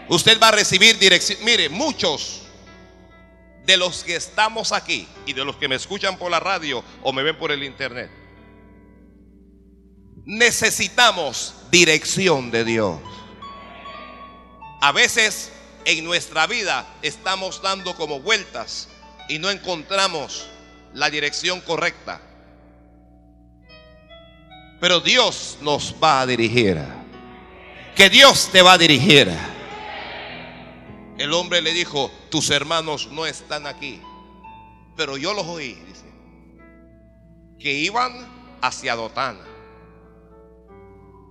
Usted 0.08 0.40
va 0.40 0.48
a 0.48 0.52
recibir 0.52 0.98
dirección. 0.98 1.38
Mire, 1.44 1.68
muchos 1.68 2.42
de 3.64 3.76
los 3.76 4.04
que 4.04 4.16
estamos 4.16 4.72
aquí 4.72 5.06
y 5.26 5.32
de 5.32 5.44
los 5.44 5.56
que 5.56 5.68
me 5.68 5.74
escuchan 5.74 6.18
por 6.18 6.30
la 6.30 6.40
radio 6.40 6.84
o 7.02 7.12
me 7.12 7.22
ven 7.22 7.38
por 7.38 7.50
el 7.52 7.62
internet, 7.62 8.10
necesitamos 10.24 11.54
dirección 11.70 12.50
de 12.50 12.64
Dios. 12.64 12.98
A 14.84 14.92
veces 14.92 15.50
en 15.86 16.04
nuestra 16.04 16.46
vida 16.46 16.86
estamos 17.00 17.62
dando 17.62 17.96
como 17.96 18.20
vueltas 18.20 18.90
y 19.30 19.38
no 19.38 19.48
encontramos 19.48 20.46
la 20.92 21.08
dirección 21.08 21.62
correcta. 21.62 22.20
Pero 24.82 25.00
Dios 25.00 25.56
nos 25.62 25.94
va 26.04 26.20
a 26.20 26.26
dirigir. 26.26 26.78
Que 27.96 28.10
Dios 28.10 28.50
te 28.52 28.60
va 28.60 28.74
a 28.74 28.78
dirigir. 28.78 29.32
El 31.16 31.32
hombre 31.32 31.62
le 31.62 31.72
dijo, 31.72 32.10
tus 32.30 32.50
hermanos 32.50 33.08
no 33.10 33.24
están 33.24 33.66
aquí. 33.66 34.02
Pero 34.98 35.16
yo 35.16 35.32
los 35.32 35.46
oí, 35.46 35.76
dice, 35.88 36.12
que 37.58 37.72
iban 37.72 38.58
hacia 38.60 38.96
Dotán. 38.96 39.40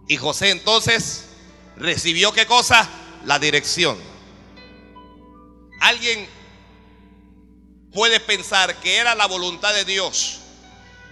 Y 0.07 0.17
José 0.17 0.49
entonces 0.49 1.29
recibió 1.77 2.31
qué 2.31 2.47
cosa? 2.47 2.89
La 3.25 3.39
dirección. 3.39 3.97
Alguien 5.79 6.27
puede 7.91 8.19
pensar 8.19 8.75
que 8.77 8.97
era 8.97 9.15
la 9.15 9.27
voluntad 9.27 9.73
de 9.73 9.86
Dios 9.86 10.39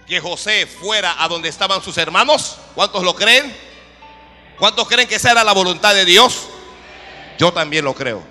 que 0.06 0.20
José 0.20 0.66
fuera 0.66 1.22
a 1.22 1.28
donde 1.28 1.48
estaban 1.48 1.82
sus 1.82 1.96
hermanos. 1.96 2.58
¿Cuántos 2.74 3.02
lo 3.02 3.14
creen? 3.14 3.54
¿Cuántos 4.58 4.88
creen 4.88 5.08
que 5.08 5.16
esa 5.16 5.30
era 5.30 5.44
la 5.44 5.52
voluntad 5.52 5.94
de 5.94 6.04
Dios? 6.04 6.48
Yo 7.38 7.52
también 7.52 7.84
lo 7.84 7.94
creo. 7.94 8.22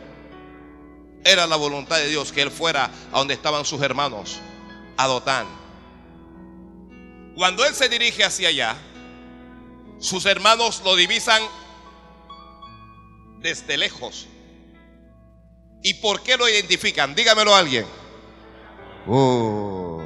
Era 1.24 1.48
la 1.48 1.56
voluntad 1.56 1.98
de 1.98 2.08
Dios 2.08 2.32
que 2.32 2.42
él 2.42 2.52
fuera 2.52 2.90
a 3.12 3.18
donde 3.18 3.34
estaban 3.34 3.66
sus 3.66 3.82
hermanos, 3.82 4.38
a 4.98 5.08
Dotán. 5.08 5.48
Cuando 7.36 7.66
él 7.66 7.74
se 7.74 7.90
dirige 7.90 8.24
hacia 8.24 8.50
allá, 8.50 8.76
sus 10.00 10.26
hermanos 10.26 10.82
lo 10.84 10.96
divisan 10.96 11.42
desde 13.42 13.78
lejos. 13.78 14.28
¿Y 15.84 15.96
por 15.96 16.22
qué 16.22 16.38
lo 16.38 16.48
identifican? 16.48 17.16
Dígamelo 17.16 17.56
alguien. 17.56 17.86
Oh. 19.08 20.02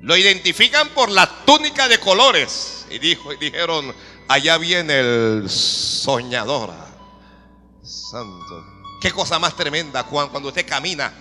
Lo 0.00 0.16
identifican 0.16 0.88
por 0.90 1.10
la 1.10 1.44
túnica 1.44 1.88
de 1.88 1.98
colores. 1.98 2.86
Y 2.90 2.98
dijo, 2.98 3.34
dijeron, 3.36 3.94
allá 4.28 4.58
viene 4.58 5.00
el 5.00 5.48
soñador. 5.48 6.72
Santo. 7.82 8.64
Qué 9.00 9.12
cosa 9.12 9.38
más 9.38 9.56
tremenda, 9.56 10.02
Juan, 10.02 10.28
cuando 10.28 10.48
usted 10.48 10.66
camina. 10.66 11.12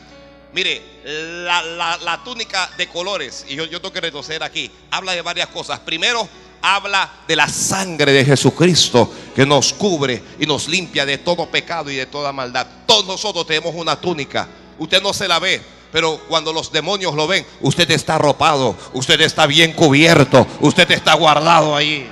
Mire, 0.53 0.81
la, 1.03 2.21
túnica 2.23 2.69
de 2.77 2.87
colores, 2.87 3.45
y 3.47 3.55
yo, 3.55 3.65
yo 3.65 3.81
tengo 3.81 3.91
que 3.91 3.99
retroceder 3.99 4.41
aquí, 4.41 4.71
habla 4.89 5.11
de 5.11 5.21
varias 5.21 5.49
cosas. 5.49 5.81
Primero, 5.81 6.29
habla 6.65 7.09
de 7.27 7.35
la 7.35 7.47
sangre 7.47 8.11
de 8.11 8.25
Jesucristo 8.25 9.13
que 9.35 9.45
nos 9.45 9.71
cubre 9.73 10.23
y 10.39 10.47
nos 10.47 10.67
limpia 10.67 11.05
de 11.05 11.19
todo 11.19 11.45
pecado 11.45 11.91
y 11.91 11.95
de 11.95 12.07
toda 12.07 12.33
maldad. 12.33 12.65
Todos 12.87 13.05
nosotros 13.05 13.45
tenemos 13.45 13.75
una 13.75 13.95
túnica. 13.95 14.47
Usted 14.79 14.99
no 15.01 15.13
se 15.13 15.27
la 15.27 15.37
ve, 15.37 15.61
pero 15.91 16.17
cuando 16.27 16.51
los 16.51 16.71
demonios 16.71 17.13
lo 17.13 17.27
ven, 17.27 17.45
usted 17.61 17.89
está 17.91 18.15
arropado, 18.15 18.75
usted 18.93 19.21
está 19.21 19.45
bien 19.45 19.73
cubierto, 19.73 20.47
usted 20.59 20.89
está 20.89 21.13
guardado 21.13 21.75
ahí. 21.75 22.09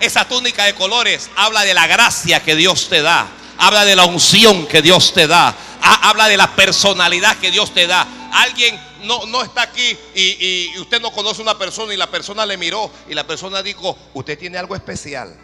Esa 0.00 0.26
túnica 0.26 0.64
de 0.64 0.74
colores 0.74 1.30
habla 1.36 1.62
de 1.62 1.74
la 1.74 1.86
gracia 1.86 2.42
que 2.42 2.56
Dios 2.56 2.88
te 2.88 3.02
da. 3.02 3.28
Habla 3.58 3.84
de 3.84 3.96
la 3.96 4.04
unción 4.04 4.66
que 4.66 4.82
Dios 4.82 5.12
te 5.12 5.26
da. 5.26 5.54
Habla 6.02 6.28
de 6.28 6.36
la 6.36 6.54
personalidad 6.54 7.36
que 7.38 7.50
Dios 7.50 7.72
te 7.72 7.86
da. 7.86 8.06
Alguien 8.32 8.78
no, 9.04 9.26
no 9.26 9.42
está 9.42 9.62
aquí 9.62 9.96
y, 10.14 10.72
y 10.74 10.78
usted 10.78 11.00
no 11.00 11.12
conoce 11.12 11.40
a 11.40 11.44
una 11.44 11.58
persona 11.58 11.94
y 11.94 11.96
la 11.96 12.10
persona 12.10 12.44
le 12.44 12.56
miró 12.56 12.90
y 13.08 13.14
la 13.14 13.26
persona 13.26 13.62
dijo, 13.62 13.96
usted 14.14 14.38
tiene 14.38 14.58
algo 14.58 14.74
especial. 14.74 15.36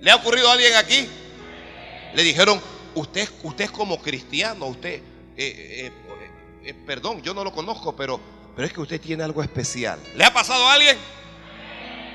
¿Le 0.00 0.10
ha 0.10 0.16
ocurrido 0.16 0.48
a 0.48 0.52
alguien 0.52 0.74
aquí? 0.76 1.08
Le 2.14 2.22
dijeron, 2.22 2.60
usted, 2.94 3.28
usted 3.42 3.64
es 3.64 3.70
como 3.70 4.00
cristiano, 4.00 4.66
usted, 4.66 4.94
eh, 4.94 5.02
eh, 5.36 5.92
eh, 6.64 6.74
perdón, 6.86 7.22
yo 7.22 7.34
no 7.34 7.44
lo 7.44 7.52
conozco, 7.52 7.94
pero, 7.96 8.20
pero 8.54 8.66
es 8.66 8.72
que 8.72 8.80
usted 8.80 9.00
tiene 9.00 9.24
algo 9.24 9.42
especial. 9.42 9.98
¿Le 10.14 10.24
ha 10.24 10.32
pasado 10.32 10.66
a 10.66 10.74
alguien? 10.74 10.96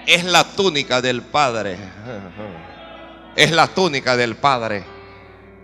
Es 0.06 0.24
la 0.24 0.44
túnica 0.44 1.02
del 1.02 1.22
Padre. 1.22 1.78
Es 3.36 3.50
la 3.50 3.66
túnica 3.66 4.16
del 4.16 4.36
Padre. 4.36 4.86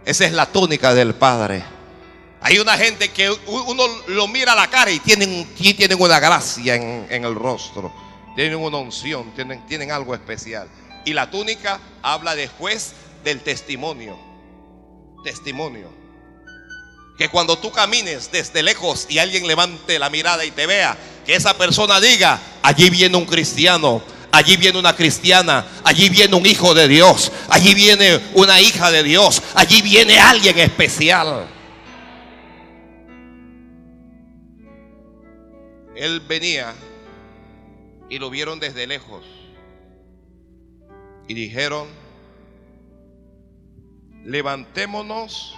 Esa 0.05 0.25
es 0.25 0.31
la 0.31 0.45
túnica 0.45 0.93
del 0.93 1.15
Padre. 1.15 1.63
Hay 2.41 2.57
una 2.59 2.77
gente 2.77 3.09
que 3.09 3.29
uno 3.29 3.83
lo 4.07 4.27
mira 4.27 4.53
a 4.53 4.55
la 4.55 4.67
cara 4.69 4.91
y 4.91 4.99
tienen, 4.99 5.45
tienen 5.55 6.01
una 6.01 6.19
gracia 6.19 6.75
en, 6.75 7.05
en 7.09 7.25
el 7.25 7.35
rostro. 7.35 7.91
Tienen 8.35 8.57
una 8.57 8.77
unción, 8.77 9.33
tienen, 9.35 9.65
tienen 9.67 9.91
algo 9.91 10.15
especial. 10.15 10.69
Y 11.05 11.13
la 11.13 11.29
túnica 11.29 11.79
habla 12.01 12.35
después 12.35 12.93
del 13.23 13.41
testimonio. 13.41 14.17
Testimonio. 15.23 15.89
Que 17.17 17.27
cuando 17.27 17.57
tú 17.57 17.71
camines 17.71 18.31
desde 18.31 18.63
lejos 18.63 19.07
y 19.09 19.19
alguien 19.19 19.45
levante 19.45 19.99
la 19.99 20.09
mirada 20.09 20.45
y 20.45 20.51
te 20.51 20.65
vea, 20.65 20.97
que 21.25 21.35
esa 21.35 21.57
persona 21.57 21.99
diga, 21.99 22.39
allí 22.63 22.89
viene 22.89 23.17
un 23.17 23.25
cristiano, 23.25 24.01
allí 24.31 24.57
viene 24.57 24.79
una 24.79 24.95
cristiana, 24.95 25.65
allí 25.83 26.09
viene 26.09 26.35
un 26.35 26.45
hijo 26.45 26.73
de 26.73 26.87
Dios, 26.87 27.31
allí 27.49 27.73
viene 27.73 28.19
una 28.33 28.59
hija 28.61 28.91
de 28.91 29.03
Dios, 29.03 29.41
allí 29.55 29.81
viene 29.81 30.17
alguien 30.17 30.57
especial. 30.59 31.47
Él 35.95 36.21
venía 36.21 36.73
y 38.09 38.19
lo 38.19 38.29
vieron 38.29 38.59
desde 38.59 38.87
lejos 38.87 39.25
y 41.27 41.33
dijeron, 41.33 41.87
levantémonos 44.25 45.55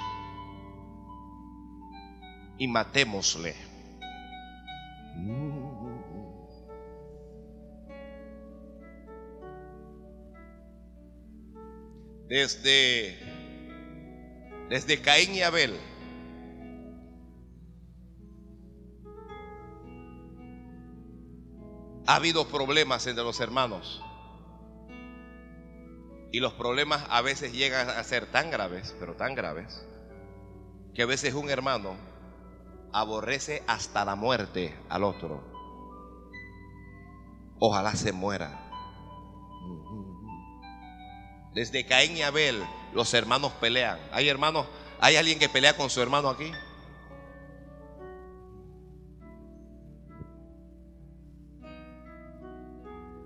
y 2.57 2.67
matémosle. 2.67 3.55
Desde, 12.31 13.19
desde 14.69 15.01
Caín 15.01 15.35
y 15.35 15.41
Abel. 15.41 15.77
Ha 22.07 22.15
habido 22.15 22.47
problemas 22.47 23.05
entre 23.07 23.25
los 23.25 23.41
hermanos. 23.41 24.01
Y 26.31 26.39
los 26.39 26.53
problemas 26.53 27.05
a 27.09 27.21
veces 27.21 27.51
llegan 27.51 27.89
a 27.89 28.01
ser 28.05 28.27
tan 28.27 28.49
graves, 28.49 28.95
pero 28.97 29.17
tan 29.17 29.35
graves, 29.35 29.85
que 30.95 31.01
a 31.01 31.07
veces 31.07 31.33
un 31.33 31.49
hermano 31.49 31.97
aborrece 32.93 33.61
hasta 33.67 34.05
la 34.05 34.15
muerte 34.15 34.73
al 34.87 35.03
otro. 35.03 35.43
Ojalá 37.59 37.93
se 37.93 38.13
muera. 38.13 38.60
Desde 41.53 41.85
Caín 41.85 42.17
y 42.17 42.21
Abel 42.21 42.63
los 42.93 43.13
hermanos 43.13 43.51
pelean. 43.59 43.99
¿Hay 44.11 44.29
hermanos? 44.29 44.67
¿Hay 44.99 45.15
alguien 45.15 45.39
que 45.39 45.49
pelea 45.49 45.75
con 45.75 45.89
su 45.89 46.01
hermano 46.01 46.29
aquí? 46.29 46.51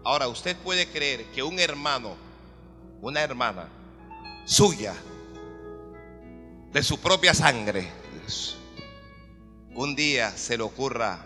Ahora, 0.04 0.28
usted 0.28 0.56
puede 0.58 0.88
creer 0.88 1.26
que 1.34 1.42
un 1.42 1.60
hermano 1.60 2.26
una 3.02 3.22
hermana 3.22 3.68
suya, 4.46 4.96
de 6.72 6.82
su 6.82 7.00
propia 7.00 7.36
sangre, 7.36 7.88
un 9.76 9.96
día 9.96 10.32
se 10.32 10.58
le 10.58 10.64
ocurra 10.64 11.20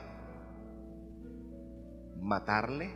matarle? 2.20 2.92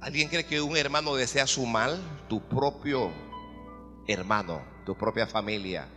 ¿Alguien 0.00 0.28
cree 0.28 0.46
que 0.46 0.60
un 0.60 0.76
hermano 0.76 1.16
desea 1.16 1.46
su 1.46 1.66
mal? 1.66 2.00
Tu 2.28 2.40
propio 2.40 3.10
hermano, 4.06 4.62
tu 4.86 4.96
propia 4.96 5.26
familia. 5.26 5.88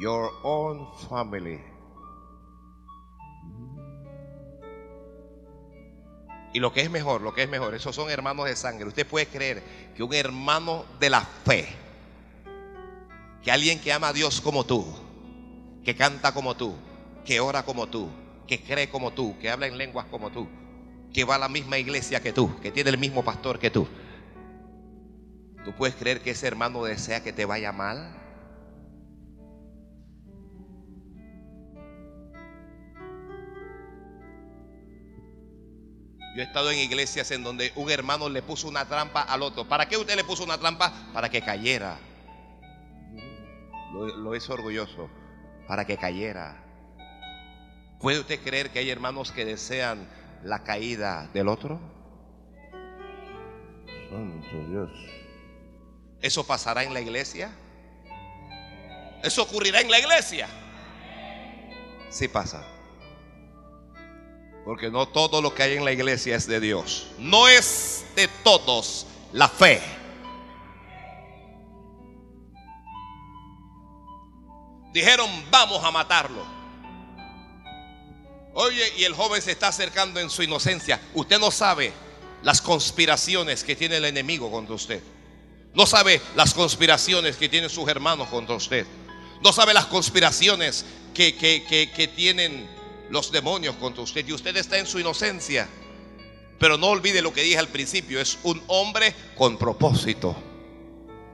Your 0.00 0.30
own 0.42 0.86
family. 1.08 1.60
Y 6.52 6.60
lo 6.60 6.72
que 6.72 6.82
es 6.82 6.90
mejor, 6.90 7.22
lo 7.22 7.34
que 7.34 7.42
es 7.42 7.48
mejor, 7.48 7.74
esos 7.74 7.96
son 7.96 8.10
hermanos 8.10 8.46
de 8.46 8.54
sangre. 8.54 8.86
Usted 8.86 9.06
puede 9.06 9.26
creer 9.26 9.62
que 9.96 10.02
un 10.02 10.14
hermano 10.14 10.84
de 11.00 11.10
la 11.10 11.22
fe, 11.22 11.66
que 13.42 13.50
alguien 13.50 13.80
que 13.80 13.92
ama 13.92 14.08
a 14.08 14.12
Dios 14.12 14.40
como 14.40 14.64
tú, 14.64 14.86
que 15.84 15.96
canta 15.96 16.32
como 16.32 16.54
tú, 16.54 16.74
que 17.24 17.40
ora 17.40 17.64
como 17.64 17.88
tú, 17.88 18.08
que 18.46 18.62
cree 18.62 18.88
como 18.88 19.12
tú, 19.12 19.36
que 19.40 19.50
habla 19.50 19.66
en 19.66 19.78
lenguas 19.78 20.06
como 20.06 20.30
tú, 20.30 20.46
que 21.14 21.24
va 21.24 21.36
a 21.36 21.38
la 21.38 21.48
misma 21.48 21.78
iglesia 21.78 22.20
que 22.20 22.32
tú, 22.32 22.60
que 22.60 22.72
tiene 22.72 22.90
el 22.90 22.98
mismo 22.98 23.24
pastor 23.24 23.60
que 23.60 23.70
tú. 23.70 23.86
¿Tú 25.64 25.72
puedes 25.72 25.94
creer 25.94 26.20
que 26.20 26.32
ese 26.32 26.48
hermano 26.48 26.82
desea 26.82 27.22
que 27.22 27.32
te 27.32 27.44
vaya 27.46 27.72
mal? 27.72 28.20
Yo 36.34 36.42
he 36.42 36.44
estado 36.44 36.72
en 36.72 36.78
iglesias 36.80 37.30
en 37.30 37.44
donde 37.44 37.70
un 37.76 37.88
hermano 37.90 38.28
le 38.28 38.42
puso 38.42 38.66
una 38.66 38.86
trampa 38.86 39.22
al 39.22 39.42
otro. 39.42 39.68
¿Para 39.68 39.88
qué 39.88 39.96
usted 39.96 40.16
le 40.16 40.24
puso 40.24 40.42
una 40.42 40.58
trampa? 40.58 40.92
Para 41.12 41.28
que 41.28 41.42
cayera. 41.42 41.96
Lo, 43.92 44.34
es 44.34 44.50
orgulloso. 44.50 45.08
Para 45.68 45.84
que 45.84 45.96
cayera. 45.96 46.60
¿Puede 48.00 48.18
usted 48.18 48.42
creer 48.42 48.70
que 48.70 48.80
hay 48.80 48.90
hermanos 48.90 49.30
que 49.30 49.44
desean 49.44 50.08
la 50.44 50.62
caída 50.62 51.28
del 51.32 51.48
otro? 51.48 51.80
Santo 54.10 54.68
Dios. 54.68 54.90
¿Eso 56.20 56.46
pasará 56.46 56.84
en 56.84 56.94
la 56.94 57.00
iglesia? 57.00 57.50
¿Eso 59.22 59.42
ocurrirá 59.42 59.80
en 59.80 59.90
la 59.90 59.98
iglesia? 59.98 60.48
Sí 62.10 62.28
pasa. 62.28 62.62
Porque 64.64 64.90
no 64.90 65.08
todo 65.08 65.42
lo 65.42 65.54
que 65.54 65.62
hay 65.62 65.76
en 65.76 65.84
la 65.84 65.92
iglesia 65.92 66.36
es 66.36 66.46
de 66.46 66.60
Dios. 66.60 67.08
No 67.18 67.48
es 67.48 68.06
de 68.14 68.28
todos 68.42 69.06
la 69.32 69.48
fe. 69.48 69.82
Dijeron, 74.92 75.28
vamos 75.50 75.82
a 75.82 75.90
matarlo. 75.90 76.53
Oye, 78.54 78.92
y 78.96 79.04
el 79.04 79.14
joven 79.14 79.42
se 79.42 79.50
está 79.50 79.68
acercando 79.68 80.20
en 80.20 80.30
su 80.30 80.42
inocencia. 80.42 81.00
Usted 81.12 81.40
no 81.40 81.50
sabe 81.50 81.92
las 82.42 82.60
conspiraciones 82.60 83.64
que 83.64 83.74
tiene 83.74 83.96
el 83.96 84.04
enemigo 84.04 84.50
contra 84.50 84.74
usted. 84.74 85.02
No 85.74 85.86
sabe 85.86 86.20
las 86.36 86.54
conspiraciones 86.54 87.36
que 87.36 87.48
tienen 87.48 87.68
sus 87.68 87.88
hermanos 87.88 88.28
contra 88.28 88.54
usted. 88.54 88.86
No 89.42 89.52
sabe 89.52 89.74
las 89.74 89.86
conspiraciones 89.86 90.84
que, 91.12 91.34
que, 91.36 91.64
que, 91.68 91.90
que 91.90 92.06
tienen 92.06 92.68
los 93.10 93.32
demonios 93.32 93.74
contra 93.76 94.02
usted 94.02 94.26
y 94.26 94.32
usted 94.32 94.56
está 94.56 94.78
en 94.78 94.86
su 94.86 95.00
inocencia. 95.00 95.68
Pero 96.60 96.78
no 96.78 96.86
olvide 96.86 97.22
lo 97.22 97.32
que 97.32 97.42
dije 97.42 97.58
al 97.58 97.68
principio, 97.68 98.20
es 98.20 98.38
un 98.44 98.62
hombre 98.68 99.12
con 99.36 99.58
propósito. 99.58 100.36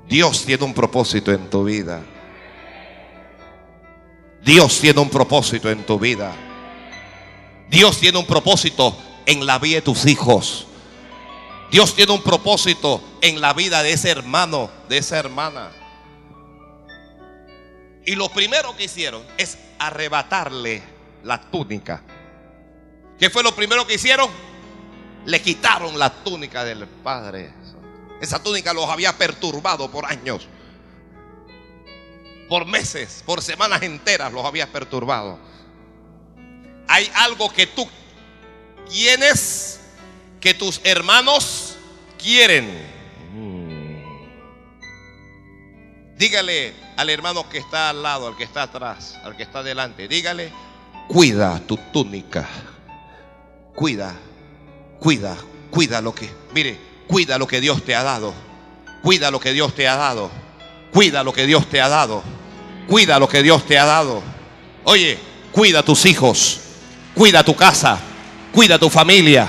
Dios 0.08 0.44
tiene 0.46 0.64
un 0.64 0.72
propósito 0.72 1.32
en 1.32 1.50
tu 1.50 1.64
vida. 1.64 2.02
Dios 4.42 4.80
tiene 4.80 5.00
un 5.00 5.10
propósito 5.10 5.70
en 5.70 5.84
tu 5.84 5.98
vida. 5.98 6.34
Dios 7.70 7.98
tiene 8.00 8.18
un 8.18 8.26
propósito 8.26 8.96
en 9.26 9.46
la 9.46 9.60
vida 9.60 9.76
de 9.76 9.82
tus 9.82 10.04
hijos. 10.06 10.66
Dios 11.70 11.94
tiene 11.94 12.12
un 12.12 12.22
propósito 12.22 13.00
en 13.20 13.40
la 13.40 13.52
vida 13.52 13.84
de 13.84 13.92
ese 13.92 14.10
hermano, 14.10 14.68
de 14.88 14.98
esa 14.98 15.18
hermana. 15.18 15.70
Y 18.04 18.16
lo 18.16 18.28
primero 18.28 18.76
que 18.76 18.84
hicieron 18.84 19.22
es 19.38 19.56
arrebatarle 19.78 20.82
la 21.22 21.40
túnica. 21.40 22.02
¿Qué 23.20 23.30
fue 23.30 23.44
lo 23.44 23.54
primero 23.54 23.86
que 23.86 23.94
hicieron? 23.94 24.28
Le 25.26 25.40
quitaron 25.40 25.96
la 25.96 26.10
túnica 26.24 26.64
del 26.64 26.88
Padre. 26.88 27.54
Esa 28.20 28.42
túnica 28.42 28.72
los 28.72 28.88
había 28.88 29.16
perturbado 29.16 29.88
por 29.92 30.06
años. 30.06 30.48
Por 32.48 32.66
meses, 32.66 33.22
por 33.24 33.42
semanas 33.42 33.82
enteras 33.82 34.32
los 34.32 34.44
había 34.44 34.72
perturbado. 34.72 35.49
Hay 37.00 37.10
algo 37.14 37.50
que 37.50 37.66
tú 37.66 37.88
tienes 38.90 39.80
que 40.38 40.52
tus 40.52 40.82
hermanos 40.84 41.78
quieren. 42.22 42.68
Dígale 46.18 46.74
al 46.98 47.08
hermano 47.08 47.48
que 47.48 47.56
está 47.56 47.88
al 47.88 48.02
lado, 48.02 48.26
al 48.26 48.36
que 48.36 48.44
está 48.44 48.64
atrás, 48.64 49.16
al 49.24 49.34
que 49.34 49.44
está 49.44 49.62
delante, 49.62 50.08
dígale, 50.08 50.52
cuida 51.08 51.58
tu 51.66 51.78
túnica. 51.90 52.46
Cuida, 53.74 54.14
cuida, 54.98 55.38
cuida 55.70 56.02
lo 56.02 56.14
que, 56.14 56.30
mire, 56.52 56.78
cuida 57.08 57.38
lo 57.38 57.46
que 57.46 57.62
Dios 57.62 57.82
te 57.82 57.94
ha 57.94 58.02
dado. 58.02 58.34
Cuida 59.02 59.30
lo 59.30 59.40
que 59.40 59.54
Dios 59.54 59.74
te 59.74 59.88
ha 59.88 59.96
dado. 59.96 60.30
Cuida 60.92 61.24
lo 61.24 61.32
que 61.32 61.46
Dios 61.46 61.66
te 61.70 61.80
ha 61.80 61.88
dado. 61.88 62.22
Cuida 62.86 63.18
lo 63.18 63.26
que 63.26 63.42
Dios 63.42 63.64
te 63.64 63.78
ha 63.78 63.86
dado. 63.86 64.22
Oye, 64.84 65.18
cuida 65.50 65.82
tus 65.82 66.04
hijos. 66.04 66.60
Cuida 67.20 67.44
tu 67.44 67.54
casa. 67.54 67.98
Cuida 68.50 68.78
tu 68.78 68.88
familia. 68.88 69.46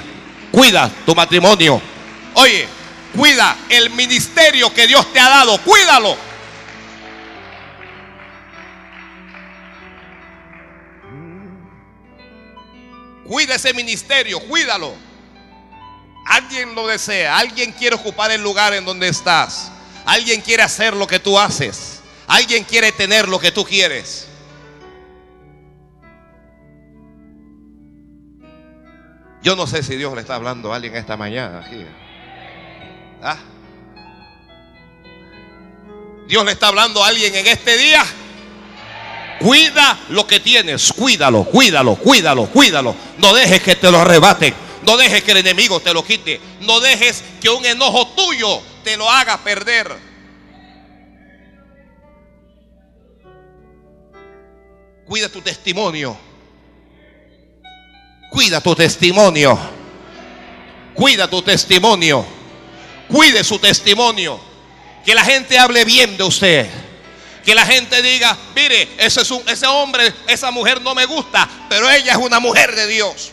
Cuida 0.51 0.91
tu 1.05 1.15
matrimonio. 1.15 1.81
Oye, 2.33 2.67
cuida 3.15 3.55
el 3.69 3.91
ministerio 3.91 4.73
que 4.73 4.87
Dios 4.87 5.13
te 5.13 5.21
ha 5.21 5.29
dado. 5.29 5.57
Cuídalo. 5.59 6.17
Cuida 13.25 13.55
ese 13.55 13.73
ministerio, 13.73 14.41
cuídalo. 14.41 14.93
Alguien 16.25 16.75
lo 16.75 16.87
desea, 16.87 17.37
alguien 17.37 17.71
quiere 17.71 17.95
ocupar 17.95 18.31
el 18.31 18.43
lugar 18.43 18.73
en 18.73 18.83
donde 18.83 19.07
estás. 19.07 19.71
Alguien 20.05 20.41
quiere 20.41 20.63
hacer 20.63 20.93
lo 20.93 21.07
que 21.07 21.19
tú 21.19 21.39
haces. 21.39 22.01
Alguien 22.27 22.65
quiere 22.65 22.91
tener 22.91 23.29
lo 23.29 23.39
que 23.39 23.53
tú 23.53 23.63
quieres. 23.63 24.27
Yo 29.43 29.55
no 29.55 29.65
sé 29.65 29.81
si 29.81 29.95
Dios 29.95 30.13
le 30.13 30.21
está 30.21 30.35
hablando 30.35 30.71
a 30.71 30.75
alguien 30.75 30.95
esta 30.95 31.17
mañana 31.17 31.63
aquí. 31.65 31.83
¿Ah? 33.23 33.37
Dios 36.27 36.45
le 36.45 36.51
está 36.51 36.67
hablando 36.67 37.03
a 37.03 37.07
alguien 37.07 37.33
en 37.35 37.47
este 37.47 37.77
día. 37.77 38.03
Cuida 39.39 39.99
lo 40.09 40.27
que 40.27 40.39
tienes, 40.39 40.93
cuídalo, 40.93 41.43
cuídalo, 41.43 41.95
cuídalo, 41.95 42.45
cuídalo. 42.45 42.95
No 43.17 43.33
dejes 43.33 43.61
que 43.63 43.75
te 43.75 43.91
lo 43.91 43.99
arrebaten. 43.99 44.53
No 44.83 44.97
dejes 44.97 45.23
que 45.23 45.31
el 45.31 45.37
enemigo 45.37 45.79
te 45.79 45.93
lo 45.93 46.03
quite. 46.03 46.39
No 46.61 46.79
dejes 46.79 47.23
que 47.41 47.49
un 47.49 47.65
enojo 47.65 48.07
tuyo 48.09 48.61
te 48.83 48.95
lo 48.97 49.09
haga 49.09 49.37
perder. 49.37 49.91
Cuida 55.05 55.29
tu 55.29 55.41
testimonio. 55.41 56.30
Cuida 58.31 58.61
tu 58.61 58.73
testimonio. 58.73 59.59
Cuida 60.93 61.29
tu 61.29 61.41
testimonio. 61.41 62.25
Cuide 63.09 63.43
su 63.43 63.59
testimonio. 63.59 64.39
Que 65.03 65.13
la 65.13 65.25
gente 65.25 65.59
hable 65.59 65.83
bien 65.83 66.15
de 66.15 66.23
usted. 66.23 66.69
Que 67.43 67.53
la 67.53 67.65
gente 67.65 68.01
diga, 68.01 68.37
mire, 68.55 68.87
ese, 68.97 69.21
es 69.21 69.31
un, 69.31 69.43
ese 69.49 69.67
hombre, 69.67 70.13
esa 70.27 70.49
mujer 70.49 70.81
no 70.81 70.95
me 70.95 71.05
gusta, 71.05 71.49
pero 71.67 71.89
ella 71.89 72.13
es 72.13 72.17
una 72.19 72.39
mujer 72.39 72.73
de 72.73 72.87
Dios. 72.87 73.31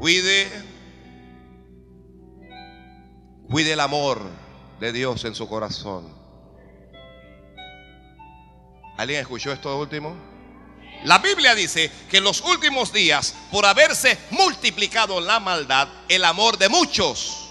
Cuide, 0.00 0.50
cuide 3.48 3.74
el 3.74 3.80
amor 3.80 4.22
de 4.80 4.92
Dios 4.92 5.24
en 5.24 5.36
su 5.36 5.48
corazón. 5.48 6.13
¿Alguien 8.96 9.20
escuchó 9.20 9.52
esto 9.52 9.76
último? 9.78 10.16
La 11.04 11.18
Biblia 11.18 11.54
dice 11.54 11.90
que 12.10 12.18
en 12.18 12.24
los 12.24 12.40
últimos 12.40 12.92
días, 12.92 13.34
por 13.50 13.66
haberse 13.66 14.18
multiplicado 14.30 15.20
la 15.20 15.38
maldad, 15.38 15.88
el 16.08 16.24
amor 16.24 16.56
de 16.56 16.68
muchos 16.68 17.50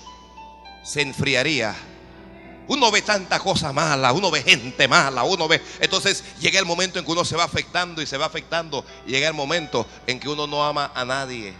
se 0.83 1.01
enfriaría. 1.01 1.75
Uno 2.67 2.89
ve 2.91 3.01
tanta 3.01 3.39
cosa 3.39 3.73
mala, 3.73 4.13
uno 4.13 4.31
ve 4.31 4.41
gente 4.41 4.87
mala, 4.87 5.23
uno 5.23 5.47
ve... 5.47 5.61
Entonces 5.81 6.23
llega 6.39 6.59
el 6.59 6.65
momento 6.65 6.97
en 6.97 7.05
que 7.05 7.11
uno 7.11 7.25
se 7.25 7.35
va 7.35 7.43
afectando 7.43 8.01
y 8.01 8.07
se 8.07 8.17
va 8.17 8.25
afectando. 8.25 8.85
Llega 9.05 9.27
el 9.27 9.33
momento 9.33 9.85
en 10.07 10.19
que 10.19 10.29
uno 10.29 10.47
no 10.47 10.63
ama 10.63 10.91
a 10.95 11.03
nadie. 11.03 11.53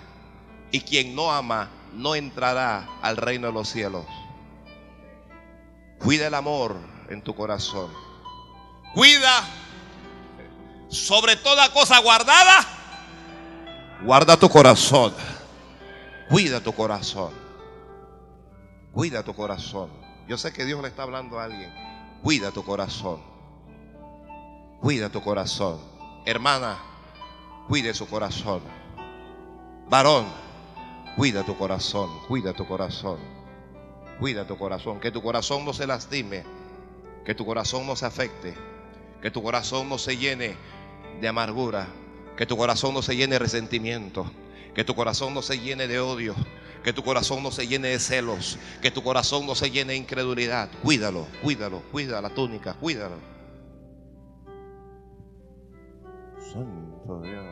Y 0.72 0.80
quien 0.82 1.14
no 1.14 1.32
ama 1.32 1.70
no 1.94 2.16
entrará 2.16 2.88
al 3.02 3.18
reino 3.18 3.48
de 3.48 3.54
los 3.54 3.70
cielos. 3.70 4.06
Cuida 6.00 6.28
el 6.28 6.34
amor 6.34 6.78
en 7.10 7.22
tu 7.22 7.36
corazón. 7.36 7.92
Cuida 8.94 9.44
sobre 10.94 11.36
toda 11.36 11.72
cosa 11.72 12.00
guardada. 12.00 12.66
Guarda 14.04 14.38
tu 14.38 14.50
corazón. 14.50 15.14
Cuida 16.30 16.62
tu 16.62 16.74
corazón. 16.74 17.32
Cuida 18.92 19.24
tu 19.24 19.34
corazón. 19.34 19.90
Yo 20.28 20.38
sé 20.38 20.54
que 20.54 20.66
Dios 20.66 20.82
le 20.82 20.88
está 20.88 21.04
hablando 21.04 21.40
a 21.40 21.46
alguien. 21.46 21.74
Cuida 22.22 22.52
tu 22.52 22.64
corazón. 22.64 23.22
Cuida 24.82 25.10
tu 25.10 25.22
corazón. 25.22 25.80
Hermana, 26.26 26.78
cuide 27.68 27.94
su 27.94 28.08
corazón. 28.08 28.62
Varón, 29.90 30.26
cuida 31.16 31.44
tu 31.44 31.58
corazón. 31.58 32.10
Cuida 32.28 32.54
tu 32.54 32.68
corazón. 32.68 33.20
Cuida 34.20 34.46
tu 34.46 34.58
corazón. 34.58 35.00
Que 35.00 35.12
tu 35.12 35.22
corazón 35.22 35.66
no 35.66 35.74
se 35.74 35.88
lastime. 35.88 36.44
Que 37.26 37.36
tu 37.36 37.46
corazón 37.46 37.86
no 37.88 37.96
se 37.96 38.06
afecte. 38.06 38.54
Que 39.22 39.32
tu 39.32 39.42
corazón 39.42 39.90
no 39.90 39.98
se 39.98 40.18
llene 40.18 40.56
de 41.22 41.28
amargura. 41.28 41.88
Que 42.38 42.46
tu 42.46 42.58
corazón 42.58 42.94
no 42.94 43.02
se 43.02 43.16
llene 43.16 43.34
de 43.34 43.40
resentimiento. 43.40 44.26
Que 44.74 44.84
tu 44.84 44.96
corazón 44.96 45.34
no 45.34 45.42
se 45.42 45.60
llene 45.60 45.88
de 45.88 46.00
odio. 46.00 46.36
Que 46.84 46.94
tu 46.94 47.04
corazón 47.04 47.44
no 47.44 47.52
se 47.52 47.68
llene 47.68 47.90
de 47.90 48.00
celos. 48.00 48.58
Que 48.82 48.92
tu 48.92 49.04
corazón 49.04 49.46
no 49.46 49.56
se 49.56 49.72
llene 49.72 49.94
de 49.94 50.00
incredulidad. 50.00 50.70
Cuídalo, 50.82 51.28
cuídalo, 51.42 51.82
cuida 51.92 52.22
la 52.22 52.30
túnica, 52.30 52.74
cuídalo. 52.74 53.16
Santo 56.40 57.22
Dios. 57.22 57.46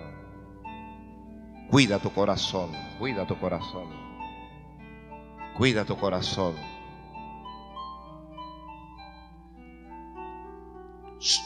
Cuida 1.70 1.99
tu 1.99 2.12
corazón, 2.12 2.72
cuida 2.99 3.26
tu 3.26 3.39
corazón. 3.39 3.88
Cuida 5.55 5.86
tu 5.86 5.97
corazón. 5.97 6.55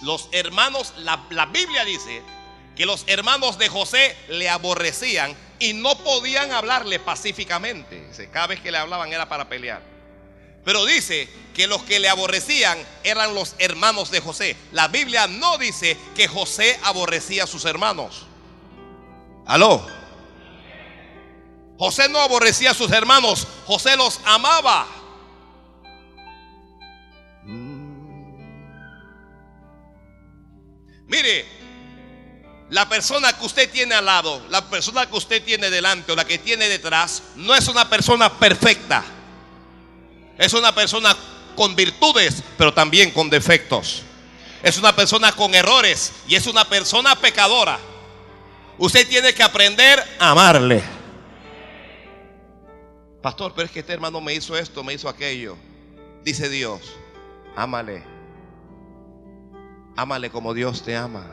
Los 0.04 0.30
hermanos, 0.32 0.94
la, 0.98 1.26
la 1.30 1.46
Biblia 1.48 1.84
dice 1.84 2.22
que 2.76 2.86
los 2.86 3.04
hermanos 3.08 3.58
de 3.58 3.70
José 3.70 4.16
le 4.30 4.50
aborrecían 4.50 5.36
y 5.60 5.74
no 5.74 5.98
podían 5.98 6.52
hablarle 6.52 7.00
pacíficamente. 7.00 8.10
Cada 8.32 8.48
vez 8.48 8.60
que 8.62 8.72
le 8.72 8.78
hablaban 8.78 9.12
era 9.12 9.28
para 9.28 9.48
pelear. 9.48 9.82
Pero 10.64 10.84
dice 10.86 11.30
que 11.54 11.68
los 11.68 11.84
que 11.84 12.00
le 12.00 12.10
aborrecían 12.10 12.78
eran 13.04 13.36
los 13.36 13.56
hermanos 13.60 14.10
de 14.12 14.20
José. 14.20 14.58
La 14.72 14.88
Biblia 14.88 15.28
no 15.28 15.58
dice 15.58 15.98
que 16.16 16.28
José 16.28 16.80
aborrecía 16.84 17.44
a 17.44 17.48
sus 17.48 17.66
hermanos. 17.66 18.26
Aló. 19.46 19.86
José 21.78 22.10
no 22.10 22.20
aborrecía 22.20 22.72
a 22.72 22.74
sus 22.74 22.92
hermanos, 22.92 23.48
José 23.66 23.96
los 23.96 24.20
amaba. 24.26 24.88
Mire, 31.08 31.46
la 32.70 32.90
persona 32.90 33.32
que 33.34 33.46
usted 33.46 33.70
tiene 33.70 33.96
al 33.96 34.06
lado, 34.06 34.42
la 34.50 34.70
persona 34.70 35.06
que 35.06 35.16
usted 35.16 35.44
tiene 35.44 35.70
delante 35.70 36.12
o 36.12 36.16
la 36.16 36.26
que 36.26 36.38
tiene 36.38 36.68
detrás, 36.68 37.22
no 37.36 37.56
es 37.56 37.68
una 37.68 37.88
persona 37.90 38.32
perfecta. 38.32 39.04
Es 40.38 40.54
una 40.54 40.74
persona 40.74 41.16
con 41.56 41.76
virtudes, 41.76 42.44
pero 42.58 42.74
también 42.74 43.12
con 43.12 43.30
defectos. 43.30 44.02
Es 44.64 44.78
una 44.78 44.96
persona 44.96 45.32
con 45.32 45.54
errores 45.54 46.12
y 46.28 46.36
es 46.36 46.48
una 46.48 46.66
persona 46.66 47.16
pecadora. 47.16 47.78
Usted 48.78 49.08
tiene 49.08 49.34
que 49.34 49.44
aprender 49.44 50.04
a 50.20 50.32
amarle. 50.32 50.84
Pastor, 53.22 53.54
pero 53.56 53.68
es 53.68 53.72
que 53.72 53.80
este 53.80 53.94
hermano 53.94 54.20
me 54.22 54.34
hizo 54.34 54.58
esto, 54.58 54.84
me 54.84 54.94
hizo 54.94 55.08
aquello. 55.08 55.56
Dice 56.24 56.50
Dios, 56.50 56.82
ámale. 57.56 58.15
Ámale 59.96 60.30
como 60.30 60.54
Dios 60.54 60.84
te 60.84 60.98
ama. 60.98 61.26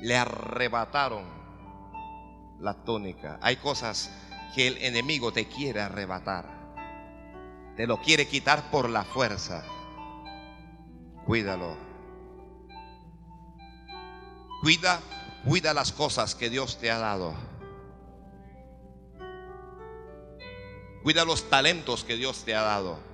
Le 0.00 0.16
arrebataron 0.16 1.24
la 2.60 2.74
túnica. 2.84 3.38
Hay 3.42 3.56
cosas 3.56 4.10
que 4.54 4.68
el 4.68 4.78
enemigo 4.78 5.32
te 5.32 5.46
quiere 5.48 5.82
arrebatar. 5.82 6.46
Te 7.76 7.86
lo 7.86 8.00
quiere 8.00 8.26
quitar 8.26 8.70
por 8.70 8.88
la 8.88 9.04
fuerza. 9.04 9.64
Cuídalo. 11.26 11.76
Cuida, 14.62 15.00
cuida 15.44 15.74
las 15.74 15.92
cosas 15.92 16.34
que 16.34 16.48
Dios 16.48 16.78
te 16.78 16.90
ha 16.90 16.98
dado. 16.98 17.34
Cuida 21.02 21.24
los 21.24 21.48
talentos 21.48 22.04
que 22.04 22.16
Dios 22.16 22.44
te 22.44 22.54
ha 22.54 22.62
dado. 22.62 23.09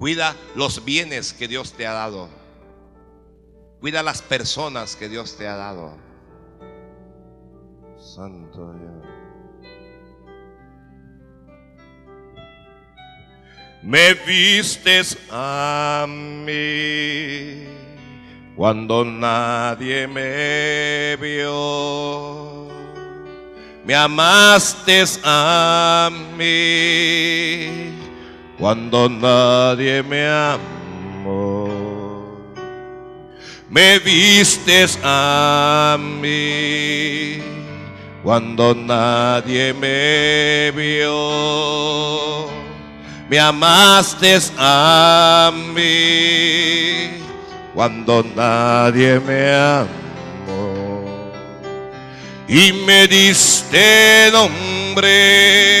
Cuida 0.00 0.34
los 0.54 0.82
bienes 0.82 1.34
que 1.34 1.46
Dios 1.46 1.74
te 1.74 1.86
ha 1.86 1.92
dado. 1.92 2.30
Cuida 3.80 4.02
las 4.02 4.22
personas 4.22 4.96
que 4.96 5.10
Dios 5.10 5.36
te 5.36 5.46
ha 5.46 5.56
dado. 5.56 5.94
Santo 7.98 8.72
Dios. 8.72 9.04
Me 13.82 14.14
vistes 14.14 15.18
a 15.30 16.06
mí 16.08 17.66
cuando 18.56 19.04
nadie 19.04 20.08
me 20.08 21.14
vio. 21.16 22.70
Me 23.84 23.94
amaste 23.94 25.04
a 25.22 26.08
mí 26.38 27.89
cuando 28.60 29.08
nadie 29.08 30.02
me 30.02 30.28
amó. 30.28 31.66
Me 33.70 33.98
vistes 34.00 34.98
a 35.02 35.96
mí 35.98 37.38
cuando 38.22 38.74
nadie 38.74 39.72
me 39.72 40.70
vio. 40.76 42.50
Me 43.30 43.38
amaste 43.38 44.38
a 44.58 45.50
mí 45.74 47.22
cuando 47.74 48.22
nadie 48.36 49.18
me 49.20 49.54
amó. 49.54 51.04
Y 52.46 52.72
me 52.72 53.06
diste 53.06 54.30
nombre. 54.32 55.80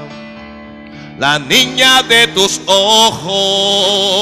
la 1.21 1.37
niña 1.37 2.01
de 2.01 2.27
tus 2.29 2.59
ojos, 2.65 4.17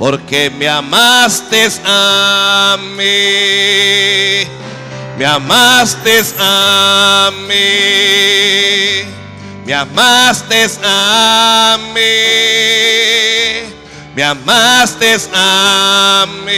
porque 0.00 0.50
me 0.50 0.68
amaste 0.68 1.70
a 1.84 2.76
mí, 2.96 4.44
me 5.16 5.24
amaste 5.24 6.24
a 6.40 7.30
mí, 7.46 7.54
me 9.64 9.72
amaste 9.74 10.66
a 10.82 11.78
mí. 11.94 12.00
Me 14.14 14.22
amaste 14.24 15.16
a 15.32 16.26
mí, 16.44 16.52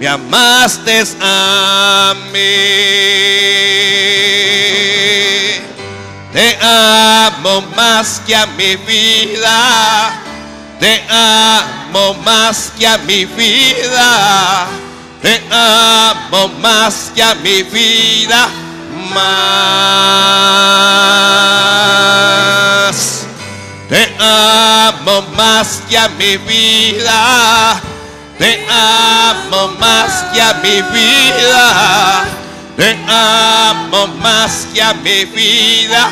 me 0.00 0.08
amaste 0.08 1.04
a 1.20 2.14
mí. 2.32 2.38
Te 6.36 6.58
amo 6.60 7.62
más 7.74 8.20
que 8.26 8.36
a 8.36 8.44
mi 8.44 8.76
vida, 8.76 10.20
te 10.78 11.02
amo 11.08 12.12
más 12.26 12.72
que 12.78 12.86
a 12.86 12.98
mi 12.98 13.24
vida, 13.24 14.66
te 15.22 15.42
amo 15.50 16.48
más 16.60 17.10
que 17.14 17.22
a 17.22 17.34
mi 17.36 17.62
vida, 17.62 18.50
más. 19.14 19.96
Te 23.88 24.14
amo 24.18 25.22
más 25.34 25.80
que 25.88 25.96
a 25.96 26.08
mi 26.08 26.36
vida. 26.36 27.80
Te 28.38 28.66
amo 28.68 29.68
más 29.78 30.24
que 30.34 30.42
a 30.42 30.52
mi 30.62 30.82
vida. 30.82 32.45
Te 32.76 32.96
amo 33.08 34.06
más 34.20 34.66
que 34.72 34.82
a 34.82 34.92
mi 34.94 35.24
vida. 35.24 36.10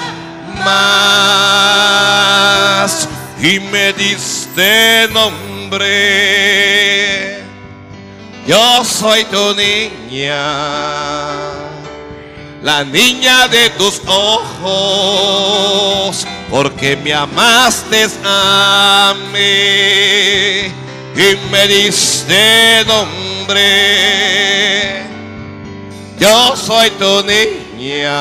Más. 0.64 1.88
Y 3.40 3.60
me 3.60 3.92
diste 3.92 5.08
nombre. 5.12 5.84
Yo 8.46 8.84
soy 8.84 9.24
tu 9.24 9.54
niña 9.54 10.94
la 12.64 12.82
niña 12.82 13.46
de 13.48 13.68
tus 13.70 14.00
ojos, 14.06 14.66
porque 16.50 16.96
me 16.96 17.12
amaste 17.12 18.06
a 18.24 19.14
mí 19.34 20.72
y 21.14 21.36
me 21.50 21.68
diste 21.68 22.82
nombre. 22.86 24.24
Yo 26.18 26.56
soy 26.56 26.90
tu 26.90 27.22
niña, 27.24 28.12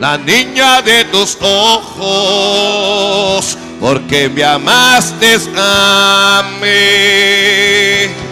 la 0.00 0.18
niña 0.18 0.82
de 0.82 1.04
tus 1.04 1.36
ojos, 1.40 2.76
porque 3.80 4.28
me 4.28 4.44
amaste 4.44 5.38
a 5.56 6.44
mí 6.60 8.24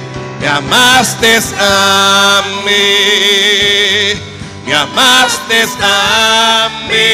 me 0.42 0.48
amaste 0.48 1.38
a 1.56 2.42
mí, 2.64 4.20
me 4.66 4.74
amaste 4.74 5.62
a 5.80 6.68
mí, 6.88 7.10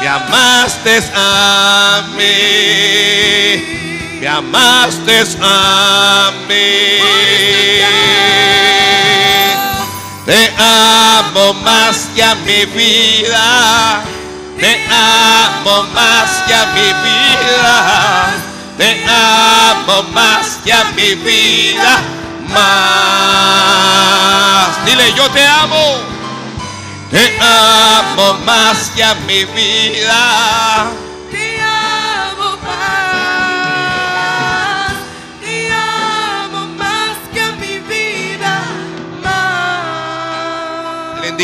me 0.00 0.08
amaste 0.08 0.98
a 1.14 2.02
mí, 2.16 3.75
me 4.20 4.28
amaste 4.28 5.24
a 5.40 6.32
mí. 6.48 6.98
Te 10.24 10.52
amo 10.58 11.54
más 11.54 12.08
que 12.14 12.22
a 12.22 12.34
mi 12.34 12.64
vida, 12.66 14.02
te 14.58 14.84
amo 14.90 15.84
más 15.94 16.42
que 16.46 16.54
a 16.54 16.66
mi 16.66 16.80
vida 16.80 18.46
te 18.76 19.02
amo 19.08 20.02
más 20.12 20.58
que 20.62 20.72
a 20.72 20.84
mi 20.94 21.14
vida 21.14 22.02
más. 22.52 23.66
Dile, 24.84 25.12
yo 25.14 25.30
te 25.30 25.46
amo. 25.46 25.96
Te 27.10 27.38
amo 27.40 28.34
más 28.44 28.90
que 28.94 29.02
a 29.02 29.14
mi 29.26 29.44
vida. 29.44 30.92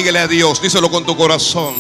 Bendíguele 0.03 0.24
a 0.24 0.26
Dios, 0.26 0.61
díselo 0.61 0.90
con 0.90 1.07
tu 1.07 1.16
corazón. 1.16 1.76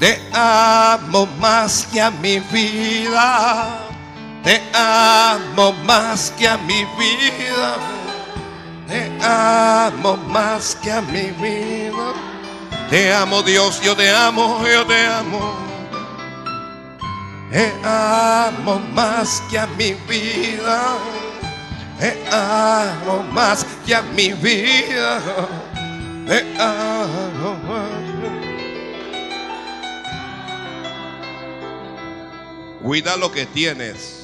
Te 0.00 0.20
amo 0.32 1.26
más 1.38 1.86
que 1.92 2.00
a 2.00 2.10
mi 2.10 2.40
vida. 2.40 3.86
Te 4.42 4.60
amo 4.74 5.72
más 5.84 6.32
que 6.36 6.48
a 6.48 6.56
mi 6.58 6.84
vida. 6.98 7.76
Te 8.88 9.12
amo 9.24 10.16
más 10.26 10.76
que 10.82 10.90
a 10.90 11.00
mi 11.02 11.30
vida. 11.30 12.14
Te 12.90 13.14
amo 13.14 13.44
Dios, 13.44 13.80
yo 13.80 13.94
te 13.94 14.10
amo, 14.10 14.66
yo 14.66 14.84
te 14.84 15.06
amo. 15.06 15.54
Te 17.52 17.72
amo 17.84 18.80
más 18.92 19.40
que 19.48 19.56
a 19.56 19.68
mi 19.78 19.92
vida. 20.08 20.96
Te 21.96 22.24
amo 22.32 23.22
más 23.30 23.64
que 23.86 23.94
a 23.94 24.02
mi 24.02 24.32
vida. 24.32 25.69
Te 26.26 26.56
amo 26.58 27.54
más. 27.66 28.10
Cuida 32.82 33.16
lo 33.16 33.30
que 33.30 33.46
tienes. 33.46 34.16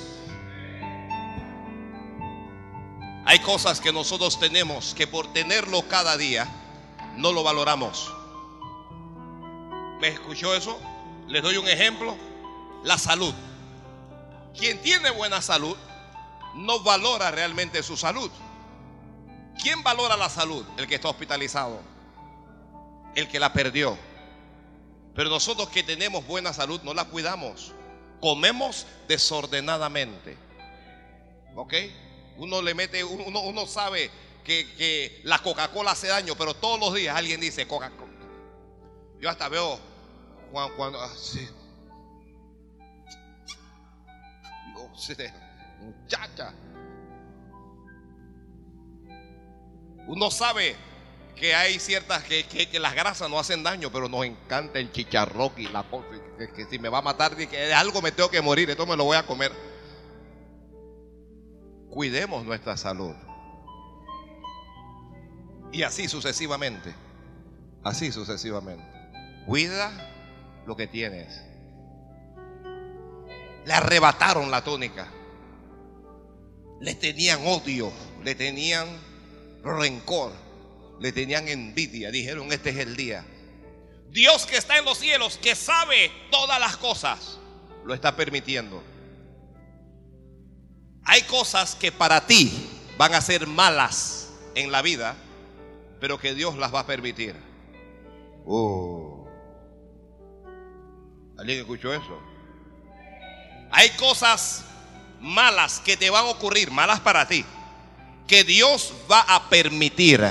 Hay 3.24 3.40
cosas 3.40 3.80
que 3.80 3.92
nosotros 3.92 4.38
tenemos 4.38 4.94
que 4.94 5.06
por 5.06 5.32
tenerlo 5.32 5.82
cada 5.88 6.16
día 6.16 6.48
no 7.16 7.32
lo 7.32 7.42
valoramos. 7.42 8.12
¿Me 10.00 10.08
escuchó 10.08 10.54
eso? 10.54 10.80
Les 11.26 11.42
doy 11.42 11.56
un 11.56 11.68
ejemplo. 11.68 12.16
La 12.84 12.98
salud. 12.98 13.34
Quien 14.56 14.80
tiene 14.80 15.10
buena 15.10 15.42
salud 15.42 15.76
no 16.54 16.80
valora 16.80 17.30
realmente 17.30 17.82
su 17.82 17.96
salud. 17.96 18.30
¿Quién 19.62 19.82
valora 19.82 20.16
la 20.16 20.28
salud? 20.28 20.64
El 20.76 20.86
que 20.86 20.96
está 20.96 21.08
hospitalizado. 21.08 21.80
El 23.14 23.28
que 23.28 23.40
la 23.40 23.52
perdió. 23.52 23.96
Pero 25.14 25.30
nosotros 25.30 25.70
que 25.70 25.82
tenemos 25.82 26.26
buena 26.26 26.52
salud 26.52 26.80
no 26.82 26.92
la 26.92 27.06
cuidamos. 27.06 27.72
Comemos 28.20 28.86
desordenadamente. 29.08 30.36
¿Ok? 31.54 31.74
Uno 32.36 32.60
le 32.60 32.74
mete, 32.74 33.02
uno, 33.02 33.66
sabe 33.66 34.10
que, 34.44 35.20
la 35.24 35.38
Coca-Cola 35.38 35.92
hace 35.92 36.08
daño, 36.08 36.34
pero 36.36 36.54
todos 36.54 36.78
los 36.78 36.94
días 36.94 37.16
alguien 37.16 37.40
dice 37.40 37.66
Coca-Cola. 37.66 38.12
Yo 39.18 39.30
hasta 39.30 39.48
veo 39.48 39.80
cuando, 40.52 40.76
cuando 40.76 41.00
así. 41.00 41.48
Sé, 44.96 45.32
muchacha. 45.80 46.54
Uno 50.06 50.30
sabe 50.30 50.76
que 51.34 51.54
hay 51.54 51.78
ciertas 51.78 52.22
que, 52.24 52.44
que- 52.46 52.78
las 52.78 52.94
grasas 52.94 53.28
no 53.28 53.38
hacen 53.38 53.62
daño, 53.62 53.90
pero 53.92 54.08
nos 54.08 54.24
encanta 54.24 54.78
el 54.78 54.90
chicharrón 54.92 55.52
y 55.56 55.68
la 55.68 55.82
cosa. 55.82 56.06
Que, 56.38 56.48
que 56.52 56.64
si 56.66 56.78
me 56.78 56.88
va 56.88 56.98
a 56.98 57.02
matar, 57.02 57.36
que 57.36 57.46
de 57.46 57.74
algo 57.74 58.00
me 58.02 58.12
tengo 58.12 58.30
que 58.30 58.40
morir, 58.40 58.70
esto 58.70 58.86
me 58.86 58.96
lo 58.96 59.04
voy 59.04 59.16
a 59.16 59.26
comer. 59.26 59.52
Cuidemos 61.90 62.44
nuestra 62.44 62.76
salud. 62.76 63.14
Y 65.72 65.82
así 65.82 66.08
sucesivamente. 66.08 66.94
Así 67.82 68.12
sucesivamente. 68.12 68.84
Cuida 69.46 69.90
lo 70.66 70.76
que 70.76 70.86
tienes. 70.86 71.42
Le 73.64 73.72
arrebataron 73.72 74.50
la 74.50 74.62
túnica. 74.62 75.08
Le 76.80 76.94
tenían 76.94 77.40
odio, 77.46 77.90
le 78.22 78.34
tenían 78.34 78.86
rencor, 79.66 80.32
le 81.00 81.12
tenían 81.12 81.48
envidia. 81.48 82.10
Dijeron, 82.10 82.52
este 82.52 82.70
es 82.70 82.76
el 82.76 82.96
día. 82.96 83.24
Dios 84.10 84.46
que 84.46 84.56
está 84.56 84.78
en 84.78 84.84
los 84.84 84.98
cielos, 84.98 85.38
que 85.38 85.54
sabe 85.54 86.10
todas 86.30 86.58
las 86.58 86.76
cosas, 86.76 87.38
lo 87.84 87.92
está 87.92 88.16
permitiendo. 88.16 88.82
Hay 91.04 91.22
cosas 91.22 91.74
que 91.74 91.92
para 91.92 92.26
ti 92.26 92.50
van 92.96 93.14
a 93.14 93.20
ser 93.20 93.46
malas 93.46 94.30
en 94.54 94.72
la 94.72 94.82
vida, 94.82 95.16
pero 96.00 96.18
que 96.18 96.34
Dios 96.34 96.56
las 96.56 96.74
va 96.74 96.80
a 96.80 96.86
permitir. 96.86 97.36
Oh. 98.46 99.28
¿Alguien 101.38 101.58
escuchó 101.60 101.92
eso? 101.92 102.18
Hay 103.70 103.90
cosas 103.90 104.64
malas 105.20 105.80
que 105.80 105.96
te 105.96 106.08
van 106.08 106.24
a 106.24 106.28
ocurrir, 106.28 106.70
malas 106.70 107.00
para 107.00 107.28
ti, 107.28 107.44
que 108.26 108.44
Dios 108.44 108.92
va 109.10 109.20
a 109.20 109.48
permitir. 109.48 110.22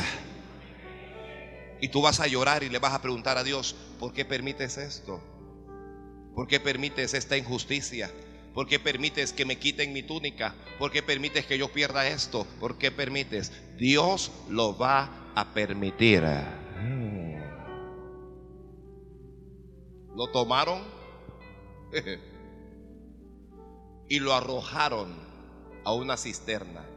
Y 1.82 1.90
tú 1.90 2.02
vas 2.02 2.20
a 2.20 2.28
llorar 2.28 2.64
y 2.64 2.70
le 2.70 2.80
vas 2.80 2.94
a 2.94 3.02
preguntar 3.02 3.38
a 3.38 3.44
Dios, 3.44 3.76
¿por 4.00 4.14
qué 4.14 4.26
permites 4.26 4.78
esto? 4.78 5.22
¿Por 6.34 6.48
qué 6.48 6.60
permites 6.60 7.14
esta 7.14 7.38
injusticia? 7.38 8.12
¿Por 8.54 8.68
qué 8.68 8.80
permites 8.80 9.34
que 9.34 9.46
me 9.46 9.58
quiten 9.58 9.94
mi 9.94 10.04
túnica? 10.04 10.56
¿Por 10.80 10.92
qué 10.92 11.04
permites 11.04 11.46
que 11.46 11.58
yo 11.58 11.72
pierda 11.72 12.08
esto? 12.08 12.48
¿Por 12.60 12.78
qué 12.78 12.92
permites? 12.92 13.52
Dios 13.78 14.32
lo 14.50 14.78
va 14.78 15.32
a 15.36 15.54
permitir. 15.54 16.24
Lo 20.16 20.28
tomaron 20.32 20.82
y 24.10 24.20
lo 24.20 24.34
arrojaron 24.34 25.14
a 25.84 25.94
una 25.94 26.16
cisterna. 26.16 26.95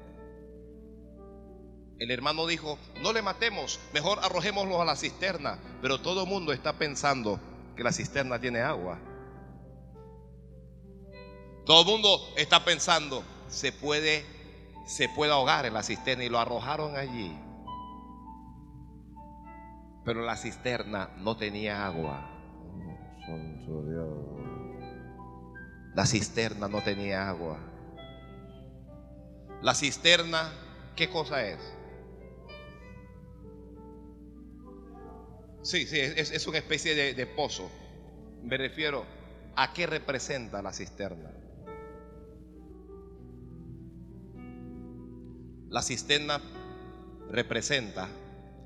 El 1.99 2.12
hermano 2.12 2.46
dijo, 2.46 2.78
no 3.03 3.12
le 3.12 3.22
matemos, 3.22 3.80
mejor 3.92 4.20
arrojémoslo 4.22 4.80
a 4.80 4.84
la 4.84 4.94
cisterna. 4.94 5.59
Pero 5.82 6.01
todo 6.01 6.22
el 6.22 6.28
mundo 6.28 6.53
está 6.53 6.74
pensando 6.74 7.40
que 7.76 7.82
la 7.82 7.92
cisterna 7.92 8.38
tiene 8.38 8.61
agua. 8.61 8.99
Todo 11.66 11.82
el 11.82 11.86
mundo 11.86 12.20
está 12.36 12.64
pensando, 12.64 13.22
se 13.49 13.72
puede, 13.72 14.24
se 14.86 15.09
puede 15.09 15.32
ahogar 15.32 15.66
en 15.66 15.74
la 15.74 15.82
cisterna 15.82 16.24
y 16.24 16.28
lo 16.28 16.38
arrojaron 16.38 16.96
allí. 16.96 17.36
Pero 20.05 20.22
la 20.22 20.36
cisterna 20.36 21.11
no 21.18 21.36
tenía 21.36 21.84
agua. 21.84 22.30
La 25.94 26.07
cisterna 26.07 26.68
no 26.68 26.80
tenía 26.80 27.28
agua. 27.28 27.59
La 29.61 29.74
cisterna, 29.74 30.51
¿qué 30.94 31.11
cosa 31.11 31.44
es? 31.44 31.78
Sí, 35.62 35.86
sí, 35.86 35.98
es, 35.98 36.30
es 36.30 36.46
una 36.46 36.59
especie 36.59 36.94
de, 36.94 37.14
de 37.14 37.26
pozo. 37.26 37.70
Me 38.42 38.56
refiero 38.56 39.04
a 39.56 39.72
qué 39.72 39.86
representa 39.86 40.62
la 40.62 40.72
cisterna. 40.72 41.30
La 45.68 45.82
cisterna 45.82 46.40
representa, 47.28 48.09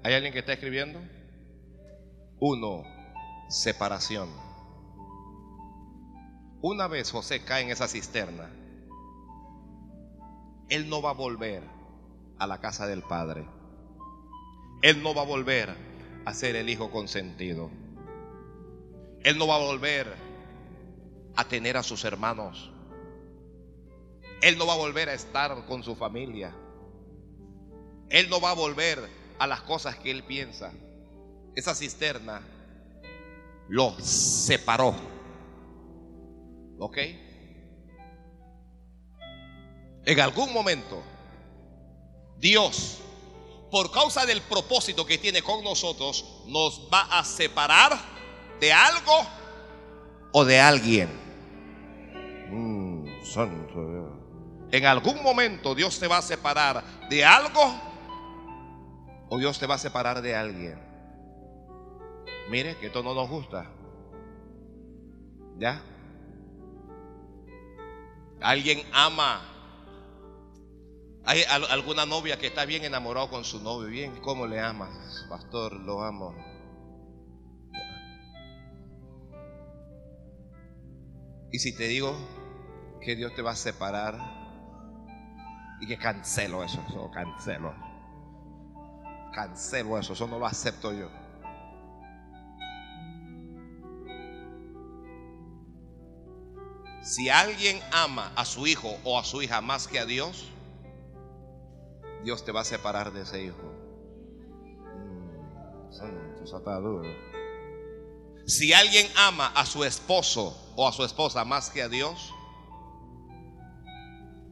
¿hay 0.05 0.14
alguien 0.14 0.32
que 0.32 0.40
está 0.40 0.53
escribiendo? 0.53 1.01
Uno, 2.38 2.84
separación. 3.49 4.28
Una 6.61 6.86
vez 6.86 7.11
José 7.11 7.43
cae 7.45 7.64
en 7.64 7.70
esa 7.70 7.88
cisterna, 7.88 8.51
él 10.68 10.88
no 10.88 11.03
va 11.03 11.11
a 11.11 11.14
volver 11.14 11.62
a 12.38 12.47
la 12.47 12.61
casa 12.61 12.86
del 12.86 13.03
Padre. 13.03 13.47
Él 14.82 15.03
no 15.03 15.14
va 15.14 15.22
a 15.22 15.26
volver 15.26 15.76
a 16.25 16.35
ser 16.35 16.57
el 16.57 16.68
hijo 16.68 16.91
consentido. 16.91 17.70
Él 19.23 19.39
no 19.39 19.47
va 19.47 19.57
a 19.57 19.61
volver 19.61 20.12
a 21.37 21.45
tener 21.45 21.77
a 21.77 21.83
sus 21.83 22.05
hermanos. 22.05 22.70
Él 24.41 24.59
no 24.59 24.66
va 24.66 24.75
a 24.75 24.79
volver 24.79 25.09
a 25.09 25.14
estar 25.14 25.66
con 25.66 25.83
su 25.83 25.95
familia. 25.95 26.55
Él 28.11 28.29
no 28.29 28.41
va 28.41 28.51
a 28.51 28.55
volver 28.55 28.99
a 29.39 29.47
las 29.47 29.62
cosas 29.62 29.97
que 29.97 30.11
él 30.11 30.25
piensa. 30.25 30.73
Esa 31.55 31.75
cisterna 31.75 32.43
lo 33.68 33.99
separó. 34.01 34.95
¿Ok? 36.79 36.99
En 40.05 40.20
algún 40.20 40.53
momento, 40.53 41.01
Dios, 42.39 43.01
por 43.73 43.91
causa 43.91 44.27
del 44.27 44.43
propósito 44.43 45.07
que 45.07 45.16
tiene 45.16 45.41
con 45.41 45.64
nosotros, 45.64 46.43
nos 46.47 46.91
va 46.93 47.01
a 47.18 47.25
separar 47.25 47.99
de 48.61 48.70
algo 48.70 49.27
o 50.31 50.45
de 50.45 50.61
alguien. 50.61 51.09
Mm, 52.51 53.25
santo 53.25 53.91
Dios. 53.91 54.11
En 54.73 54.85
algún 54.85 55.23
momento 55.23 55.75
Dios 55.75 55.99
te 55.99 56.07
va 56.07 56.18
a 56.18 56.23
separar 56.23 56.85
de 57.09 57.25
algo 57.25 57.75
o 59.31 59.39
Dios 59.39 59.59
te 59.59 59.66
va 59.66 59.77
a 59.77 59.79
separar 59.79 60.20
de 60.20 60.37
alguien. 60.37 60.79
Mire 62.51 62.77
que 62.77 62.89
esto 62.89 63.03
no 63.03 63.14
nos 63.14 63.31
gusta. 63.31 63.70
¿Ya? 65.57 65.83
Alguien 68.43 68.83
ama. 68.93 69.52
Hay 71.25 71.43
al- 71.45 71.70
alguna 71.70 72.05
novia 72.05 72.39
que 72.39 72.49
está 72.49 72.64
bien 72.64 72.85
enamorado 72.85 73.29
con 73.31 73.45
su 73.45 73.61
novio. 73.62 73.89
Bien, 73.89 74.20
¿cómo 74.20 74.47
le 74.47 74.61
amas? 74.61 75.25
Pastor, 75.29 75.73
lo 75.75 76.03
amo. 76.03 76.35
Y 81.53 81.59
si 81.59 81.77
te 81.77 81.85
digo 81.87 82.16
que 83.01 83.14
Dios 83.14 83.35
te 83.35 83.43
va 83.43 83.53
a 83.53 83.57
separar 83.57 84.18
y 85.81 85.87
que 85.87 85.99
cancelo 85.99 86.64
eso, 86.64 86.83
eso 86.89 87.11
cancelo. 87.11 87.75
Cancelo 89.35 89.99
eso, 89.99 90.14
eso 90.14 90.27
no 90.27 90.39
lo 90.39 90.47
acepto 90.47 90.93
yo. 90.93 91.09
Si 97.03 97.29
alguien 97.29 97.81
ama 97.93 98.33
a 98.37 98.45
su 98.45 98.66
hijo 98.66 98.97
o 99.05 99.18
a 99.18 99.25
su 99.25 99.43
hija 99.43 99.61
más 99.61 99.89
que 99.89 99.99
a 99.99 100.07
Dios, 100.07 100.52
Dios 102.25 102.45
te 102.45 102.53
va 102.53 102.61
a 102.61 102.64
separar 102.64 103.12
de 103.12 103.23
ese 103.23 103.43
hijo. 103.43 103.62
Mm. 104.97 106.47
Si 108.47 108.73
alguien 108.73 109.07
ama 109.16 109.49
a 109.55 109.64
su 109.66 109.85
esposo 109.85 110.57
o 110.77 110.89
a 110.89 110.93
su 110.93 111.05
esposa 111.05 111.45
más 111.45 111.70
que 111.70 111.83
a 111.83 111.89
Dios, 111.89 112.33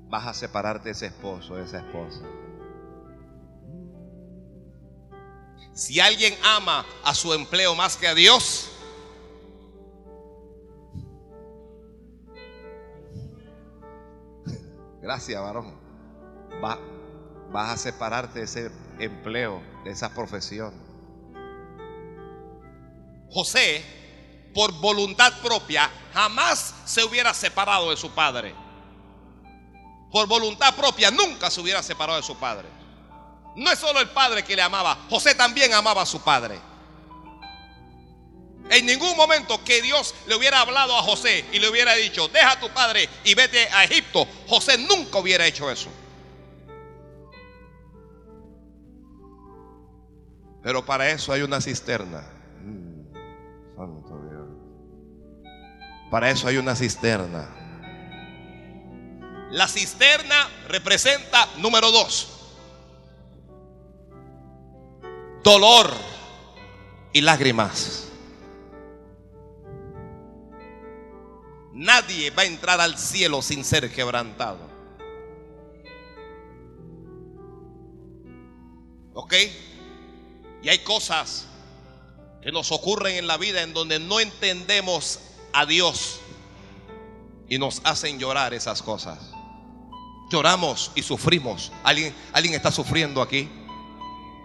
vas 0.08 0.26
a 0.26 0.34
separarte 0.34 0.84
de 0.84 0.92
ese 0.92 1.06
esposo, 1.06 1.56
de 1.56 1.64
esa 1.64 1.78
esposa. 1.78 2.22
Si 5.72 5.98
alguien 6.00 6.34
ama 6.44 6.84
a 7.04 7.14
su 7.14 7.32
empleo 7.32 7.74
más 7.74 7.96
que 7.96 8.06
a 8.08 8.14
Dios, 8.14 8.70
gracias 15.02 15.40
varón, 15.42 15.74
Va- 16.62 16.78
vas 17.50 17.70
a 17.70 17.76
separarte 17.76 18.40
de 18.40 18.44
ese 18.44 18.70
empleo, 18.98 19.62
de 19.84 19.90
esa 19.90 20.14
profesión. 20.14 20.72
José, 23.30 23.84
por 24.54 24.72
voluntad 24.72 25.32
propia, 25.42 25.90
jamás 26.12 26.74
se 26.84 27.04
hubiera 27.04 27.32
separado 27.34 27.90
de 27.90 27.96
su 27.96 28.10
padre. 28.10 28.54
Por 30.10 30.26
voluntad 30.26 30.74
propia, 30.74 31.10
nunca 31.10 31.50
se 31.50 31.60
hubiera 31.60 31.82
separado 31.82 32.20
de 32.20 32.26
su 32.26 32.36
padre. 32.36 32.68
No 33.56 33.70
es 33.70 33.78
solo 33.78 34.00
el 34.00 34.10
padre 34.10 34.44
que 34.44 34.56
le 34.56 34.62
amaba, 34.62 34.96
José 35.08 35.34
también 35.34 35.72
amaba 35.74 36.02
a 36.02 36.06
su 36.06 36.20
padre. 36.20 36.60
En 38.70 38.86
ningún 38.86 39.16
momento 39.16 39.62
que 39.64 39.82
Dios 39.82 40.14
le 40.28 40.36
hubiera 40.36 40.60
hablado 40.60 40.96
a 40.96 41.02
José 41.02 41.44
y 41.52 41.58
le 41.58 41.68
hubiera 41.68 41.94
dicho, 41.94 42.28
deja 42.28 42.52
a 42.52 42.60
tu 42.60 42.70
padre 42.70 43.08
y 43.24 43.34
vete 43.34 43.68
a 43.72 43.82
Egipto, 43.82 44.26
José 44.48 44.78
nunca 44.78 45.18
hubiera 45.18 45.44
hecho 45.44 45.68
eso. 45.68 45.90
Pero 50.62 50.84
para 50.84 51.10
eso 51.10 51.32
hay 51.32 51.42
una 51.42 51.60
cisterna. 51.60 52.24
Para 56.10 56.30
eso 56.30 56.48
hay 56.48 56.56
una 56.56 56.74
cisterna. 56.74 57.48
La 59.50 59.66
cisterna 59.68 60.48
representa, 60.68 61.48
número 61.58 61.90
dos, 61.90 62.56
dolor 65.42 65.90
y 67.12 67.20
lágrimas. 67.20 68.08
Nadie 71.72 72.30
va 72.30 72.42
a 72.42 72.46
entrar 72.46 72.80
al 72.80 72.98
cielo 72.98 73.40
sin 73.40 73.64
ser 73.64 73.90
quebrantado. 73.90 74.68
¿Ok? 79.14 79.34
Y 80.62 80.68
hay 80.68 80.80
cosas 80.80 81.46
que 82.42 82.52
nos 82.52 82.72
ocurren 82.72 83.16
en 83.16 83.26
la 83.26 83.36
vida 83.36 83.62
en 83.62 83.72
donde 83.74 83.98
no 83.98 84.20
entendemos 84.20 85.20
a 85.52 85.66
Dios 85.66 86.20
y 87.48 87.58
nos 87.58 87.80
hacen 87.84 88.18
llorar 88.18 88.54
esas 88.54 88.82
cosas. 88.82 89.18
Lloramos 90.30 90.92
y 90.94 91.02
sufrimos. 91.02 91.72
¿Alguien, 91.82 92.14
alguien 92.32 92.54
está 92.54 92.70
sufriendo 92.70 93.20
aquí? 93.20 93.48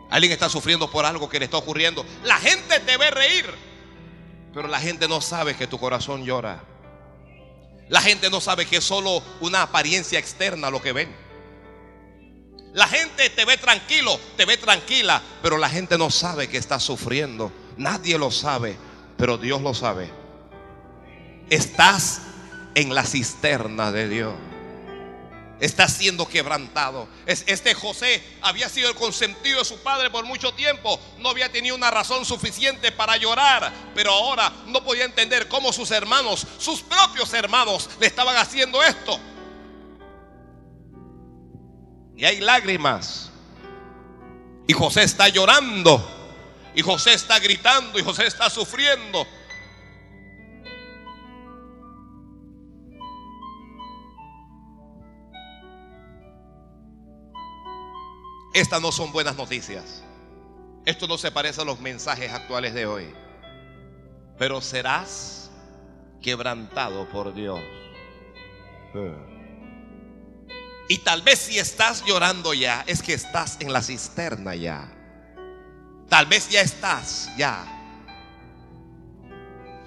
Alguien 0.09 0.32
está 0.32 0.49
sufriendo 0.49 0.89
por 0.89 1.05
algo 1.05 1.30
que 1.30 1.39
le 1.39 1.45
está 1.45 1.57
ocurriendo. 1.57 2.05
La 2.24 2.38
gente 2.38 2.80
te 2.80 2.97
ve 2.97 3.11
reír, 3.11 3.45
pero 4.53 4.68
la 4.68 4.80
gente 4.80 5.07
no 5.07 5.22
sabe 5.22 5.55
que 5.55 5.68
tu 5.68 5.80
corazón 5.80 6.26
llora. 6.26 6.63
La 7.89 8.01
gente 8.01 8.30
no 8.30 8.41
sabe 8.41 8.66
que 8.66 8.78
es 8.78 8.84
solo 8.84 9.22
una 9.41 9.61
apariencia 9.61 10.18
externa 10.18 10.72
lo 10.72 10.82
que 10.82 10.91
ven. 10.91 11.24
La 12.76 12.89
gente 12.89 13.30
te 13.30 13.45
ve 13.45 13.55
tranquilo, 13.55 14.19
te 14.36 14.43
ve 14.43 14.57
tranquila, 14.57 15.21
pero 15.41 15.57
la 15.57 15.69
gente 15.69 15.97
no 15.97 16.11
sabe 16.11 16.49
que 16.49 16.57
estás 16.57 16.84
sufriendo. 16.84 17.49
Nadie 17.78 18.17
lo 18.17 18.32
sabe, 18.32 18.76
pero 19.17 19.38
Dios 19.38 19.61
lo 19.61 19.73
sabe. 19.73 20.11
Estás 21.49 22.19
en 22.76 22.93
la 22.93 23.05
cisterna 23.05 23.93
de 23.93 24.09
Dios. 24.09 24.34
Está 25.61 25.88
siendo 25.88 26.28
quebrantado. 26.28 27.07
Este 27.26 27.73
José 27.73 28.21
había 28.41 28.67
sido 28.67 28.89
el 28.89 28.95
consentido 28.95 29.59
de 29.59 29.65
su 29.65 29.82
padre 29.82 30.09
por 30.09 30.26
mucho 30.26 30.53
tiempo. 30.53 30.99
No 31.19 31.30
había 31.30 31.49
tenido 31.49 31.78
una 31.78 31.91
razón 31.91 32.26
suficiente 32.26 32.91
para 32.91 33.15
llorar. 33.15 33.71
Pero 33.95 34.11
ahora 34.11 34.51
no 34.67 34.84
podía 34.84 35.05
entender 35.05 35.47
cómo 35.47 35.71
sus 35.71 35.91
hermanos, 35.91 36.45
sus 36.59 36.82
propios 36.82 37.34
hermanos, 37.34 37.89
le 38.01 38.07
estaban 38.07 38.36
haciendo 38.36 38.84
esto. 38.84 39.17
Y 42.16 42.26
hay 42.26 42.39
lágrimas. 42.39 43.32
Y 44.68 44.74
José 44.74 45.03
está 45.03 45.28
llorando. 45.30 46.03
Y 46.74 46.82
José 46.82 47.13
está 47.13 47.39
gritando. 47.39 47.99
Y 47.99 48.03
José 48.03 48.28
está 48.28 48.49
sufriendo. 48.49 49.26
Estas 58.53 58.82
no 58.82 58.91
son 58.93 59.11
buenas 59.11 59.36
noticias. 59.36 60.01
Esto 60.86 61.07
no 61.07 61.18
se 61.18 61.32
parece 61.32 61.61
a 61.61 61.66
los 61.66 61.82
mensajes 61.82 62.32
actuales 62.32 62.74
de 62.74 62.86
hoy. 62.86 63.13
Pero 64.38 64.61
serás 64.61 65.51
quebrantado 66.22 67.09
por 67.09 67.34
Dios. 67.34 67.59
Y 70.88 70.99
tal 70.99 71.21
vez 71.21 71.39
si 71.39 71.57
estás 71.57 72.03
llorando 72.05 72.53
ya, 72.53 72.83
es 72.88 73.01
que 73.01 73.13
estás 73.13 73.57
en 73.59 73.73
la 73.73 73.81
cisterna 73.81 74.55
ya. 74.55 74.91
Tal 76.09 76.27
vez 76.27 76.49
ya 76.49 76.61
estás 76.61 77.29
ya. 77.38 77.65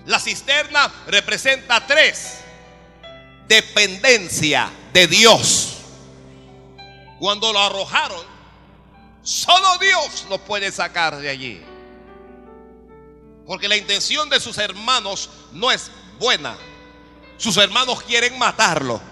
La 0.07 0.19
cisterna 0.19 0.93
representa 1.07 1.87
tres. 1.87 2.39
Dependencia 3.47 4.71
de 4.93 5.07
Dios. 5.07 5.77
Cuando 7.19 7.53
lo 7.53 7.61
arrojaron, 7.61 8.39
Solo 9.29 9.77
Dios 9.77 10.25
lo 10.31 10.39
puede 10.39 10.73
sacar 10.73 11.19
de 11.19 11.29
allí. 11.29 11.63
Porque 13.47 13.69
la 13.69 13.77
intención 13.77 14.31
de 14.31 14.41
sus 14.41 14.57
hermanos 14.57 15.29
no 15.53 15.71
es 15.71 15.91
buena. 16.19 16.57
Sus 17.37 17.59
hermanos 17.59 18.03
quieren 18.05 18.39
matarlo. 18.39 19.03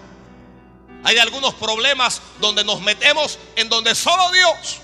Hay 1.07 1.17
algunos 1.17 1.53
problemas 1.53 2.21
donde 2.41 2.65
nos 2.65 2.81
metemos 2.81 3.39
en 3.55 3.69
donde 3.69 3.95
solo 3.95 4.29
Dios 4.31 4.81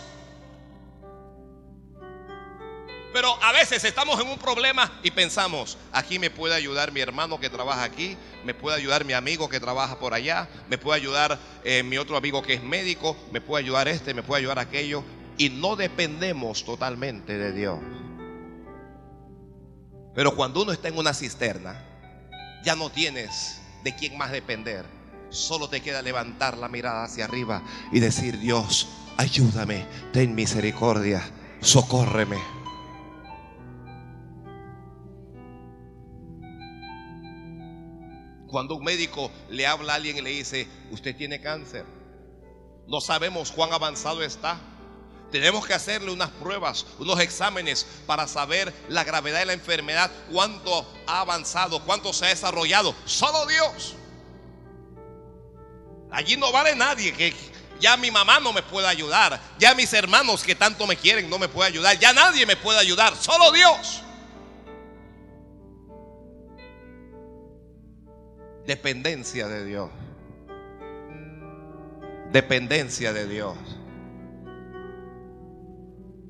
Pero 3.14 3.38
a 3.44 3.52
veces 3.52 3.84
estamos 3.84 4.20
en 4.20 4.28
un 4.28 4.40
problema 4.40 4.92
y 5.04 5.12
pensamos, 5.12 5.78
aquí 5.92 6.18
me 6.18 6.32
puede 6.32 6.56
ayudar 6.56 6.92
mi 6.92 7.00
hermano 7.00 7.40
que 7.40 7.48
trabaja 7.48 7.84
aquí, 7.84 8.18
me 8.44 8.56
puede 8.56 8.78
ayudar 8.78 9.06
mi 9.06 9.14
amigo 9.14 9.48
que 9.48 9.60
trabaja 9.60 10.00
por 10.00 10.16
allá, 10.16 10.50
me 10.68 10.80
puede 10.80 11.00
ayudar 11.00 11.38
eh, 11.64 11.84
mi 11.84 12.00
otro 12.00 12.18
amigo 12.18 12.42
que 12.42 12.56
es 12.56 12.64
médico, 12.64 13.16
me 13.32 13.40
puede 13.40 13.66
ayudar 13.66 13.88
este, 13.88 14.16
me 14.16 14.24
puede 14.24 14.40
ayudar 14.40 14.58
aquello. 14.58 15.04
Y 15.38 15.50
no 15.50 15.76
dependemos 15.76 16.66
totalmente 16.66 17.38
de 17.38 17.52
Dios. 17.52 17.80
Pero 20.16 20.36
cuando 20.36 20.64
uno 20.64 20.72
está 20.72 20.88
en 20.88 20.98
una 20.98 21.14
cisterna, 21.14 21.86
ya 22.64 22.76
no 22.76 22.90
tienes 22.90 23.62
de 23.84 23.96
quién 23.96 24.18
más 24.18 24.32
depender. 24.32 24.86
Solo 25.34 25.68
te 25.68 25.82
queda 25.82 26.04
levantar 26.04 26.60
la 26.60 26.70
mirada 26.70 27.04
hacia 27.04 27.26
arriba 27.26 27.64
y 27.92 28.00
decir, 28.00 28.38
Dios, 28.38 28.88
ayúdame, 29.18 29.88
ten 30.14 30.36
misericordia, 30.36 31.24
socórreme. 31.60 32.38
Cuando 38.48 38.76
un 38.76 38.84
médico 38.84 39.32
le 39.50 39.66
habla 39.66 39.94
a 39.94 39.96
alguien 39.96 40.18
y 40.18 40.22
le 40.22 40.30
dice, 40.30 40.68
usted 40.92 41.16
tiene 41.16 41.42
cáncer, 41.42 41.84
no 42.88 43.02
sabemos 43.02 43.52
cuán 43.52 43.74
avanzado 43.74 44.22
está. 44.22 44.62
Tenemos 45.32 45.66
que 45.66 45.74
hacerle 45.74 46.12
unas 46.12 46.30
pruebas, 46.30 46.86
unos 47.00 47.20
exámenes 47.20 47.88
para 48.06 48.28
saber 48.28 48.72
la 48.88 49.04
gravedad 49.04 49.40
de 49.40 49.48
la 49.48 49.54
enfermedad, 49.54 50.12
cuánto 50.32 50.86
ha 51.08 51.22
avanzado, 51.22 51.84
cuánto 51.86 52.14
se 52.14 52.26
ha 52.26 52.30
desarrollado. 52.30 52.94
Solo 53.06 53.48
Dios. 53.48 53.96
Allí 56.14 56.38
no 56.38 56.52
vale 56.52 56.76
nadie 56.76 57.12
que 57.12 57.34
ya 57.80 57.98
mi 57.98 58.12
mamá 58.12 58.40
no 58.40 58.54
me 58.54 58.62
puede 58.62 58.88
ayudar, 58.88 59.42
ya 59.58 59.74
mis 59.74 59.92
hermanos 59.94 60.44
que 60.44 60.54
tanto 60.56 60.86
me 60.86 60.96
quieren 60.96 61.28
no 61.30 61.40
me 61.40 61.50
puede 61.50 61.70
ayudar, 61.70 61.98
ya 61.98 62.14
nadie 62.14 62.46
me 62.46 62.56
puede 62.56 62.80
ayudar, 62.80 63.16
solo 63.16 63.52
Dios. 63.52 64.04
Dependencia 68.68 69.48
de 69.48 69.66
Dios. 69.66 69.90
Dependencia 72.32 73.12
de 73.12 73.28
Dios. 73.28 73.58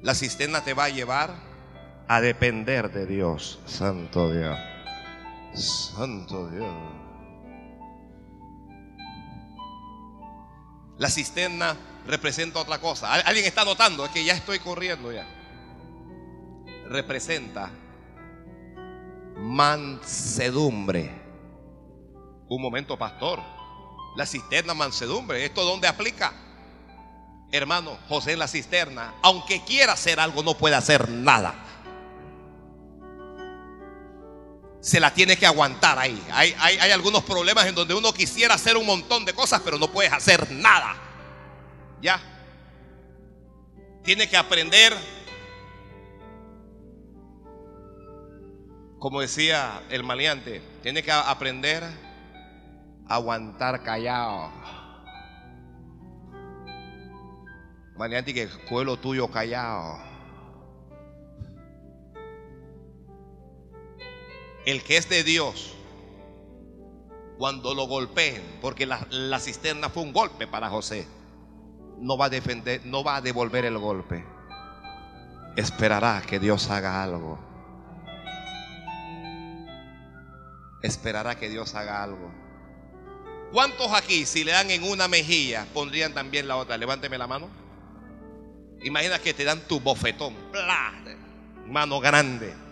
La 0.01 0.15
cisterna 0.15 0.63
te 0.63 0.73
va 0.73 0.85
a 0.85 0.89
llevar 0.89 1.35
a 2.07 2.21
depender 2.21 2.91
de 2.91 3.05
Dios. 3.05 3.59
Santo 3.65 4.33
Dios. 4.33 4.57
Santo 5.53 6.49
Dios. 6.49 7.02
La 11.03 11.09
cisterna 11.09 11.75
representa 12.07 12.61
otra 12.61 12.79
cosa. 12.79 13.11
¿Alguien 13.13 13.43
está 13.43 13.65
notando? 13.65 14.05
Es 14.05 14.11
que 14.11 14.23
ya 14.23 14.35
estoy 14.35 14.59
corriendo 14.59 15.11
ya. 15.11 15.27
Representa 16.87 17.69
mansedumbre. 19.35 21.11
Un 22.47 22.61
momento, 22.61 22.97
pastor. 22.97 23.41
La 24.15 24.25
cisterna 24.25 24.73
mansedumbre, 24.73 25.43
¿esto 25.43 25.65
dónde 25.65 25.89
aplica? 25.89 26.31
Hermano, 27.51 27.97
José 28.07 28.31
en 28.31 28.39
la 28.39 28.47
cisterna, 28.47 29.13
aunque 29.23 29.61
quiera 29.65 29.91
hacer 29.91 30.21
algo, 30.21 30.41
no 30.41 30.53
puede 30.53 30.75
hacer 30.75 31.09
nada. 31.09 31.62
Se 34.83 34.99
la 34.99 35.11
tiene 35.11 35.35
que 35.35 35.47
aguantar 35.47 35.97
ahí. 35.97 36.21
Hay, 36.31 36.53
hay 36.59 36.91
algunos 36.91 37.23
problemas 37.23 37.65
en 37.65 37.73
donde 37.73 37.95
uno 37.95 38.13
quisiera 38.13 38.53
hacer 38.53 38.77
un 38.77 38.85
montón 38.85 39.25
de 39.25 39.33
cosas, 39.33 39.61
pero 39.65 39.79
no 39.79 39.91
puedes 39.91 40.13
hacer 40.13 40.51
nada. 40.51 40.95
Ya. 42.01 42.21
Tiene 44.03 44.29
que 44.29 44.37
aprender 44.37 44.93
como 49.03 49.19
decía 49.19 49.83
el 49.89 50.01
maleante, 50.01 50.61
tiene 50.81 51.03
que 51.03 51.11
aprender 51.11 51.83
aguantar 53.09 53.83
callado. 53.83 54.49
Maniante 57.97 58.33
que 58.33 58.47
pueblo 58.69 58.95
tuyo 58.95 59.29
callado. 59.29 59.97
El 64.65 64.83
que 64.83 64.97
es 64.97 65.09
de 65.09 65.23
Dios, 65.23 65.73
cuando 67.37 67.73
lo 67.73 67.87
golpeen, 67.87 68.41
porque 68.61 68.85
la, 68.85 69.05
la 69.09 69.39
cisterna 69.39 69.89
fue 69.89 70.03
un 70.03 70.13
golpe 70.13 70.47
para 70.47 70.69
José, 70.69 71.07
no 71.99 72.17
va 72.17 72.25
a 72.25 72.29
defender, 72.29 72.81
no 72.85 73.03
va 73.03 73.17
a 73.17 73.21
devolver 73.21 73.65
el 73.65 73.77
golpe. 73.77 74.23
Esperará 75.55 76.21
que 76.25 76.39
Dios 76.39 76.69
haga 76.69 77.03
algo. 77.03 77.39
Esperará 80.81 81.35
que 81.35 81.49
Dios 81.49 81.75
haga 81.75 82.03
algo. 82.03 82.31
¿Cuántos 83.51 83.93
aquí, 83.93 84.25
si 84.25 84.43
le 84.43 84.51
dan 84.51 84.71
en 84.71 84.83
una 84.83 85.07
mejilla, 85.07 85.67
pondrían 85.73 86.13
también 86.13 86.47
la 86.47 86.57
otra? 86.57 86.75
Levánteme 86.75 87.17
la 87.17 87.27
mano. 87.27 87.49
Imagina 88.81 89.19
que 89.19 89.33
te 89.33 89.43
dan 89.43 89.61
tu 89.67 89.79
bofetón. 89.79 90.35
Mano 91.67 91.99
grande. 91.99 92.62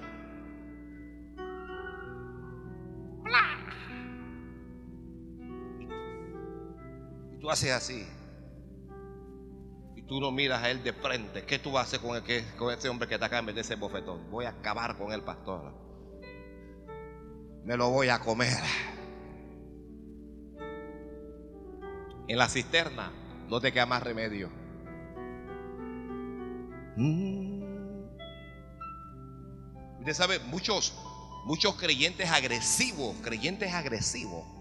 Tú 7.42 7.50
haces 7.50 7.72
así. 7.72 8.08
Y 9.96 10.04
tú 10.04 10.22
no 10.22 10.32
miras 10.32 10.64
a 10.64 10.70
él 10.70 10.84
de 10.84 10.94
frente. 10.94 11.44
¿Qué 11.44 11.60
tú 11.60 11.78
haces 11.78 12.00
con, 12.00 12.16
el 12.16 12.46
con 12.56 12.74
ese 12.74 12.88
hombre 12.88 13.08
que 13.08 13.16
en 13.16 13.46
vez 13.46 13.56
de 13.56 13.62
ese 13.62 13.76
bofetón? 13.76 14.30
Voy 14.30 14.46
a 14.46 14.50
acabar 14.50 14.98
con 14.98 15.12
el 15.12 15.24
pastor. 15.24 15.74
Me 17.66 17.76
lo 17.76 17.90
voy 17.90 18.10
a 18.10 18.20
comer. 18.20 18.64
En 22.28 22.38
la 22.38 22.48
cisterna 22.48 23.12
no 23.50 23.60
te 23.60 23.74
queda 23.74 23.86
más 23.86 24.04
remedio. 24.04 24.50
Mm. 26.96 27.62
Usted 30.00 30.14
sabe, 30.14 30.40
muchos, 30.40 30.94
muchos 31.46 31.76
creyentes 31.76 32.30
agresivos, 32.30 33.16
creyentes 33.22 33.74
agresivos. 33.74 34.61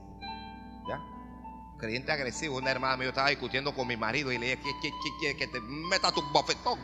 Creyente 1.80 2.12
agresivo. 2.12 2.58
Una 2.58 2.70
hermana 2.70 2.96
mía 2.96 3.08
estaba 3.08 3.30
discutiendo 3.30 3.74
con 3.74 3.88
mi 3.88 3.96
marido 3.96 4.30
y 4.30 4.38
le 4.38 4.56
dije, 4.56 4.62
¿qué 4.82 4.90
quiere 5.18 5.36
que 5.36 5.46
te 5.46 5.60
meta 5.60 6.12
tu 6.12 6.22
bofetón? 6.30 6.78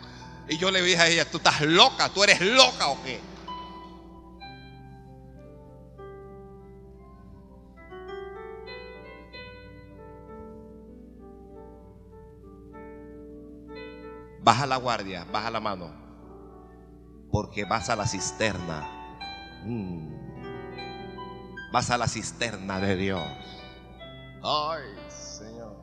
Y 0.48 0.56
yo 0.56 0.70
le 0.70 0.80
dije 0.82 1.00
a 1.00 1.08
ella, 1.08 1.30
¿tú 1.30 1.36
estás 1.36 1.60
loca? 1.60 2.08
¿Tú 2.08 2.24
eres 2.24 2.40
loca 2.40 2.88
o 2.88 3.02
qué? 3.02 3.20
Baja 14.42 14.64
la 14.64 14.76
guardia, 14.76 15.24
baja 15.24 15.50
la 15.50 15.60
mano. 15.60 15.92
Porque 17.32 17.64
vas 17.64 17.90
a 17.90 17.96
la 17.96 18.06
cisterna. 18.06 18.88
Mm. 19.64 20.14
Vas 21.72 21.90
a 21.90 21.98
la 21.98 22.06
cisterna 22.06 22.78
de 22.78 22.96
Dios. 22.96 23.55
Ay, 24.42 24.84
Señor. 25.08 25.76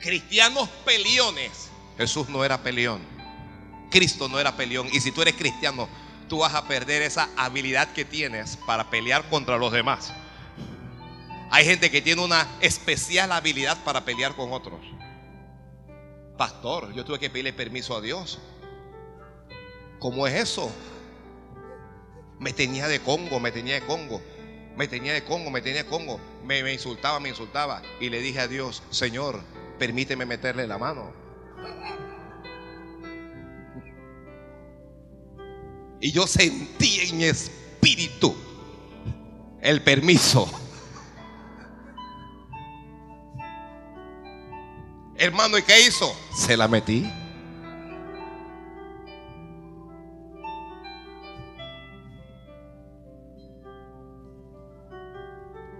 Cristianos 0.00 0.68
peleones. 0.84 1.70
Jesús 1.96 2.28
no 2.28 2.44
era 2.44 2.62
peleón. 2.62 3.00
Cristo 3.90 4.28
no 4.28 4.38
era 4.38 4.56
peleón. 4.56 4.88
Y 4.92 5.00
si 5.00 5.12
tú 5.12 5.22
eres 5.22 5.34
cristiano, 5.34 5.88
tú 6.28 6.38
vas 6.38 6.54
a 6.54 6.68
perder 6.68 7.02
esa 7.02 7.28
habilidad 7.36 7.92
que 7.92 8.04
tienes 8.04 8.56
para 8.66 8.90
pelear 8.90 9.28
contra 9.28 9.58
los 9.58 9.72
demás. 9.72 10.12
Hay 11.50 11.64
gente 11.64 11.90
que 11.90 12.02
tiene 12.02 12.22
una 12.22 12.46
especial 12.60 13.32
habilidad 13.32 13.82
para 13.84 14.04
pelear 14.04 14.36
con 14.36 14.52
otros. 14.52 14.80
Pastor, 16.36 16.92
yo 16.94 17.04
tuve 17.04 17.18
que 17.18 17.30
pedirle 17.30 17.52
permiso 17.52 17.96
a 17.96 18.00
Dios. 18.00 18.38
¿Cómo 19.98 20.26
es 20.26 20.34
eso? 20.34 20.70
Me 22.38 22.52
tenía 22.52 22.86
de 22.86 23.00
Congo, 23.00 23.40
me 23.40 23.50
tenía 23.50 23.74
de 23.74 23.86
Congo, 23.86 24.22
me 24.78 24.86
tenía 24.86 25.12
de 25.12 25.24
Congo, 25.24 25.50
me 25.50 25.60
tenía 25.60 25.82
de 25.82 25.88
Congo. 25.88 26.20
Me, 26.44 26.72
insultaba, 26.72 27.18
me 27.18 27.30
insultaba. 27.30 27.82
Y 27.98 28.10
le 28.10 28.20
dije 28.20 28.38
a 28.38 28.46
Dios, 28.46 28.84
Señor, 28.90 29.40
permíteme 29.76 30.24
meterle 30.24 30.68
la 30.68 30.78
mano. 30.78 31.12
Y 36.00 36.12
yo 36.12 36.28
sentí 36.28 37.00
en 37.00 37.16
mi 37.18 37.24
espíritu 37.24 38.36
el 39.60 39.82
permiso. 39.82 40.48
Hermano, 45.16 45.58
¿y 45.58 45.62
qué 45.62 45.88
hizo? 45.88 46.14
Se 46.36 46.56
la 46.56 46.68
metí. 46.68 47.04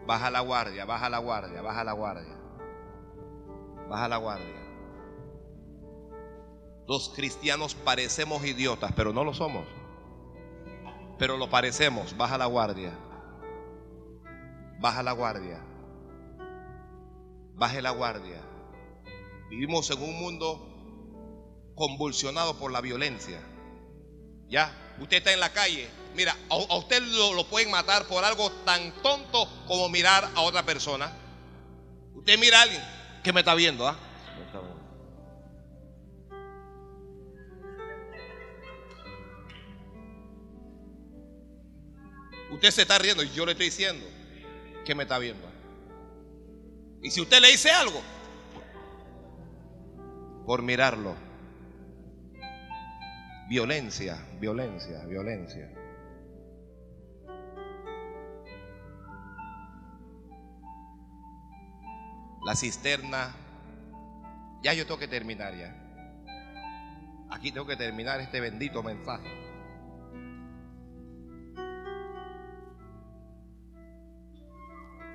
Baja 0.08 0.30
la 0.30 0.40
guardia, 0.40 0.86
baja 0.86 1.10
la 1.10 1.18
guardia, 1.18 1.60
baja 1.60 1.84
la 1.84 1.92
guardia. 1.92 2.34
Baja 3.90 4.08
la 4.08 4.16
guardia. 4.16 4.56
Los 6.86 7.10
cristianos 7.10 7.74
parecemos 7.74 8.42
idiotas, 8.42 8.90
pero 8.96 9.12
no 9.12 9.22
lo 9.22 9.34
somos. 9.34 9.66
Pero 11.18 11.36
lo 11.36 11.50
parecemos. 11.50 12.16
Baja 12.16 12.38
la 12.38 12.46
guardia. 12.46 12.98
Baja 14.80 15.02
la 15.02 15.12
guardia. 15.12 15.62
Baje 17.56 17.82
la 17.82 17.90
guardia. 17.90 18.40
Vivimos 19.50 19.90
en 19.90 20.02
un 20.02 20.18
mundo 20.18 21.74
convulsionado 21.74 22.54
por 22.54 22.72
la 22.72 22.80
violencia. 22.80 23.42
Ya, 24.48 24.72
usted 25.00 25.18
está 25.18 25.32
en 25.32 25.40
la 25.40 25.52
calle. 25.52 25.88
Mira, 26.14 26.36
a, 26.48 26.76
usted 26.76 27.02
lo, 27.02 27.34
lo, 27.34 27.46
pueden 27.48 27.70
matar 27.70 28.06
por 28.06 28.24
algo 28.24 28.50
tan 28.64 28.92
tonto 29.02 29.48
como 29.66 29.88
mirar 29.88 30.28
a 30.34 30.40
otra 30.42 30.64
persona. 30.64 31.12
Usted 32.14 32.38
mira 32.38 32.58
a 32.58 32.62
alguien 32.62 32.82
que 33.22 33.32
me 33.32 33.40
está 33.40 33.54
viendo, 33.54 33.86
¿ah? 33.86 33.96
Usted 42.50 42.70
se 42.70 42.82
está 42.82 42.98
riendo 42.98 43.22
y 43.22 43.30
yo 43.30 43.44
le 43.44 43.52
estoy 43.52 43.66
diciendo 43.66 44.06
que 44.84 44.94
me 44.94 45.02
está 45.02 45.18
viendo. 45.18 45.46
Y 47.02 47.10
si 47.10 47.20
usted 47.20 47.40
le 47.40 47.48
dice 47.48 47.70
algo, 47.70 48.02
por 50.46 50.62
mirarlo. 50.62 51.27
Violencia, 53.48 54.22
violencia, 54.38 55.06
violencia. 55.06 55.72
La 62.44 62.54
cisterna. 62.54 63.34
Ya 64.62 64.74
yo 64.74 64.84
tengo 64.84 64.98
que 64.98 65.08
terminar 65.08 65.54
ya. 65.56 65.74
Aquí 67.30 67.50
tengo 67.50 67.66
que 67.66 67.76
terminar 67.76 68.20
este 68.20 68.38
bendito 68.40 68.82
mensaje. 68.82 69.28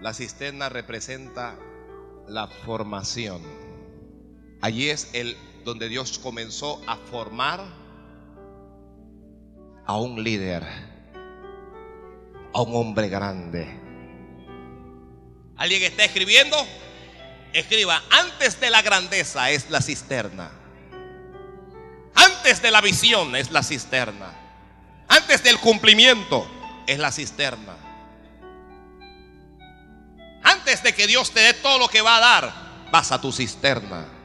La 0.02 0.12
cisterna 0.16 0.70
representa 0.70 1.56
la 2.28 2.48
formación. 2.48 3.44
Allí 4.60 4.90
es 4.90 5.14
el 5.14 5.38
donde 5.66 5.88
Dios 5.88 6.18
comenzó 6.18 6.82
a 6.88 6.98
formar 6.98 7.83
a 9.86 9.98
un 9.98 10.24
líder, 10.24 10.64
a 12.54 12.62
un 12.62 12.76
hombre 12.76 13.10
grande. 13.10 13.80
¿Alguien 15.58 15.84
está 15.84 16.06
escribiendo? 16.06 16.58
Escriba, 17.54 18.02
antes 18.10 18.60
de 18.60 18.70
la 18.70 18.82
grandeza 18.82 19.52
es 19.52 19.70
la 19.70 19.82
cisterna. 19.82 20.52
Antes 22.16 22.62
de 22.62 22.72
la 22.72 22.82
visión 22.82 23.36
es 23.36 23.52
la 23.52 23.64
cisterna. 23.64 24.34
Antes 25.08 25.44
del 25.44 25.60
cumplimiento 25.60 26.48
es 26.88 26.98
la 27.00 27.12
cisterna. 27.12 27.76
Antes 30.44 30.84
de 30.84 30.94
que 30.94 31.08
Dios 31.08 31.32
te 31.32 31.42
dé 31.42 31.54
todo 31.54 31.78
lo 31.78 31.88
que 31.88 32.02
va 32.02 32.18
a 32.18 32.20
dar, 32.20 32.54
vas 32.92 33.12
a 33.12 33.22
tu 33.22 33.32
cisterna. 33.32 34.23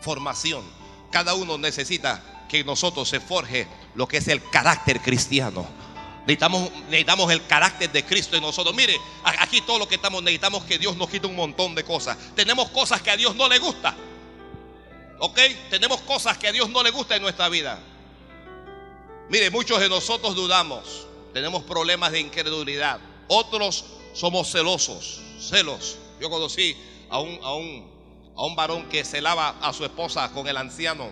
Formación. 0.00 0.64
Cada 1.10 1.34
uno 1.34 1.58
necesita 1.58 2.22
que 2.48 2.64
nosotros 2.64 3.08
se 3.08 3.20
forje 3.20 3.66
lo 3.94 4.06
que 4.08 4.18
es 4.18 4.28
el 4.28 4.42
carácter 4.50 5.00
cristiano. 5.00 5.66
Necesitamos, 6.20 6.70
necesitamos 6.88 7.32
el 7.32 7.46
carácter 7.46 7.90
de 7.90 8.04
Cristo 8.04 8.36
en 8.36 8.42
nosotros. 8.42 8.74
Mire, 8.74 8.96
aquí 9.24 9.60
todo 9.62 9.78
lo 9.78 9.88
que 9.88 9.94
estamos 9.96 10.22
necesitamos 10.22 10.64
que 10.64 10.78
Dios 10.78 10.96
nos 10.96 11.08
quite 11.08 11.26
un 11.26 11.36
montón 11.36 11.74
de 11.74 11.84
cosas. 11.84 12.16
Tenemos 12.34 12.70
cosas 12.70 13.00
que 13.02 13.10
a 13.10 13.16
Dios 13.16 13.34
no 13.34 13.48
le 13.48 13.58
gusta. 13.58 13.96
¿Ok? 15.18 15.38
Tenemos 15.70 16.00
cosas 16.02 16.38
que 16.38 16.48
a 16.48 16.52
Dios 16.52 16.68
no 16.70 16.82
le 16.82 16.90
gusta 16.90 17.16
en 17.16 17.22
nuestra 17.22 17.48
vida. 17.48 17.78
Mire, 19.28 19.50
muchos 19.50 19.80
de 19.80 19.88
nosotros 19.88 20.34
dudamos. 20.34 21.06
Tenemos 21.32 21.62
problemas 21.62 22.12
de 22.12 22.20
incredulidad. 22.20 23.00
Otros 23.28 23.84
somos 24.12 24.50
celosos. 24.50 25.20
Celos. 25.40 25.98
Yo 26.20 26.28
conocí 26.30 26.76
a 27.08 27.20
un, 27.20 27.38
a 27.42 27.54
un 27.54 27.99
a 28.40 28.46
un 28.46 28.56
varón 28.56 28.88
que 28.88 29.04
celaba 29.04 29.50
a 29.60 29.70
su 29.74 29.84
esposa 29.84 30.32
con 30.32 30.48
el 30.48 30.56
anciano, 30.56 31.10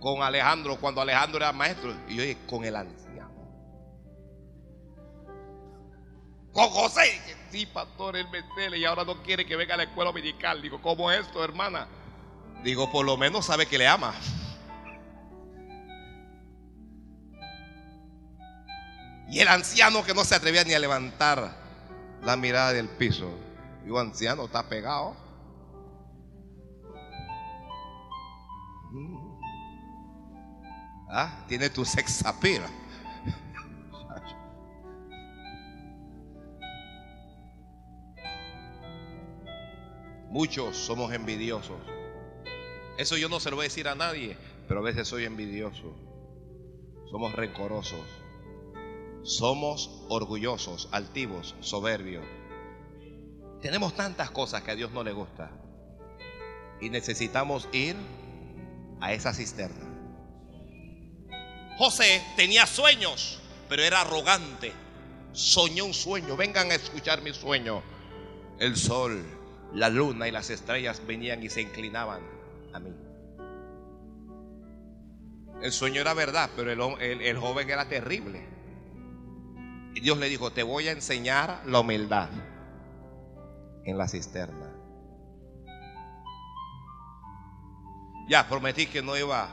con 0.00 0.22
Alejandro, 0.22 0.80
cuando 0.80 1.02
Alejandro 1.02 1.36
era 1.36 1.52
maestro. 1.52 1.94
Y 2.08 2.16
yo 2.16 2.22
dije, 2.22 2.38
con 2.46 2.64
el 2.64 2.74
anciano. 2.74 3.34
Con 6.50 6.70
José. 6.70 7.20
Sí, 7.50 7.66
pastor, 7.66 8.16
él 8.16 8.26
me 8.30 8.78
y 8.78 8.84
ahora 8.86 9.04
no 9.04 9.22
quiere 9.22 9.44
que 9.44 9.56
venga 9.56 9.74
a 9.74 9.76
la 9.76 9.82
escuela 9.82 10.10
dominical. 10.10 10.62
Digo, 10.62 10.80
¿cómo 10.80 11.12
es 11.12 11.20
esto, 11.20 11.44
hermana? 11.44 11.86
Digo, 12.64 12.90
por 12.90 13.04
lo 13.04 13.18
menos 13.18 13.44
sabe 13.44 13.66
que 13.66 13.76
le 13.76 13.86
ama. 13.86 14.14
Y 19.30 19.40
el 19.40 19.48
anciano 19.48 20.02
que 20.02 20.14
no 20.14 20.24
se 20.24 20.34
atrevía 20.34 20.64
ni 20.64 20.72
a 20.72 20.78
levantar 20.78 21.54
la 22.22 22.38
mirada 22.38 22.72
del 22.72 22.88
piso. 22.88 23.28
Digo, 23.84 24.00
anciano, 24.00 24.46
está 24.46 24.66
pegado. 24.66 25.27
Ah, 31.10 31.44
tiene 31.48 31.70
tu 31.70 31.84
sex 31.84 32.24
appeal. 32.24 32.62
Muchos 40.30 40.76
somos 40.76 41.12
envidiosos. 41.12 41.78
Eso 42.98 43.16
yo 43.16 43.28
no 43.28 43.40
se 43.40 43.50
lo 43.50 43.56
voy 43.56 43.64
a 43.64 43.68
decir 43.68 43.88
a 43.88 43.94
nadie, 43.94 44.36
pero 44.66 44.80
a 44.80 44.82
veces 44.82 45.08
soy 45.08 45.24
envidioso. 45.24 45.96
Somos 47.10 47.32
rencorosos. 47.32 48.04
Somos 49.22 50.04
orgullosos, 50.08 50.88
altivos, 50.92 51.54
soberbios. 51.60 52.24
Tenemos 53.62 53.94
tantas 53.94 54.30
cosas 54.30 54.62
que 54.62 54.70
a 54.70 54.76
Dios 54.76 54.92
no 54.92 55.02
le 55.02 55.12
gusta. 55.12 55.50
Y 56.80 56.90
necesitamos 56.90 57.68
ir 57.72 57.96
a 59.00 59.12
esa 59.12 59.32
cisterna. 59.32 59.86
José 61.78 62.22
tenía 62.36 62.66
sueños, 62.66 63.40
pero 63.68 63.82
era 63.82 64.00
arrogante. 64.00 64.72
Soñó 65.32 65.84
un 65.84 65.94
sueño. 65.94 66.36
Vengan 66.36 66.70
a 66.72 66.74
escuchar 66.74 67.22
mi 67.22 67.32
sueño. 67.32 67.82
El 68.58 68.76
sol, 68.76 69.24
la 69.72 69.88
luna 69.88 70.26
y 70.26 70.32
las 70.32 70.50
estrellas 70.50 71.00
venían 71.06 71.42
y 71.42 71.48
se 71.48 71.60
inclinaban 71.60 72.20
a 72.72 72.80
mí. 72.80 72.92
El 75.62 75.72
sueño 75.72 76.00
era 76.00 76.14
verdad, 76.14 76.50
pero 76.56 76.72
el, 76.72 77.20
el 77.20 77.38
joven 77.38 77.70
era 77.70 77.88
terrible. 77.88 78.44
Y 79.94 80.00
Dios 80.00 80.18
le 80.18 80.28
dijo, 80.28 80.52
te 80.52 80.62
voy 80.62 80.88
a 80.88 80.92
enseñar 80.92 81.62
la 81.66 81.80
humildad 81.80 82.28
en 83.84 83.98
la 83.98 84.08
cisterna. 84.08 84.67
Ya 88.28 88.46
prometí 88.46 88.86
que 88.86 89.02
no 89.02 89.16
iba 89.16 89.48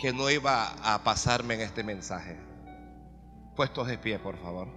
que 0.00 0.12
no 0.12 0.28
iba 0.30 0.68
a 0.82 1.02
pasarme 1.02 1.54
en 1.54 1.62
este 1.62 1.82
mensaje. 1.82 2.38
Puestos 3.56 3.86
de 3.86 3.96
pie, 3.98 4.18
por 4.18 4.36
favor. 4.36 4.68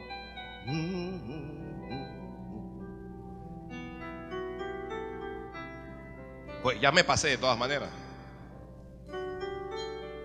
Pues 6.63 6.79
ya 6.79 6.91
me 6.91 7.03
pasé 7.03 7.29
de 7.29 7.37
todas 7.37 7.57
maneras. 7.57 7.89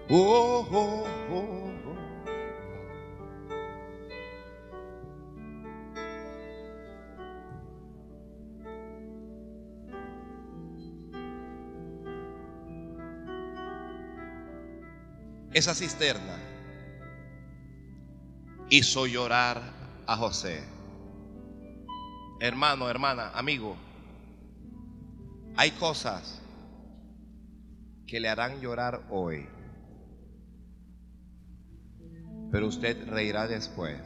Oh, 0.08 0.66
oh, 0.70 1.06
oh. 1.32 1.71
Esa 15.54 15.74
cisterna 15.74 16.38
hizo 18.70 19.06
llorar 19.06 19.60
a 20.06 20.16
José. 20.16 20.62
Hermano, 22.40 22.88
hermana, 22.88 23.30
amigo, 23.34 23.76
hay 25.56 25.72
cosas 25.72 26.40
que 28.06 28.18
le 28.18 28.30
harán 28.30 28.62
llorar 28.62 29.02
hoy, 29.10 29.46
pero 32.50 32.66
usted 32.66 33.06
reirá 33.08 33.46
después. 33.46 34.00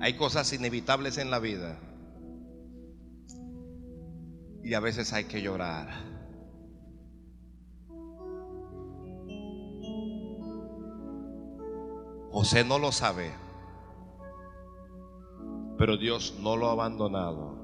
Hay 0.00 0.14
cosas 0.14 0.52
inevitables 0.52 1.18
en 1.18 1.32
la 1.32 1.40
vida 1.40 1.76
y 4.62 4.74
a 4.74 4.80
veces 4.80 5.12
hay 5.12 5.24
que 5.24 5.42
llorar. 5.42 6.15
José 12.38 12.64
no 12.64 12.78
lo 12.78 12.92
sabe, 12.92 13.32
pero 15.78 15.96
Dios 15.96 16.36
no 16.38 16.54
lo 16.54 16.68
ha 16.68 16.72
abandonado. 16.72 17.56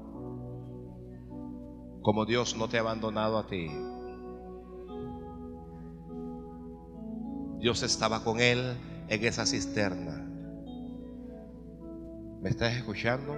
Como 2.01 2.25
Dios 2.25 2.55
no 2.57 2.67
te 2.67 2.77
ha 2.77 2.79
abandonado 2.79 3.37
a 3.37 3.45
ti. 3.45 3.69
Dios 7.59 7.83
estaba 7.83 8.23
con 8.23 8.39
él 8.39 8.75
en 9.09 9.23
esa 9.23 9.45
cisterna. 9.45 10.27
¿Me 12.41 12.49
estás 12.49 12.73
escuchando? 12.73 13.35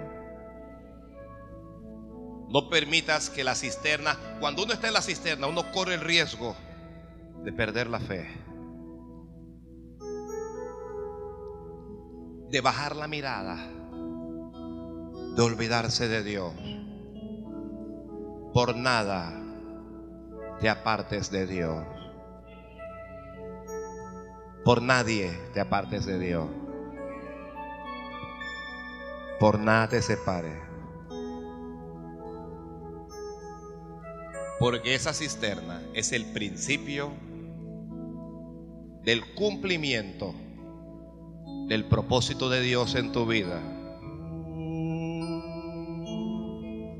No 2.47 2.69
permitas 2.69 3.29
que 3.29 3.43
la 3.43 3.55
cisterna, 3.55 4.17
cuando 4.39 4.63
uno 4.63 4.71
está 4.71 4.87
en 4.87 4.93
la 4.93 5.01
cisterna, 5.01 5.47
uno 5.47 5.69
corre 5.73 5.95
el 5.95 6.01
riesgo 6.01 6.55
de 7.43 7.51
perder 7.51 7.87
la 7.87 7.99
fe. 7.99 8.44
De 12.49 12.61
bajar 12.61 12.95
la 12.95 13.07
mirada, 13.07 13.57
de 15.35 15.41
olvidarse 15.41 16.07
de 16.07 16.23
Dios. 16.23 16.53
Por 18.53 18.75
nada 18.77 19.41
te 20.59 20.69
apartes 20.69 21.31
de 21.31 21.47
Dios. 21.47 21.85
Por 24.63 24.81
nadie 24.81 25.31
te 25.53 25.59
apartes 25.59 26.05
de 26.05 26.17
Dios. 26.17 26.47
Por 29.39 29.59
nada 29.59 29.89
te 29.89 30.01
separes. 30.01 30.57
Porque 34.57 34.95
esa 34.95 35.13
cisterna 35.13 35.81
es 35.93 36.13
el 36.13 36.25
principio 36.31 37.11
del 39.03 39.33
cumplimiento 39.35 40.33
del 41.67 41.85
propósito 41.85 42.49
de 42.49 42.61
Dios 42.61 42.95
en 42.95 43.11
tu 43.11 43.25
vida. 43.25 43.59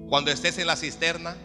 Cuando 0.10 0.32
estés 0.32 0.58
en 0.58 0.68
la 0.68 0.76
cisterna, 0.76 1.36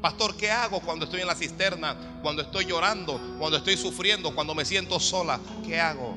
pastor, 0.00 0.36
¿qué 0.36 0.50
hago 0.50 0.80
cuando 0.80 1.04
estoy 1.04 1.20
en 1.20 1.26
la 1.26 1.34
cisterna? 1.34 2.20
Cuando 2.22 2.42
estoy 2.42 2.64
llorando, 2.64 3.20
cuando 3.38 3.58
estoy 3.58 3.76
sufriendo, 3.76 4.34
cuando 4.34 4.54
me 4.54 4.64
siento 4.64 4.98
sola, 5.00 5.40
¿qué 5.64 5.80
hago? 5.80 6.16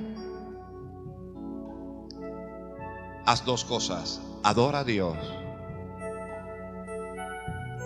Haz 3.25 3.45
dos 3.45 3.63
cosas. 3.65 4.21
Adora 4.43 4.79
a 4.79 4.83
Dios 4.83 5.17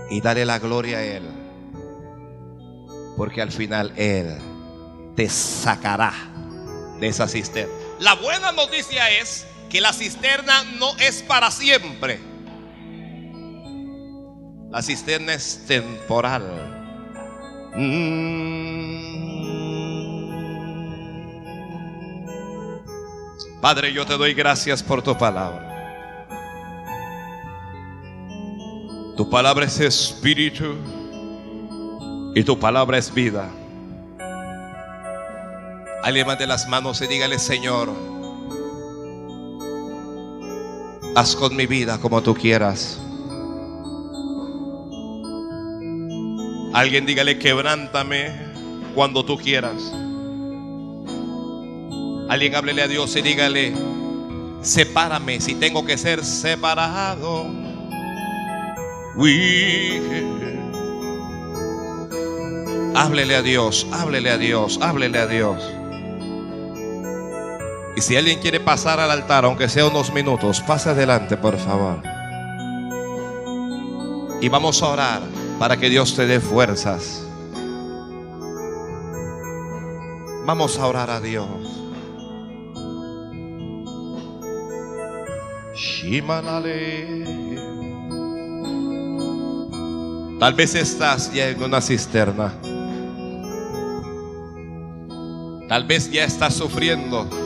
y 0.10 0.22
dale 0.22 0.45
la 0.45 0.60
gloria 0.60 0.99
a 0.99 1.03
Él. 1.03 1.24
Porque 3.18 3.41
al 3.41 3.51
final 3.51 3.93
Él 3.95 4.38
te 5.16 5.30
sacará 5.30 6.14
de 6.99 7.08
esa 7.08 7.28
cisterna. 7.28 7.85
La 8.00 8.16
buena 8.16 8.52
noticia 8.52 9.10
es 9.10 9.46
que 9.70 9.80
la 9.82 9.93
cisterna 9.93 10.64
no 10.80 10.96
es 10.98 11.22
para 11.24 11.50
siempre. 11.52 12.20
La 14.70 14.82
cisterna 14.82 15.34
es 15.34 15.66
temporal. 15.66 16.43
Mm. 17.76 19.16
Padre, 23.62 23.93
yo 23.93 24.06
te 24.06 24.18
doy 24.18 24.34
gracias 24.34 24.84
por 24.84 25.02
tu 25.02 25.18
palabra. 25.18 25.72
Tu 29.16 29.30
palabra 29.30 29.66
es 29.66 29.80
espíritu 29.80 30.76
y 32.36 32.43
tu 32.43 32.60
palabra 32.60 32.98
es 32.98 33.14
vida. 33.14 33.50
Alguien 36.06 36.28
levante 36.28 36.45
las 36.45 36.68
manos 36.68 37.01
y 37.01 37.08
dígale, 37.08 37.39
Señor, 37.39 37.89
haz 41.16 41.36
con 41.36 41.56
mi 41.56 41.66
vida 41.66 41.97
como 41.99 42.22
tú 42.22 42.36
quieras. 42.36 42.99
Alguien 46.76 47.08
dígale, 47.08 47.39
quebrántame 47.39 48.30
cuando 48.93 49.26
tú 49.26 49.36
quieras. 49.39 49.82
Alguien 52.30 52.53
háblele 52.53 52.84
a 52.84 52.88
Dios 52.88 53.16
y 53.16 53.24
dígale, 53.24 53.74
sepárame 54.62 55.41
si 55.41 55.56
tengo 55.56 55.88
que 55.88 55.97
ser 55.97 56.24
separado. 56.24 57.47
We 59.16 60.03
Háblele 62.93 63.38
a 63.38 63.41
Dios, 63.41 63.88
háblele 63.91 64.30
a 64.30 64.38
Dios, 64.38 64.78
háblele 64.84 65.18
a 65.18 65.26
Dios. 65.26 65.64
Y 67.96 68.02
si 68.02 68.18
alguien 68.18 68.39
quiere 68.39 68.60
pasar 68.60 69.00
al 69.00 69.10
altar, 69.10 69.46
aunque 69.46 69.70
sea 69.70 69.88
unos 69.88 70.12
minutos, 70.12 70.62
pase 70.62 70.89
adelante, 70.89 71.38
por 71.38 71.58
favor. 71.58 72.02
Y 74.41 74.50
vamos 74.50 74.84
a 74.84 74.89
orar 74.89 75.22
para 75.58 75.78
que 75.78 75.89
Dios 75.89 76.14
te 76.14 76.28
dé 76.28 76.41
fuerzas. 76.41 77.26
Vamos 80.46 80.78
a 80.78 80.88
orar 80.88 81.10
a 81.10 81.22
Dios. 81.22 81.48
Tal 90.39 90.54
vez 90.54 90.76
estás 90.76 91.34
ya 91.34 91.48
en 91.48 91.64
una 91.64 91.80
cisterna. 91.80 92.54
Tal 95.70 95.86
vez 95.86 96.12
ya 96.12 96.26
estás 96.26 96.54
sufriendo. 96.54 97.45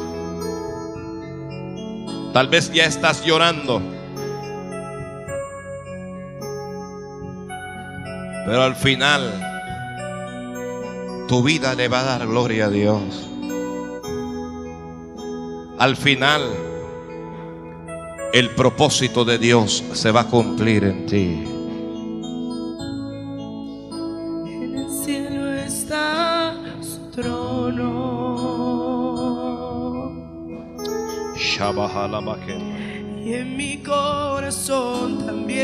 Tal 2.33 2.47
vez 2.47 2.71
ya 2.71 2.85
estás 2.85 3.25
llorando. 3.25 3.81
Pero 8.45 8.63
al 8.63 8.75
final, 8.75 9.31
tu 11.27 11.43
vida 11.43 11.75
le 11.75 11.87
va 11.87 12.01
a 12.01 12.03
dar 12.03 12.27
gloria 12.27 12.65
a 12.65 12.69
Dios. 12.69 13.27
Al 15.79 15.95
final, 15.95 16.41
el 18.33 18.49
propósito 18.51 19.25
de 19.25 19.37
Dios 19.37 19.83
se 19.93 20.11
va 20.11 20.21
a 20.21 20.27
cumplir 20.27 20.83
en 20.83 21.05
ti. 21.05 21.48
Y 33.21 33.33
en 33.33 33.57
mi 33.57 33.79
corazón 33.79 35.25
también. 35.25 35.59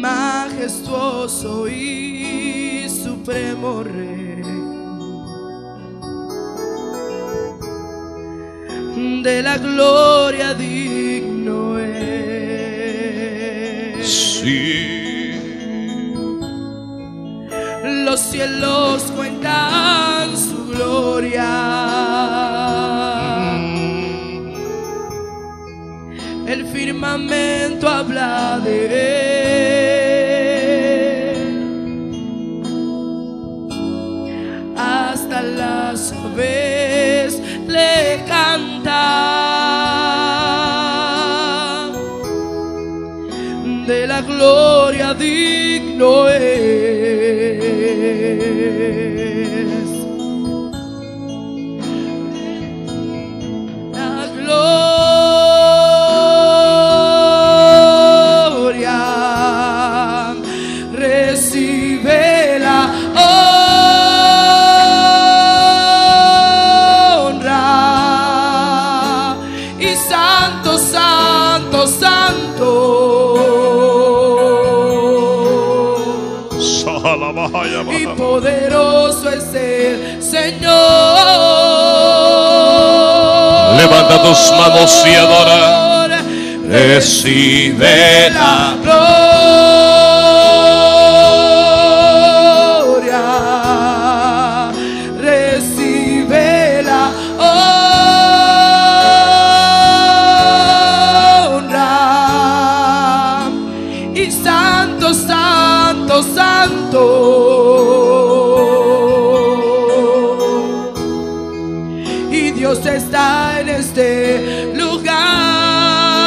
Majestuoso 0.00 1.68
y 1.68 2.88
supremo 2.88 3.84
rey. 3.84 4.42
De 9.22 9.42
la 9.44 9.58
gloria 9.58 10.54
digno 10.54 11.78
es. 11.78 12.02
Sí. 14.42 15.30
Los 17.84 18.18
cielos 18.18 19.02
cuentan 19.14 20.05
gloria. 20.76 21.52
El 26.46 26.66
firmamento 26.66 27.88
habla 27.88 28.60
de 28.62 29.35
tus 84.22 84.52
manos 84.52 85.04
y 85.06 85.14
adora. 85.14 86.22
Recibe 86.68 88.30
la 88.30 88.74
gloria. 88.82 89.25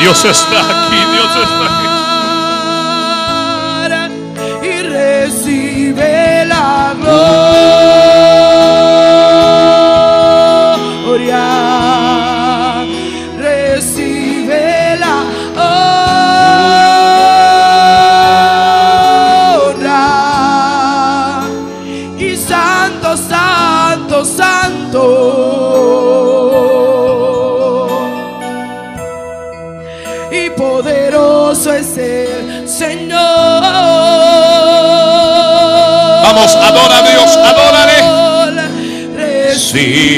Lugar. 0.10 0.20
Dios 0.24 0.26
está 0.26 0.88
aquí, 0.88 0.89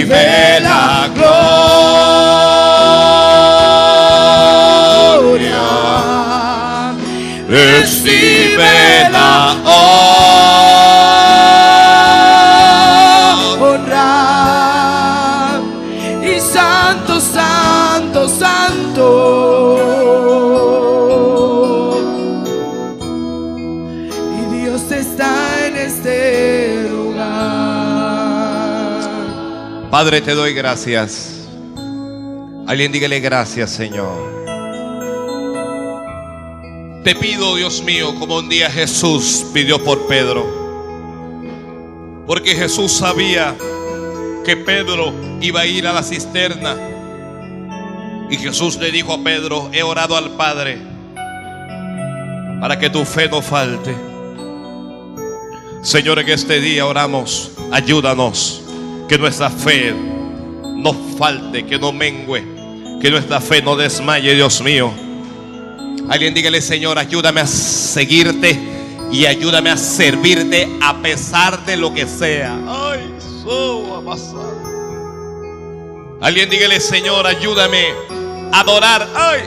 Recibe 0.01 0.50
Padre, 30.01 30.21
te 30.21 30.33
doy 30.33 30.55
gracias. 30.55 31.47
Alguien 32.65 32.91
dígale 32.91 33.19
gracias, 33.19 33.69
Señor. 33.69 34.09
Te 37.03 37.13
pido, 37.13 37.55
Dios 37.55 37.83
mío, 37.83 38.15
como 38.17 38.37
un 38.37 38.49
día 38.49 38.71
Jesús 38.71 39.45
pidió 39.53 39.83
por 39.83 40.07
Pedro. 40.07 40.43
Porque 42.25 42.55
Jesús 42.55 42.93
sabía 42.93 43.55
que 44.43 44.57
Pedro 44.57 45.13
iba 45.39 45.61
a 45.61 45.65
ir 45.67 45.85
a 45.85 45.93
la 45.93 46.01
cisterna. 46.01 46.75
Y 48.31 48.37
Jesús 48.37 48.77
le 48.77 48.89
dijo 48.89 49.13
a 49.13 49.23
Pedro, 49.23 49.69
he 49.71 49.83
orado 49.83 50.17
al 50.17 50.31
Padre 50.31 50.79
para 52.59 52.79
que 52.79 52.89
tu 52.89 53.05
fe 53.05 53.29
no 53.29 53.43
falte. 53.43 53.93
Señor, 55.83 56.17
en 56.17 56.29
este 56.29 56.59
día 56.59 56.87
oramos, 56.87 57.51
ayúdanos, 57.71 58.63
que 59.11 59.17
nuestra 59.17 59.49
fe 59.49 59.93
no 60.63 60.93
falte, 61.17 61.65
que 61.65 61.77
no 61.77 61.91
mengue, 61.91 62.47
Que 63.01 63.11
nuestra 63.11 63.41
fe 63.41 63.61
no 63.61 63.75
desmaye, 63.75 64.33
Dios 64.35 64.61
mío. 64.61 64.89
Alguien 66.07 66.33
dígale, 66.33 66.61
Señor, 66.61 66.97
ayúdame 66.97 67.41
a 67.41 67.45
seguirte 67.45 68.57
y 69.11 69.25
ayúdame 69.25 69.69
a 69.69 69.75
servirte 69.75 70.69
a 70.81 70.95
pesar 71.01 71.65
de 71.65 71.75
lo 71.75 71.93
que 71.93 72.07
sea. 72.07 72.57
Ay, 72.65 73.13
a 73.49 74.01
pasar. 74.05 74.53
Alguien 76.21 76.49
dígale, 76.49 76.79
Señor, 76.79 77.27
ayúdame 77.27 77.87
a 78.53 78.61
adorar. 78.61 79.05
Ay. 79.13 79.41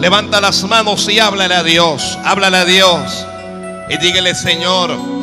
Levanta 0.00 0.40
las 0.40 0.64
manos 0.64 1.06
y 1.10 1.18
háblale 1.18 1.54
a 1.54 1.62
Dios. 1.62 2.18
Háblale 2.24 2.56
a 2.56 2.64
Dios. 2.64 3.26
Y 3.90 3.98
dígale, 3.98 4.34
Señor, 4.34 5.21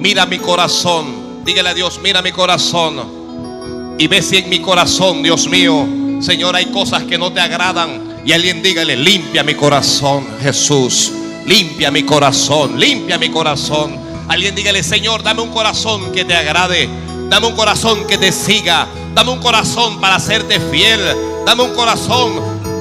mira 0.00 0.26
mi 0.26 0.38
corazón. 0.38 1.44
Dígale 1.44 1.68
a 1.68 1.74
Dios, 1.74 2.00
mira 2.02 2.22
mi 2.22 2.32
corazón. 2.32 3.96
Y 3.98 4.06
ve 4.08 4.22
si 4.22 4.38
en 4.38 4.48
mi 4.48 4.60
corazón, 4.60 5.22
Dios 5.22 5.46
mío, 5.48 5.86
Señor, 6.20 6.56
hay 6.56 6.66
cosas 6.66 7.04
que 7.04 7.18
no 7.18 7.32
te 7.32 7.40
agradan. 7.40 8.22
Y 8.24 8.32
alguien 8.32 8.62
dígale, 8.62 8.96
limpia 8.96 9.42
mi 9.42 9.54
corazón, 9.54 10.26
Jesús. 10.42 11.12
Limpia 11.46 11.90
mi 11.90 12.02
corazón, 12.02 12.78
limpia 12.78 13.18
mi 13.18 13.30
corazón. 13.30 13.98
Alguien 14.28 14.54
dígale, 14.54 14.82
Señor, 14.82 15.22
dame 15.22 15.42
un 15.42 15.50
corazón 15.50 16.12
que 16.12 16.24
te 16.24 16.34
agrade. 16.34 16.88
Dame 17.28 17.46
un 17.46 17.54
corazón 17.54 18.06
que 18.06 18.18
te 18.18 18.32
siga. 18.32 18.86
Dame 19.14 19.32
un 19.32 19.38
corazón 19.38 20.00
para 20.00 20.16
hacerte 20.16 20.60
fiel. 20.60 21.00
Dame 21.44 21.62
un 21.62 21.74
corazón 21.74 22.32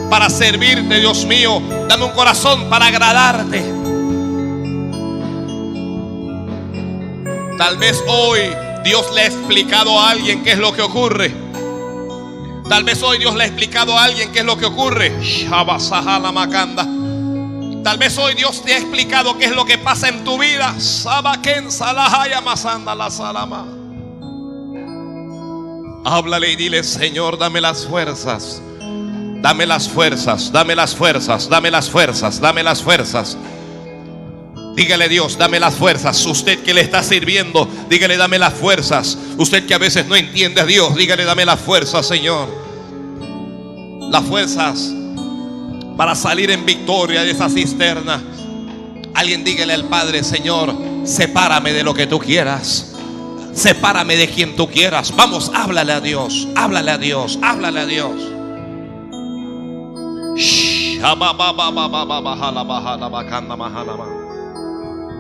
para 0.10 0.30
servirte, 0.30 1.00
Dios 1.00 1.26
mío. 1.26 1.62
Dame 1.88 2.06
un 2.06 2.12
corazón 2.12 2.70
para 2.70 2.88
agradarte. 2.88 3.79
Tal 7.60 7.76
vez 7.78 8.02
hoy 8.08 8.40
Dios 8.86 9.14
le 9.14 9.20
ha 9.20 9.26
explicado 9.26 10.00
a 10.00 10.12
alguien 10.12 10.46
qué 10.46 10.54
es 10.54 10.58
lo 10.58 10.72
que 10.72 10.82
ocurre. 10.82 11.36
Tal 12.70 12.86
vez 12.86 13.04
hoy 13.04 13.18
Dios 13.18 13.36
le 13.36 13.44
ha 13.44 13.48
explicado 13.48 13.98
a 13.98 14.06
alguien 14.06 14.32
qué 14.32 14.40
es 14.40 14.46
lo 14.46 14.58
que 14.58 14.66
ocurre. 14.66 15.12
Tal 17.84 17.98
vez 17.98 18.18
hoy 18.18 18.34
Dios 18.36 18.64
te 18.64 18.76
ha 18.76 18.78
explicado 18.78 19.38
qué 19.38 19.44
es 19.44 19.52
lo 19.52 19.66
que 19.66 19.78
pasa 19.78 20.08
en 20.08 20.24
tu 20.24 20.40
vida. 20.40 20.74
Háblale 26.06 26.54
y 26.54 26.56
dile, 26.56 26.82
Señor, 26.86 27.38
dame 27.38 27.60
las 27.60 27.86
fuerzas. 27.86 28.62
Dame 29.42 29.66
las 29.66 29.90
fuerzas, 29.90 30.50
dame 30.54 30.78
las 30.78 30.96
fuerzas, 30.96 31.50
dame 31.50 31.72
las 31.72 31.90
fuerzas, 31.90 32.40
dame 32.40 32.64
las 32.64 32.82
fuerzas. 32.82 33.38
Dígale 34.80 35.10
Dios, 35.10 35.38
dame 35.38 35.60
las 35.60 35.76
fuerzas. 35.76 36.26
Usted 36.26 36.64
que 36.64 36.74
le 36.74 36.80
está 36.80 37.04
sirviendo, 37.04 37.68
dígale, 37.90 38.16
dame 38.16 38.40
las 38.40 38.54
fuerzas. 38.54 39.18
Usted 39.38 39.66
que 39.66 39.74
a 39.74 39.78
veces 39.78 40.06
no 40.06 40.16
entiende 40.16 40.62
a 40.62 40.66
Dios, 40.66 40.96
dígale, 40.96 41.26
dame 41.26 41.44
las 41.44 41.60
fuerzas, 41.60 42.08
Señor. 42.08 42.48
Las 44.10 44.24
fuerzas 44.24 44.90
para 45.98 46.16
salir 46.16 46.50
en 46.50 46.66
victoria 46.66 47.24
de 47.24 47.32
esa 47.32 47.50
cisterna. 47.50 48.24
Alguien 49.16 49.44
dígale 49.44 49.74
al 49.74 49.84
Padre, 49.90 50.24
Señor, 50.24 50.74
sepárame 51.04 51.74
de 51.74 51.84
lo 51.84 51.94
que 51.94 52.08
tú 52.08 52.18
quieras. 52.18 52.96
Sepárame 53.54 54.16
de 54.16 54.30
quien 54.30 54.56
tú 54.56 54.70
quieras. 54.70 55.14
Vamos, 55.14 55.52
háblale 55.54 55.92
a 55.92 56.00
Dios, 56.00 56.48
háblale 56.56 56.92
a 56.92 56.98
Dios, 56.98 57.38
háblale 57.42 57.82
a 57.82 57.86
Dios. 57.86 58.14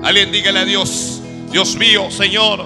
Alguien 0.04 0.32
dígale 0.32 0.60
a 0.60 0.66
Dios, 0.66 1.22
Dios 1.52 1.76
mío, 1.76 2.10
Señor, 2.10 2.66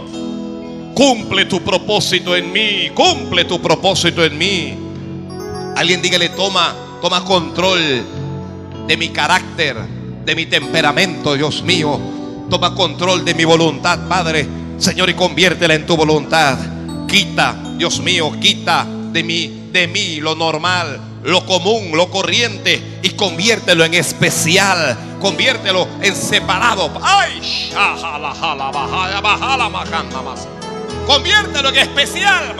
cumple 0.93 1.45
tu 1.45 1.61
propósito 1.61 2.35
en 2.35 2.51
mí, 2.51 2.89
cumple 2.93 3.45
tu 3.45 3.59
propósito 3.59 4.23
en 4.23 4.37
mí. 4.37 4.77
Alguien 5.75 6.01
dígale, 6.01 6.29
toma, 6.29 6.75
toma 7.01 7.25
control 7.25 7.79
de 8.87 8.97
mi 8.97 9.09
carácter, 9.09 9.77
de 10.23 10.35
mi 10.35 10.45
temperamento, 10.45 11.35
Dios 11.35 11.63
mío. 11.63 11.99
Toma 12.49 12.75
control 12.75 13.25
de 13.25 13.33
mi 13.33 13.45
voluntad, 13.45 14.07
Padre. 14.07 14.47
Señor, 14.77 15.09
y 15.09 15.15
conviértela 15.15 15.73
en 15.73 15.85
tu 15.85 15.97
voluntad. 15.97 16.57
Quita, 17.07 17.55
Dios 17.77 17.99
mío, 17.99 18.31
quita 18.39 18.85
de 19.11 19.23
mí, 19.23 19.69
de 19.71 19.87
mí 19.87 20.17
lo 20.17 20.35
normal, 20.35 20.99
lo 21.23 21.45
común, 21.45 21.91
lo 21.93 22.09
corriente 22.09 22.99
y 23.01 23.11
conviértelo 23.11 23.85
en 23.85 23.93
especial. 23.93 24.97
Conviértelo 25.21 25.87
en 26.01 26.15
separado. 26.15 26.91
Ay, 27.01 27.71
Conviértelo 31.05 31.69
en 31.69 31.75
especial. 31.77 32.55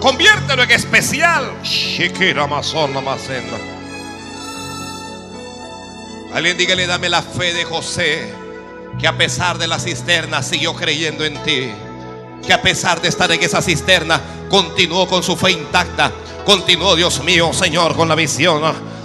Conviértelo 0.00 0.62
en 0.64 0.70
especial. 0.70 1.50
Alguien 6.34 6.56
dígale, 6.56 6.86
dame 6.86 7.08
la 7.08 7.22
fe 7.22 7.52
de 7.52 7.64
José, 7.64 8.32
que 8.98 9.06
a 9.06 9.16
pesar 9.16 9.58
de 9.58 9.68
la 9.68 9.78
cisterna 9.78 10.42
siguió 10.42 10.74
creyendo 10.74 11.24
en 11.24 11.34
ti. 11.42 11.70
Que 12.44 12.52
a 12.52 12.62
pesar 12.62 13.00
de 13.00 13.08
estar 13.08 13.30
en 13.30 13.42
esa 13.42 13.62
cisterna, 13.62 14.20
continuó 14.48 15.06
con 15.06 15.22
su 15.22 15.36
fe 15.36 15.52
intacta. 15.52 16.10
Continuó, 16.44 16.96
Dios 16.96 17.22
mío, 17.22 17.52
Señor, 17.52 17.94
con 17.94 18.08
la 18.08 18.14
visión. 18.14 18.62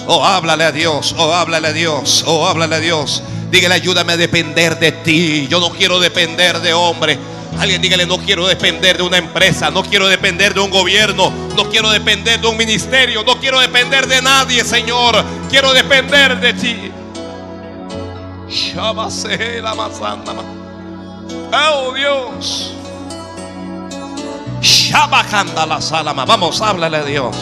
Oh, 0.08 0.24
háblale 0.24 0.64
a 0.64 0.72
Dios, 0.72 1.14
oh, 1.18 1.34
háblale 1.34 1.68
a 1.68 1.74
Dios, 1.74 2.24
oh, 2.26 2.48
háblale 2.48 2.76
a 2.76 2.80
Dios. 2.80 3.22
Dígale, 3.52 3.76
ayúdame 3.76 4.14
a 4.14 4.18
depender 4.18 4.80
de 4.80 4.92
ti. 4.92 5.48
Yo 5.48 5.60
no 5.60 5.70
quiero 5.70 6.00
depender 6.00 6.60
de 6.62 6.74
hombre. 6.74 7.18
Alguien 7.60 7.82
dígale, 7.82 8.06
no 8.06 8.18
quiero 8.18 8.48
depender 8.48 8.98
de 8.98 9.04
una 9.04 9.18
empresa, 9.18 9.72
no 9.72 9.84
quiero 9.84 10.08
depender 10.08 10.54
de 10.54 10.60
un 10.60 10.70
gobierno, 10.70 11.32
no 11.56 11.70
quiero 11.70 11.90
depender 11.90 12.40
de 12.40 12.48
un 12.48 12.56
ministerio, 12.56 13.24
no 13.24 13.40
quiero 13.40 13.60
depender 13.60 14.08
de 14.08 14.22
nadie, 14.22 14.64
Señor. 14.64 15.24
Quiero 15.50 15.74
depender 15.74 16.40
de 16.40 16.54
ti. 16.54 16.92
Oh 21.52 21.94
Dios. 21.94 22.74
La 25.68 25.82
salama. 25.82 26.26
Vamos, 26.26 26.62
háblale 26.62 26.98
a 26.98 27.04
Dios. 27.04 27.36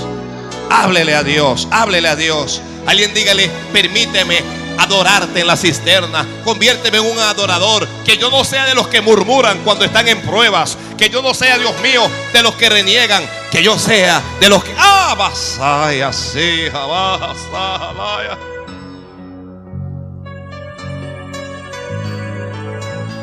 Háblele 0.69 1.15
a 1.15 1.23
Dios, 1.23 1.67
háblele 1.71 2.07
a 2.07 2.15
Dios. 2.15 2.61
Alguien 2.85 3.13
dígale, 3.13 3.49
permíteme 3.71 4.39
adorarte 4.77 5.41
en 5.41 5.47
la 5.47 5.55
cisterna. 5.55 6.25
Conviérteme 6.43 6.97
en 6.97 7.05
un 7.05 7.19
adorador. 7.19 7.87
Que 8.03 8.17
yo 8.17 8.29
no 8.29 8.43
sea 8.43 8.65
de 8.65 8.75
los 8.75 8.87
que 8.87 9.01
murmuran 9.01 9.59
cuando 9.63 9.85
están 9.85 10.07
en 10.07 10.21
pruebas. 10.21 10.77
Que 10.97 11.09
yo 11.09 11.21
no 11.21 11.33
sea, 11.33 11.57
Dios 11.57 11.73
mío, 11.81 12.09
de 12.33 12.43
los 12.43 12.55
que 12.55 12.69
reniegan. 12.69 13.23
Que 13.51 13.63
yo 13.63 13.77
sea 13.79 14.21
de 14.39 14.49
los 14.49 14.63
que... 14.63 14.73
¡Ah, 14.77 15.15
basaya, 15.17 16.11
sí, 16.11 16.65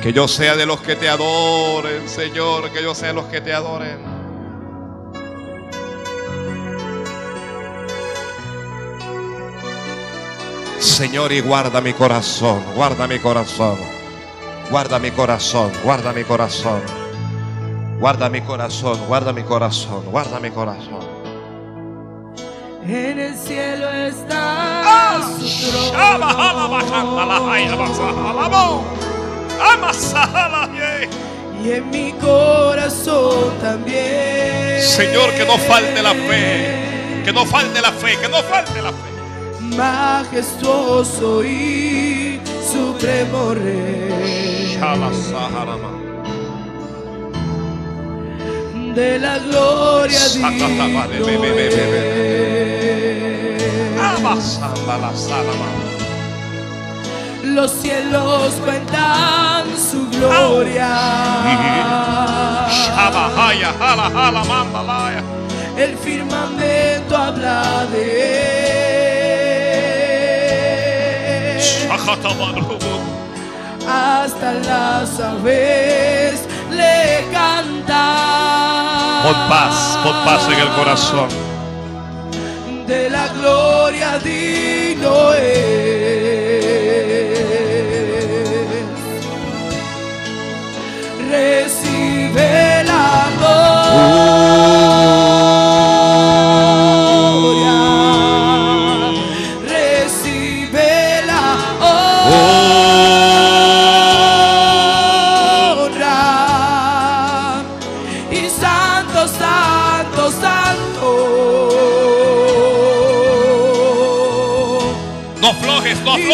Que 0.03 0.13
yo 0.13 0.27
sea 0.27 0.57
de 0.57 0.67
los 0.67 0.81
que 0.81 0.97
te 0.97 1.09
adoren, 1.09 2.09
Señor. 2.09 2.71
Que 2.71 2.83
yo 2.83 2.95
sea 2.95 3.09
de 3.09 3.15
los 3.15 3.27
que 3.27 3.41
te 3.41 3.53
adoren. 3.53 4.12
Señor, 10.83 11.31
y 11.31 11.41
guarda 11.41 11.81
mi 11.81 11.93
corazón, 11.93 12.61
guarda 12.75 13.07
mi 13.07 13.21
corazón, 13.21 13.79
guarda 14.69 14.99
mi 14.99 15.13
corazón, 15.13 15.71
guarda 15.85 16.13
mi 16.13 16.25
corazón, 16.25 16.83
guarda 18.01 18.29
mi 18.29 18.41
corazón, 18.41 18.99
guarda 19.07 19.33
mi 19.33 19.45
corazón, 19.45 20.05
guarda 20.11 20.41
mi 20.41 20.51
corazón. 20.51 20.99
En 22.85 23.17
el 23.17 23.35
cielo 23.37 23.89
está 23.91 25.21
su 25.39 25.47
y 31.65 31.71
en 31.71 31.91
mi 31.91 32.11
corazón 32.15 33.57
también. 33.63 34.83
Señor, 34.83 35.31
que 35.35 35.45
no 35.45 35.59
falte 35.59 36.03
la 36.03 36.13
fe, 36.13 37.23
que 37.25 37.33
no 37.33 37.47
falte 37.47 37.81
la 37.81 37.93
fe, 37.93 38.19
que 38.21 38.29
no 38.29 38.43
falte 38.43 38.83
la 38.83 38.91
fe 38.91 39.12
majestuoso 39.77 41.45
y 41.45 42.41
supremo 42.71 43.55
rey. 43.55 44.79
De 48.95 49.19
la 49.19 49.39
gloria 49.39 50.19
Los 57.45 57.71
cielos 57.71 58.55
cuentan 58.65 59.65
su 59.77 60.09
gloria. 60.11 60.89
El 65.77 65.97
firmamento 65.97 67.17
habla 67.17 67.87
de 67.93 68.59
él. 68.59 68.62
Hasta 73.89 74.53
las 74.55 75.21
aves 75.21 76.49
le 76.71 77.25
cantan. 77.33 79.23
Pon 79.23 79.49
paz, 79.49 79.99
pon 80.03 80.25
paz 80.25 80.49
en 80.49 80.59
el 80.61 80.69
corazón. 80.69 81.29
De 82.87 83.09
la 83.11 83.29
gloria 83.29 84.19
digno. 84.19 85.33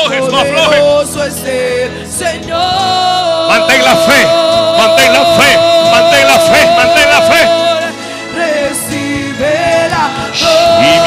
Aflojes, 0.08 0.32
no 0.32 0.38
aflojes, 0.38 1.34
Señor. 2.10 3.48
Mantén 3.48 3.84
la 3.84 3.96
fe, 3.96 4.26
mantén 4.78 5.12
la 5.12 5.24
fe, 5.36 5.58
mantén 5.92 6.26
la 6.26 6.38
fe, 6.38 6.66
mantén 6.76 7.10
la 7.10 7.22
fe. 7.22 7.42
Recibe 8.34 9.88
la 9.90 10.04
Y 10.80 10.98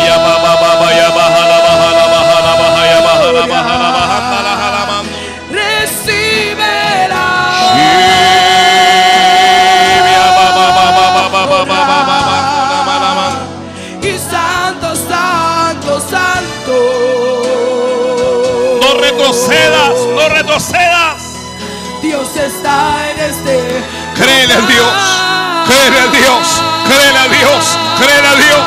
retrocedas. 20.52 21.24
Dios 22.02 22.36
está 22.36 23.10
en 23.12 23.20
este. 23.20 23.84
Créele 24.16 24.54
a 24.54 24.62
Dios, 24.62 25.22
créele 25.66 26.00
a 26.00 26.08
Dios, 26.08 26.62
créele 26.88 27.20
a 27.20 27.28
Dios, 27.28 27.78
créele 27.98 28.28
a 28.28 28.36
Dios, 28.36 28.61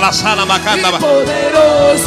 la 0.00 0.12
sala, 0.12 0.44
macanda, 0.46 0.88
Y 0.88 0.92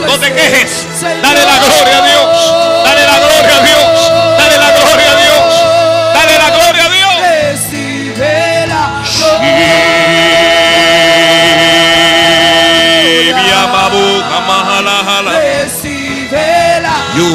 No 0.06 0.18
te 0.20 0.34
quejes. 0.34 0.86
Dale 1.02 1.45
la 1.45 1.60
gloria 1.60 1.98
a 1.98 2.07
Dios. 2.07 2.53
Dale 2.84 3.06
la 3.06 3.20
gloria 3.20 3.56
a 3.56 3.61
Dios. 3.61 4.11
Dale 4.38 4.57
la 4.57 4.72
gloria 4.72 5.11
a 5.11 5.15
Dios. 5.15 5.53
Dale 6.14 6.38
la 6.40 6.49
gloria 6.49 6.86
a 6.86 6.90
Dios. 6.90 7.14
Recibe 7.22 8.68
la 8.68 8.84
Y 13.22 13.32
jala. 15.06 15.32
Recibe 15.32 16.82
la 16.82 16.95
Yu, 17.15 17.28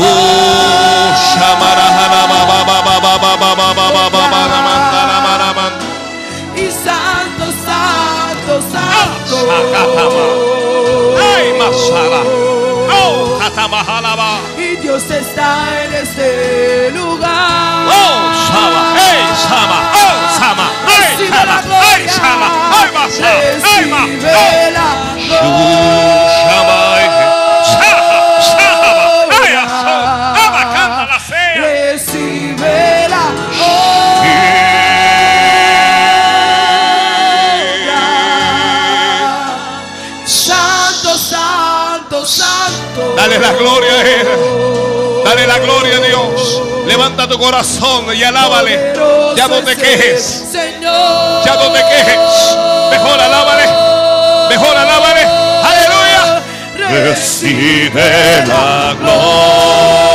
shamara, 1.35 1.86
jala, 1.97 2.22
ba, 2.26 2.40
ba, 2.47 2.78
Y 14.56 14.76
Dios 14.76 15.10
está 15.10 15.82
en 15.85 15.93
este 15.93 16.93
lugar. 16.93 17.89
Oh, 17.89 18.32
Shama, 18.47 18.94
hey, 18.94 19.18
oh, 19.20 19.35
Shama, 20.39 20.70
hey, 20.86 21.26
Shama, 21.26 21.56
hey, 21.82 22.06
Shama, 22.06 22.48
hey, 22.70 23.59
Shama, 23.59 24.06
hey, 24.22 24.97
La 43.40 43.52
gloria 43.52 43.93
a 43.93 44.01
Él. 44.01 44.28
Dale 45.24 45.47
la 45.47 45.59
gloria 45.59 45.97
a 45.97 46.01
Dios. 46.01 46.62
Levanta 46.86 47.28
tu 47.28 47.39
corazón 47.39 48.06
y 48.15 48.23
alábale. 48.23 48.94
Ya 49.36 49.47
no 49.47 49.62
te 49.62 49.77
quejes. 49.77 50.44
Ya 50.52 51.55
no 51.55 51.73
te 51.73 51.81
quejes. 51.81 52.56
Mejor 52.90 53.20
alábale. 53.20 53.69
Mejor 54.48 54.77
alábale. 54.77 55.20
Aleluya. 55.62 56.43
Recibe 56.90 58.44
la 58.47 58.94
gloria. 58.98 60.07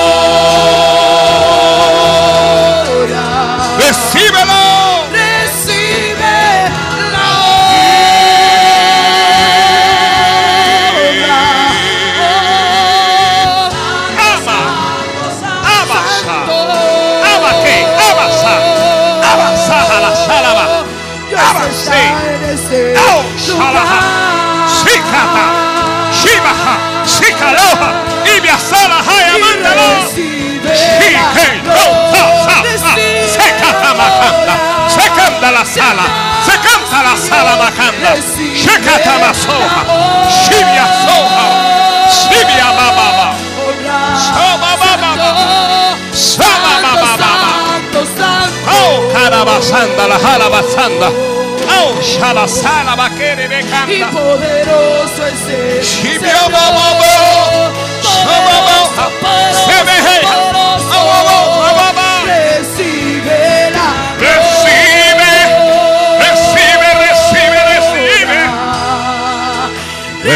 la 35.64 35.70
sala, 35.70 36.04
se 36.46 36.52
canta 36.60 37.04
la 37.04 37.16
sala 37.16 37.56
bacanda, 37.56 38.16
se 38.56 38.74
canta 38.82 39.18
la 39.18 39.34
soja, 39.34 39.82
shibia 40.44 40.86
soja, 41.06 41.46
shibia 42.12 42.66
mamama, 42.78 43.30
shoma 44.26 44.72
mamama, 44.82 45.30
shoma 46.14 46.74
mamama, 46.84 47.52
oh 48.68 49.10
carabasanda, 49.14 50.08
la 50.08 50.18
jalabasanda, 50.20 51.10
oh 51.70 52.02
shala 52.02 52.46
sala 52.48 52.96
bacere 52.98 53.48
de 53.48 53.64
canta, 53.64 54.10
shibia 55.82 56.44
mamama, 56.52 57.12
shoma 58.02 58.58
mamama, 58.68 59.06
hey, 60.06 60.22
oh, 60.26 60.52
oh, 60.92 61.60
oh. 61.60 61.63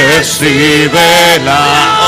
Recibe 0.06 1.40
la 1.44 2.08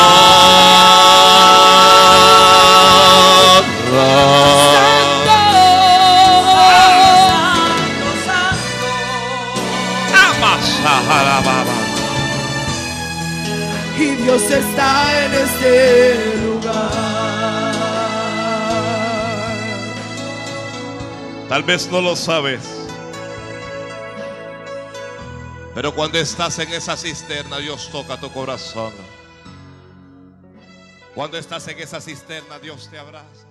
Y 13.97 14.15
Dios 14.15 14.41
está 14.43 15.25
en 15.25 15.33
este 15.33 16.15
lugar. 16.45 17.73
Tal 21.49 21.63
vez 21.63 21.89
no 21.91 21.99
lo 21.99 22.15
sabes. 22.15 22.78
Pero 25.79 25.95
cuando 25.95 26.17
estás 26.17 26.59
en 26.59 26.73
esa 26.73 26.97
cisterna, 26.97 27.57
Dios 27.59 27.89
toca 27.89 28.19
tu 28.19 28.29
corazón. 28.33 28.91
Cuando 31.15 31.37
estás 31.37 31.65
en 31.69 31.79
esa 31.79 32.01
cisterna, 32.01 32.59
Dios 32.59 32.89
te 32.91 32.99
abraza. 32.99 33.48